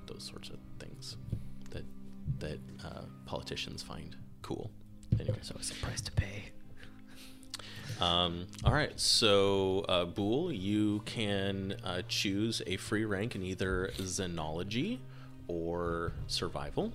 those 0.07 0.23
sorts 0.23 0.49
of 0.49 0.57
things 0.79 1.17
that 1.71 1.83
that 2.39 2.59
uh, 2.83 3.01
politicians 3.25 3.81
find 3.83 4.15
cool. 4.41 4.71
Anyway, 5.19 5.37
So 5.41 5.55
it's 5.57 5.71
a 5.71 5.75
price 5.75 6.01
to 6.01 6.11
pay. 6.11 6.51
um, 7.99 8.45
all 8.63 8.71
right, 8.73 8.97
so 8.99 9.79
uh, 9.89 10.05
Bool, 10.05 10.51
you 10.51 11.01
can 11.05 11.75
uh, 11.83 12.03
choose 12.07 12.61
a 12.67 12.77
free 12.77 13.05
rank 13.05 13.35
in 13.35 13.43
either 13.43 13.91
Xenology 13.97 14.99
or 15.47 16.13
Survival. 16.27 16.93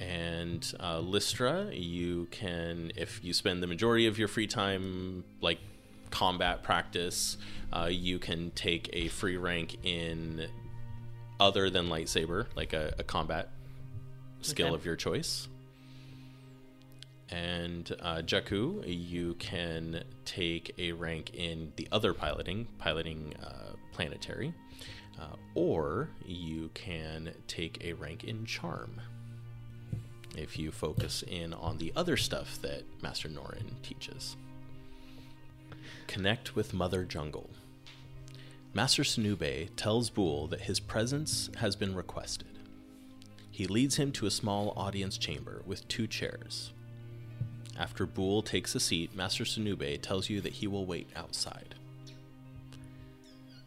And 0.00 0.72
uh, 0.78 0.98
Listra, 0.98 1.70
you 1.72 2.28
can, 2.30 2.92
if 2.96 3.22
you 3.24 3.32
spend 3.32 3.62
the 3.62 3.66
majority 3.66 4.06
of 4.06 4.18
your 4.18 4.28
free 4.28 4.46
time 4.46 5.24
like 5.40 5.58
combat 6.10 6.62
practice, 6.62 7.36
uh, 7.72 7.88
you 7.90 8.18
can 8.18 8.52
take 8.52 8.88
a 8.92 9.08
free 9.08 9.36
rank 9.36 9.76
in 9.82 10.48
other 11.40 11.68
than 11.68 11.88
lightsaber, 11.88 12.46
like 12.54 12.72
a, 12.72 12.94
a 12.98 13.02
combat 13.02 13.50
skill 14.40 14.68
Okay. 14.68 14.74
of 14.74 14.84
your 14.84 14.96
choice. 14.96 15.48
And 17.30 17.94
uh, 18.00 18.22
Jaku, 18.24 18.82
you 18.86 19.34
can 19.34 20.02
take 20.24 20.74
a 20.78 20.92
rank 20.92 21.34
in 21.34 21.72
the 21.76 21.86
other 21.92 22.14
piloting, 22.14 22.66
piloting 22.78 23.34
uh, 23.42 23.72
planetary, 23.92 24.54
uh, 25.20 25.34
or 25.54 26.08
you 26.24 26.70
can 26.72 27.34
take 27.46 27.84
a 27.84 27.92
rank 27.94 28.24
in 28.24 28.46
charm 28.46 29.00
if 30.38 30.58
you 30.58 30.70
focus 30.70 31.22
in 31.26 31.52
on 31.52 31.78
the 31.78 31.92
other 31.96 32.16
stuff 32.16 32.60
that 32.62 32.84
Master 33.02 33.28
Norin 33.28 33.82
teaches. 33.82 34.36
Connect 36.06 36.54
with 36.54 36.72
Mother 36.72 37.04
Jungle. 37.04 37.50
Master 38.72 39.02
Sunube 39.02 39.70
tells 39.76 40.10
Bool 40.10 40.46
that 40.48 40.62
his 40.62 40.80
presence 40.80 41.50
has 41.56 41.74
been 41.74 41.94
requested. 41.94 42.48
He 43.50 43.66
leads 43.66 43.96
him 43.96 44.12
to 44.12 44.26
a 44.26 44.30
small 44.30 44.72
audience 44.76 45.18
chamber 45.18 45.62
with 45.66 45.86
two 45.88 46.06
chairs. 46.06 46.72
After 47.76 48.06
Bool 48.06 48.42
takes 48.42 48.74
a 48.74 48.80
seat, 48.80 49.16
Master 49.16 49.44
Sunube 49.44 50.00
tells 50.00 50.30
you 50.30 50.40
that 50.42 50.54
he 50.54 50.66
will 50.66 50.86
wait 50.86 51.08
outside. 51.16 51.74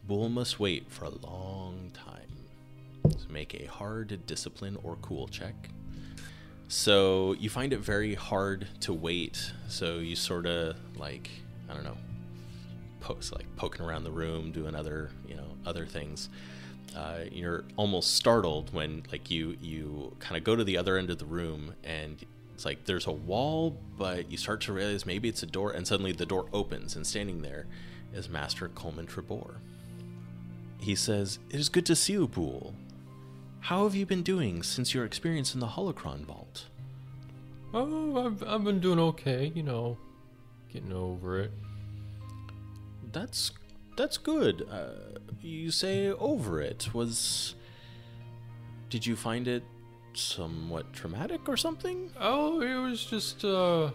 Bool 0.08 0.30
must 0.30 0.60
wait 0.60 0.90
for 0.90 1.06
a 1.06 1.26
long 1.26 1.92
time. 1.94 3.12
So 3.18 3.28
make 3.30 3.54
a 3.54 3.66
hard 3.66 4.26
discipline 4.26 4.78
or 4.84 4.96
cool 5.02 5.28
check. 5.28 5.56
So 6.72 7.34
you 7.34 7.50
find 7.50 7.74
it 7.74 7.80
very 7.80 8.16
hard 8.16 8.66
to 8.80 8.94
wait. 8.94 9.52
So 9.68 9.98
you 9.98 10.16
sort 10.16 10.46
of 10.46 10.78
like 10.96 11.30
I 11.70 11.74
don't 11.74 11.84
know, 11.84 11.98
post 13.02 13.34
like 13.36 13.46
poking 13.58 13.86
around 13.86 14.06
the 14.06 14.12
room, 14.12 14.54
doing 14.54 14.74
other 14.74 15.10
you 15.28 15.36
know 15.36 15.48
other 15.66 15.86
things. 15.86 16.30
Uh, 16.96 17.26
you're 17.30 17.66
almost 17.76 18.16
startled 18.16 18.74
when 18.74 19.04
like 19.12 19.30
you 19.30 19.58
you 19.60 20.16
kind 20.22 20.38
of 20.38 20.46
go 20.46 20.56
to 20.56 20.64
the 20.64 20.78
other 20.78 20.98
end 20.98 21.10
of 21.10 21.18
the 21.18 21.26
room 21.26 21.76
and 21.84 22.26
it's 22.54 22.64
like 22.64 22.86
there's 22.86 23.06
a 23.06 23.12
wall, 23.12 23.76
but 23.98 24.32
you 24.32 24.38
start 24.38 24.62
to 24.62 24.72
realize 24.72 25.06
maybe 25.06 25.28
it's 25.28 25.44
a 25.44 25.48
door, 25.48 25.72
and 25.72 25.86
suddenly 25.86 26.14
the 26.14 26.26
door 26.26 26.46
opens, 26.54 26.96
and 26.96 27.06
standing 27.06 27.42
there 27.42 27.66
is 28.14 28.30
Master 28.30 28.70
Coleman 28.70 29.08
Trebor. 29.08 29.56
He 30.80 30.96
says, 30.96 31.38
"It 31.50 31.60
is 31.60 31.68
good 31.68 31.86
to 31.88 31.98
see 31.98 32.14
you, 32.14 32.30
Bool. 32.30 32.74
How 33.62 33.84
have 33.84 33.96
you 33.96 34.06
been 34.06 34.24
doing 34.24 34.64
since 34.64 34.94
your 34.94 35.06
experience 35.06 35.54
in 35.54 35.60
the 35.60 35.68
Holocron 35.68 36.26
Vault?" 36.26 36.66
Oh, 37.74 38.26
I've, 38.26 38.44
I've 38.44 38.64
been 38.64 38.80
doing 38.80 39.00
okay, 39.00 39.52
you 39.56 39.64
know, 39.64 39.98
getting 40.72 40.92
over 40.92 41.40
it. 41.40 41.52
That's 43.12 43.52
that's 43.96 44.18
good. 44.18 44.68
Uh, 44.70 45.20
you 45.42 45.72
say 45.72 46.10
over 46.10 46.62
it 46.62 46.94
was. 46.94 47.56
Did 48.90 49.06
you 49.06 49.16
find 49.16 49.48
it 49.48 49.64
somewhat 50.14 50.92
traumatic 50.92 51.48
or 51.48 51.56
something? 51.56 52.12
Oh, 52.20 52.60
it 52.60 52.76
was 52.76 53.06
just, 53.06 53.46
uh, 53.46 53.92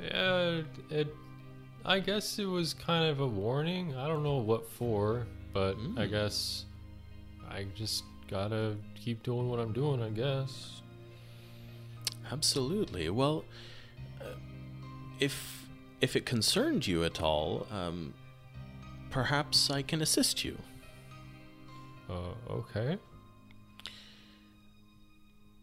yeah, 0.00 0.62
it, 0.90 1.14
I 1.84 2.00
guess 2.00 2.40
it 2.40 2.46
was 2.46 2.74
kind 2.74 3.04
of 3.08 3.20
a 3.20 3.26
warning. 3.26 3.94
I 3.94 4.08
don't 4.08 4.24
know 4.24 4.38
what 4.38 4.68
for, 4.68 5.28
but 5.52 5.76
I 5.96 6.06
Mm. 6.06 6.10
guess 6.10 6.64
I 7.48 7.66
just 7.76 8.02
gotta 8.30 8.76
keep 8.94 9.22
doing 9.22 9.48
what 9.48 9.58
I'm 9.58 9.72
doing, 9.72 10.02
I 10.02 10.10
guess. 10.10 10.82
Absolutely. 12.30 13.08
Well, 13.10 13.44
Uh, 14.20 14.34
if 15.18 15.66
if 16.00 16.14
it 16.16 16.24
concerned 16.26 16.86
you 16.86 17.04
at 17.04 17.20
all, 17.20 17.66
um, 17.70 18.14
perhaps 19.10 19.70
I 19.70 19.82
can 19.82 20.00
assist 20.02 20.44
you. 20.44 20.58
Uh, 22.08 22.34
okay. 22.50 22.98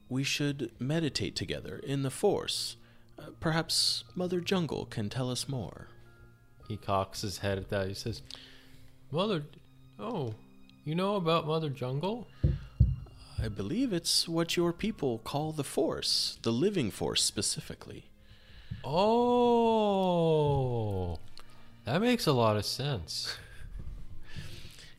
We 0.10 0.24
should 0.24 0.72
meditate 0.80 1.36
together 1.36 1.78
in 1.80 2.02
the 2.04 2.10
Force. 2.10 2.78
Uh, 3.20 3.32
perhaps 3.40 4.04
Mother 4.16 4.40
Jungle 4.40 4.86
can 4.86 5.10
tell 5.10 5.30
us 5.30 5.48
more. 5.50 5.88
He 6.68 6.78
cocks 6.78 7.22
his 7.22 7.40
head 7.40 7.58
at 7.58 7.70
that. 7.70 7.88
He 7.88 7.94
says, 7.94 8.22
Mother. 9.12 9.44
Oh, 10.00 10.34
you 10.88 10.96
know 10.96 11.18
about 11.18 11.46
Mother 11.46 11.70
Jungle? 11.70 12.28
I 13.44 13.50
believe 13.50 13.92
it's 13.92 14.26
what 14.26 14.56
your 14.56 14.72
people 14.72 15.18
call 15.18 15.52
the 15.52 15.66
Force, 15.66 16.38
the 16.44 16.52
living 16.54 16.92
Force 16.92 17.22
specifically. 17.22 18.06
Oh, 18.86 20.00
that 21.84 22.02
makes 22.02 22.26
a 22.26 22.32
lot 22.32 22.56
of 22.56 22.66
sense. 22.66 23.36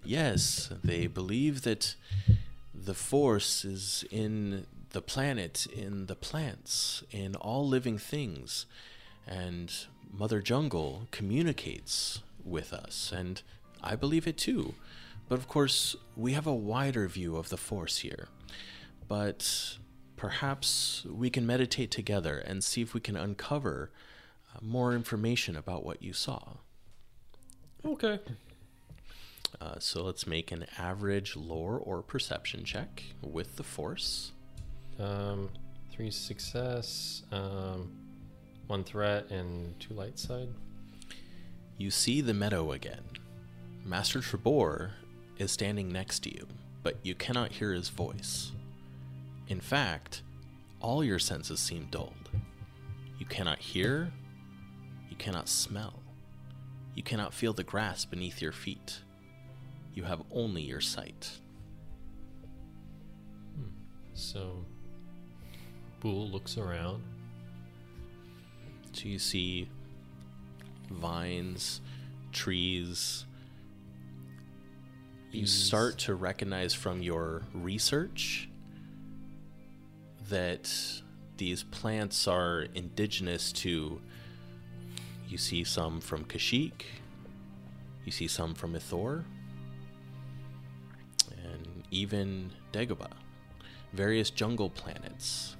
Yes, 0.05 0.71
they 0.83 1.07
believe 1.07 1.63
that 1.63 1.97
the 2.73 2.95
Force 2.95 3.65
is 3.65 4.05
in 4.11 4.67
the 4.91 5.03
planet, 5.03 5.67
in 5.67 6.07
the 6.07 6.15
plants, 6.15 7.03
in 7.11 7.35
all 7.35 7.69
living 7.69 7.99
things. 7.99 8.65
And 9.27 9.71
Mother 10.11 10.41
Jungle 10.41 11.09
communicates 11.11 12.23
with 12.43 12.73
us, 12.73 13.13
and 13.15 13.43
I 13.83 13.97
believe 13.97 14.27
it 14.27 14.39
too. 14.39 14.77
But 15.29 15.39
of 15.39 15.49
course, 15.49 15.95
we 16.17 16.33
have 16.33 16.47
a 16.47 16.55
wider 16.55 17.07
view 17.07 17.37
of 17.37 17.51
the 17.51 17.57
Force 17.57 17.99
here. 17.99 18.29
But 19.07 19.79
perhaps 20.17 21.07
we 21.09 21.31
can 21.31 21.47
meditate 21.47 21.91
together 21.91 22.39
and 22.39 22.65
see 22.65 22.83
if 22.83 22.95
we 22.95 23.01
can 23.01 23.17
uncover 23.17 23.91
uh, 24.55 24.59
more 24.63 24.95
information 24.95 25.57
about 25.57 25.85
what 25.85 26.03
you 26.03 26.13
saw. 26.13 26.55
Okay. 27.85 28.19
Uh, 29.61 29.77
so 29.79 30.05
let's 30.05 30.27
make 30.27 30.53
an 30.53 30.67
average 30.77 31.37
lore 31.37 31.79
or 31.79 32.03
perception 32.03 32.65
check 32.65 33.05
with 33.23 33.57
the 33.57 33.63
Force. 33.63 34.33
Um, 34.99 35.49
three 35.91 36.11
success, 36.11 37.23
um, 37.33 37.93
one 38.67 38.85
threat, 38.85 39.31
and 39.31 39.79
two 39.81 39.95
light 39.95 40.19
side. 40.19 40.49
You 41.77 41.91
see 41.91 42.21
the 42.21 42.35
meadow 42.35 42.73
again. 42.73 43.05
Master 43.85 44.19
Trebor 44.19 44.91
is 45.39 45.53
standing 45.53 45.91
next 45.91 46.21
to 46.21 46.35
you, 46.35 46.47
but 46.83 46.97
you 47.03 47.15
cannot 47.15 47.53
hear 47.53 47.73
his 47.73 47.89
voice. 47.89 48.53
In 49.49 49.61
fact, 49.61 50.23
all 50.81 51.03
your 51.03 51.19
senses 51.19 51.61
seem 51.61 51.89
dulled. 51.91 52.31
You 53.19 53.27
cannot 53.27 53.59
hear, 53.59 54.13
you 55.09 55.17
cannot 55.17 55.49
smell, 55.49 56.03
you 56.95 57.03
cannot 57.03 57.35
feel 57.35 57.53
the 57.53 57.65
grass 57.65 58.05
beneath 58.05 58.43
your 58.43 58.53
feet. 58.53 59.01
You 59.95 60.05
have 60.05 60.23
only 60.31 60.63
your 60.63 60.81
sight. 60.81 61.41
Hmm. 63.57 63.71
So, 64.15 64.65
Bool 66.01 66.29
looks 66.29 66.57
around. 66.57 67.03
So 68.93 69.09
you 69.09 69.19
see 69.19 69.69
vines, 70.91 71.81
trees. 72.33 73.25
You 75.31 75.47
start 75.47 75.99
to 75.99 76.15
recognize 76.15 76.73
from 76.73 77.03
your 77.03 77.43
research 77.53 78.49
that 80.31 80.73
these 81.37 81.63
plants 81.65 82.27
are 82.27 82.67
indigenous 82.75 83.53
to. 83.53 84.01
You 85.29 85.37
see 85.37 85.65
some 85.65 86.01
from 86.01 86.25
Kashyyyk, 86.25 86.83
you 88.07 88.13
see 88.13 88.27
some 88.27 88.55
from 88.55 88.73
Ithor, 88.73 89.25
and 91.45 91.85
even 91.91 92.51
Dagobah. 92.73 93.13
Various 93.93 94.31
jungle 94.31 94.71
planets 94.71 95.57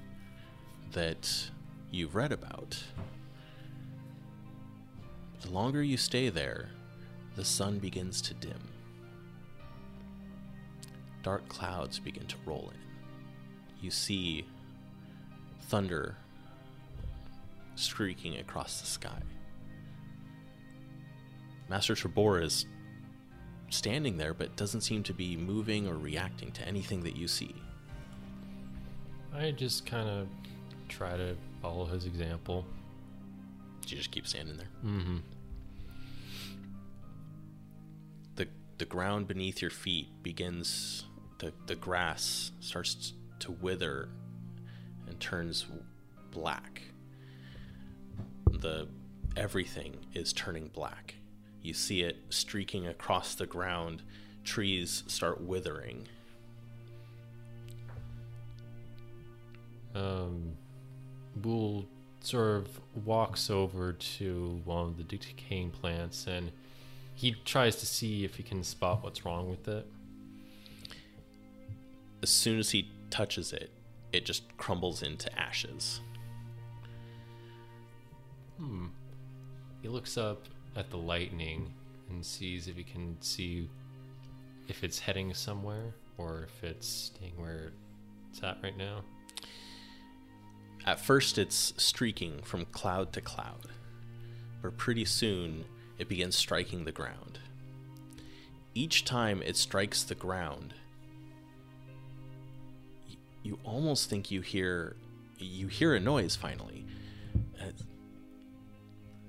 that 0.93 1.51
you've 1.91 2.15
read 2.15 2.31
about. 2.31 2.83
The 5.41 5.51
longer 5.51 5.83
you 5.83 5.97
stay 5.97 6.29
there, 6.29 6.69
the 7.35 7.45
sun 7.45 7.77
begins 7.77 8.19
to 8.23 8.33
dim. 8.33 8.78
Dark 11.29 11.47
clouds 11.47 11.99
begin 11.99 12.25
to 12.25 12.35
roll 12.43 12.71
in. 12.73 12.79
You 13.83 13.91
see 13.91 14.47
thunder 15.67 16.15
streaking 17.75 18.37
across 18.37 18.81
the 18.81 18.87
sky. 18.87 19.21
Master 21.69 21.93
Trebor 21.93 22.41
is 22.43 22.65
standing 23.69 24.17
there 24.17 24.33
but 24.33 24.55
doesn't 24.55 24.81
seem 24.81 25.03
to 25.03 25.13
be 25.13 25.37
moving 25.37 25.87
or 25.87 25.99
reacting 25.99 26.51
to 26.53 26.67
anything 26.67 27.03
that 27.03 27.15
you 27.15 27.27
see. 27.27 27.53
I 29.31 29.51
just 29.51 29.85
kind 29.85 30.09
of 30.09 30.27
try 30.87 31.15
to 31.15 31.37
follow 31.61 31.85
his 31.85 32.07
example. 32.07 32.65
You 33.85 33.97
just 33.97 34.09
keep 34.09 34.25
standing 34.25 34.57
there. 34.57 34.69
Mm-hmm. 34.83 35.17
the 38.35 38.47
the 38.79 38.85
ground 38.85 39.27
beneath 39.27 39.61
your 39.61 39.69
feet 39.69 40.07
begins 40.23 41.05
the 41.39 41.51
the 41.65 41.75
grass 41.75 42.51
starts 42.59 43.13
to 43.39 43.51
wither 43.51 44.09
and 45.07 45.19
turns 45.19 45.65
black. 46.31 46.81
The 48.51 48.87
everything 49.35 49.97
is 50.13 50.33
turning 50.33 50.67
black. 50.67 51.15
You 51.61 51.73
see 51.73 52.01
it 52.01 52.17
streaking 52.29 52.87
across 52.87 53.35
the 53.35 53.45
ground. 53.45 54.03
Trees 54.43 55.03
start 55.07 55.41
withering. 55.41 56.07
Um, 59.95 60.53
Bool 61.35 61.85
sort 62.21 62.57
of 62.57 62.79
walks 63.05 63.49
over 63.49 63.93
to 63.93 64.61
one 64.65 64.87
of 64.87 64.97
the 64.97 65.03
decaying 65.03 65.71
plants 65.71 66.27
and 66.27 66.51
he 67.15 67.31
tries 67.43 67.75
to 67.77 67.85
see 67.85 68.23
if 68.23 68.35
he 68.35 68.43
can 68.43 68.63
spot 68.63 69.03
what's 69.03 69.25
wrong 69.25 69.49
with 69.49 69.67
it. 69.67 69.85
As 72.21 72.29
soon 72.29 72.59
as 72.59 72.71
he 72.71 72.91
touches 73.09 73.53
it 73.53 73.71
it 74.11 74.25
just 74.25 74.43
crumbles 74.57 75.01
into 75.03 75.39
ashes 75.39 76.01
Hmm. 78.59 78.87
He 79.81 79.87
looks 79.87 80.17
up 80.17 80.47
at 80.75 80.89
the 80.89 80.97
lightning 80.97 81.73
and 82.09 82.25
sees 82.25 82.67
if 82.67 82.75
he 82.75 82.83
can 82.83 83.15
see 83.21 83.69
if 84.67 84.83
it's 84.83 84.99
heading 84.99 85.33
somewhere 85.33 85.95
or 86.17 86.43
if 86.43 86.63
it's 86.63 86.87
staying 86.87 87.33
where 87.37 87.71
it's 88.29 88.43
at 88.43 88.57
right 88.61 88.77
now. 88.77 89.01
At 90.85 90.99
first, 90.99 91.37
it's 91.37 91.73
streaking 91.77 92.41
from 92.43 92.65
cloud 92.65 93.13
to 93.13 93.21
cloud, 93.21 93.67
but 94.61 94.77
pretty 94.77 95.05
soon 95.05 95.63
it 95.97 96.09
begins 96.09 96.35
striking 96.35 96.83
the 96.83 96.91
ground. 96.91 97.39
Each 98.75 99.05
time 99.05 99.41
it 99.41 99.55
strikes 99.55 100.03
the 100.03 100.15
ground, 100.15 100.73
you 103.43 103.59
almost 103.63 104.09
think 104.09 104.31
you 104.31 104.41
hear 104.41 104.95
you 105.37 105.67
hear 105.67 105.95
a 105.95 105.99
noise 105.99 106.35
finally. 106.35 106.85
It, 107.55 107.75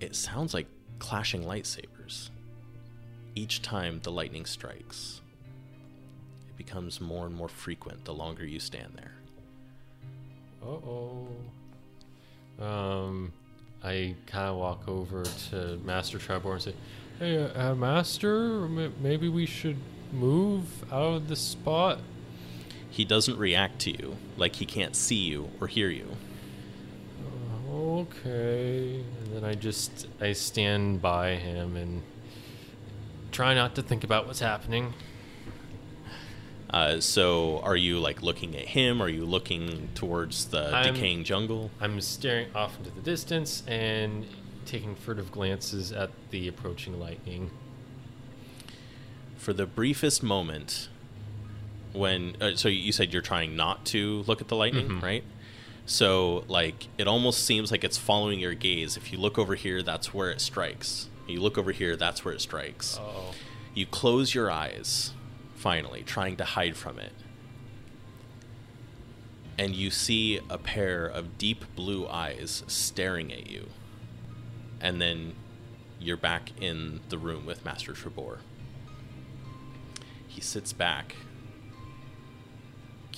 it 0.01 0.17
sounds 0.17 0.55
like 0.55 0.67
clashing 0.99 1.45
lightsabers. 1.45 2.31
Each 3.35 3.63
time 3.63 4.01
the 4.03 4.11
lightning 4.11 4.45
strikes, 4.45 5.21
it 6.49 6.57
becomes 6.57 7.01
more 7.01 7.27
and 7.27 7.35
more 7.35 7.49
frequent 7.49 8.05
the 8.05 8.15
longer 8.15 8.45
you 8.45 8.59
stand 8.59 8.93
there. 8.97 9.15
Uh 10.63 10.67
oh. 10.67 11.29
Um, 12.61 13.33
I 13.83 14.15
kind 14.27 14.49
of 14.51 14.57
walk 14.57 14.87
over 14.89 15.25
to 15.51 15.79
Master 15.85 16.19
Trebor 16.19 16.53
and 16.53 16.63
say, 16.63 16.75
"Hey, 17.19 17.43
uh, 17.43 17.71
uh, 17.71 17.75
Master, 17.75 18.69
maybe 19.01 19.29
we 19.29 19.47
should 19.47 19.79
move 20.13 20.67
out 20.93 21.15
of 21.15 21.29
this 21.29 21.41
spot." 21.41 22.01
He 22.91 23.05
doesn't 23.05 23.39
react 23.39 23.79
to 23.81 23.91
you 23.91 24.17
like 24.37 24.57
he 24.57 24.67
can't 24.67 24.95
see 24.97 25.17
you 25.17 25.51
or 25.61 25.67
hear 25.69 25.89
you 25.89 26.17
okay. 27.73 29.05
And 29.25 29.35
then 29.35 29.45
I 29.45 29.55
just 29.55 30.09
I 30.21 30.33
stand 30.33 31.01
by 31.01 31.37
him 31.37 31.77
and 31.77 32.03
try 33.33 33.55
not 33.55 33.75
to 33.77 33.83
think 33.83 34.05
about 34.05 34.27
what's 34.27 34.41
happening. 34.41 34.95
uh, 36.71 37.01
so 37.01 37.61
are 37.61 37.77
you 37.77 37.99
like 37.99 38.23
looking 38.23 38.55
at 38.57 38.65
him 38.65 39.01
are 39.03 39.09
you 39.09 39.25
looking 39.25 39.89
towards 39.95 40.47
the 40.47 40.75
I'm- 40.75 40.95
decaying 40.95 41.25
jungle 41.25 41.71
I'm 41.81 42.01
staring 42.01 42.49
off 42.55 42.79
into 42.79 42.91
the 42.91 43.01
distance 43.01 43.63
and 43.67 44.25
taking 44.67 44.95
furtive 44.95 45.33
glances 45.33 45.91
at 45.91 46.11
the 46.31 46.47
approaching 46.47 46.99
lightning. 47.01 47.51
for 49.37 49.53
the 49.53 49.67
briefest 49.67 50.23
moment 50.23 50.89
when 51.93 52.37
uh, 52.41 52.55
so 52.55 52.69
you 52.69 52.93
said 52.93 53.13
you're 53.13 53.23
trying 53.23 53.57
not 53.57 53.85
to 53.87 54.23
look 54.27 54.41
at 54.41 54.49
the 54.49 54.57
lightning 54.57 54.89
Mhm. 54.89 55.03
right 55.03 55.25
So, 55.87 56.45
like, 56.47 56.87
it 56.99 57.09
almost 57.09 57.45
seems 57.45 57.73
like 57.73 57.83
it's 57.83 57.99
following 57.99 58.39
your 58.39 58.55
gaze. 58.55 58.97
If 58.97 59.11
you 59.13 59.19
look 59.19 59.39
over 59.39 59.57
here, 59.57 59.83
that's 59.83 60.15
where 60.15 60.31
it 60.31 60.41
strikes. 60.41 61.09
You 61.27 61.41
look 61.41 61.59
over 61.59 61.73
here, 61.73 61.97
that's 61.97 62.25
where 62.25 62.33
it 62.33 62.41
strikes. 62.41 62.97
Oh. 63.01 63.33
You 63.75 63.87
close 63.87 64.33
your 64.33 64.53
eyes, 64.53 65.13
finally, 65.57 66.05
trying 66.05 66.37
to 66.37 66.45
hide 66.45 66.77
from 66.77 67.01
it. 67.01 67.13
And 69.59 69.75
you 69.75 69.91
see 69.91 70.39
a 70.49 70.59
pair 70.59 71.07
of 71.07 71.37
deep 71.39 71.65
blue 71.75 72.07
eyes 72.07 72.63
staring 72.69 73.33
at 73.33 73.51
you. 73.51 73.67
And 74.81 75.01
then 75.03 75.35
you're 75.99 76.17
back 76.17 76.53
in 76.61 77.01
the 77.09 77.19
room 77.19 77.45
with 77.47 77.65
Master 77.65 77.93
Trebor. 77.95 78.39
He 80.29 80.41
sits 80.41 80.73
back, 80.73 81.17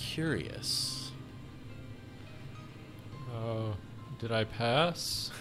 curious. 0.02 1.12
Uh, 3.32 3.74
did 4.18 4.32
I 4.32 4.44
pass? 4.44 5.30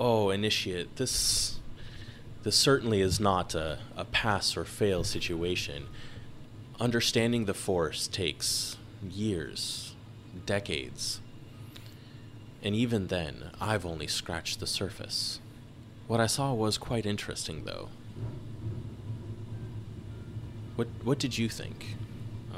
Oh, 0.00 0.30
initiate, 0.30 0.96
this 0.96 1.60
this 2.42 2.56
certainly 2.56 3.00
is 3.00 3.20
not 3.20 3.54
a, 3.54 3.78
a 3.96 4.04
pass 4.04 4.56
or 4.56 4.64
fail 4.64 5.04
situation. 5.04 5.86
Understanding 6.80 7.44
the 7.44 7.54
force 7.54 8.08
takes 8.08 8.76
years, 9.08 9.94
decades. 10.46 11.20
And 12.60 12.74
even 12.74 13.06
then, 13.06 13.52
I've 13.60 13.86
only 13.86 14.08
scratched 14.08 14.58
the 14.58 14.66
surface. 14.66 15.38
What 16.08 16.18
I 16.20 16.26
saw 16.26 16.52
was 16.52 16.76
quite 16.76 17.06
interesting, 17.06 17.62
though. 17.64 17.88
What 20.74 20.88
what 21.04 21.20
did 21.20 21.38
you 21.38 21.48
think? 21.48 21.96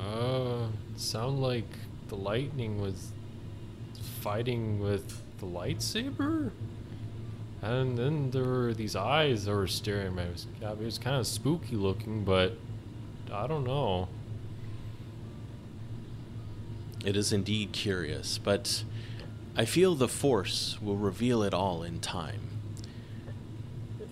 Uh, 0.05 0.67
sound 0.97 1.41
like 1.41 1.69
the 2.09 2.17
lightning 2.17 2.81
was 2.81 3.13
fighting 4.21 4.81
with 4.81 5.23
the 5.39 5.47
lightsaber? 5.47 6.51
And 7.63 7.97
then 7.97 8.31
there 8.31 8.45
were 8.45 8.75
these 8.75 8.95
eyes 8.95 9.45
that 9.45 9.55
were 9.55 9.67
staring 9.67 10.09
at 10.09 10.15
me. 10.15 10.23
It 10.25 10.33
was, 10.33 10.47
it 10.61 10.79
was 10.79 10.99
kind 10.99 11.17
of 11.17 11.27
spooky 11.27 11.77
looking, 11.77 12.25
but 12.25 12.57
I 13.33 13.47
don't 13.47 13.65
know. 13.65 14.09
It 17.05 17.17
is 17.17 17.33
indeed 17.33 17.73
curious, 17.73 18.39
but 18.39 18.85
I 19.57 19.65
feel 19.65 19.95
the 19.95 20.09
Force 20.09 20.79
will 20.83 20.97
reveal 20.97 21.43
it 21.43 21.55
all 21.55 21.83
in 21.83 22.01
time. 22.01 22.41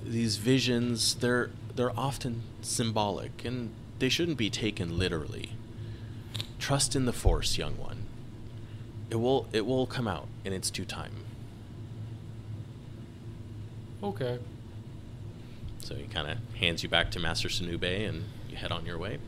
These 0.05 0.37
visions, 0.37 1.17
they're 1.17 1.51
they're 1.75 1.99
often 1.99 2.43
symbolic, 2.63 3.45
and 3.45 3.71
they 3.99 4.09
shouldn't 4.09 4.39
be 4.39 4.49
taken 4.49 4.97
literally. 4.97 5.51
Trust 6.59 6.97
in 6.97 7.05
the 7.07 7.13
Force, 7.13 7.59
young 7.59 7.77
one. 7.79 8.05
It 9.11 9.17
will 9.17 9.49
it 9.53 9.67
will 9.67 9.87
come 9.87 10.09
out 10.09 10.29
in 10.45 10.53
its 10.53 10.71
due 10.71 10.85
time. 10.85 11.13
Okay. 14.03 14.39
So 15.81 15.95
he 15.95 16.05
kind 16.05 16.31
of 16.31 16.39
hands 16.59 16.83
you 16.83 16.89
back 16.89 17.11
to 17.13 17.21
Master 17.21 17.49
Sunube 17.49 18.09
and 18.09 18.25
you 18.49 18.57
head 18.57 18.73
on 18.73 18.87
your 18.87 18.99
way. 18.99 19.19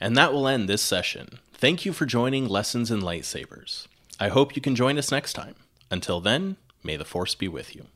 And 0.00 0.16
that 0.16 0.32
will 0.32 0.48
end 0.48 0.68
this 0.68 0.82
session. 0.82 1.38
Thank 1.52 1.84
you 1.84 1.92
for 1.92 2.06
joining 2.06 2.48
Lessons 2.48 2.90
and 2.90 3.02
Lightsabers. 3.02 3.86
I 4.18 4.28
hope 4.28 4.56
you 4.56 4.62
can 4.62 4.74
join 4.74 4.98
us 4.98 5.12
next 5.12 5.34
time. 5.34 5.54
Until 5.90 6.20
then, 6.20 6.56
may 6.82 6.96
the 6.96 7.04
Force 7.04 7.36
be 7.36 7.46
with 7.46 7.76
you. 7.76 7.86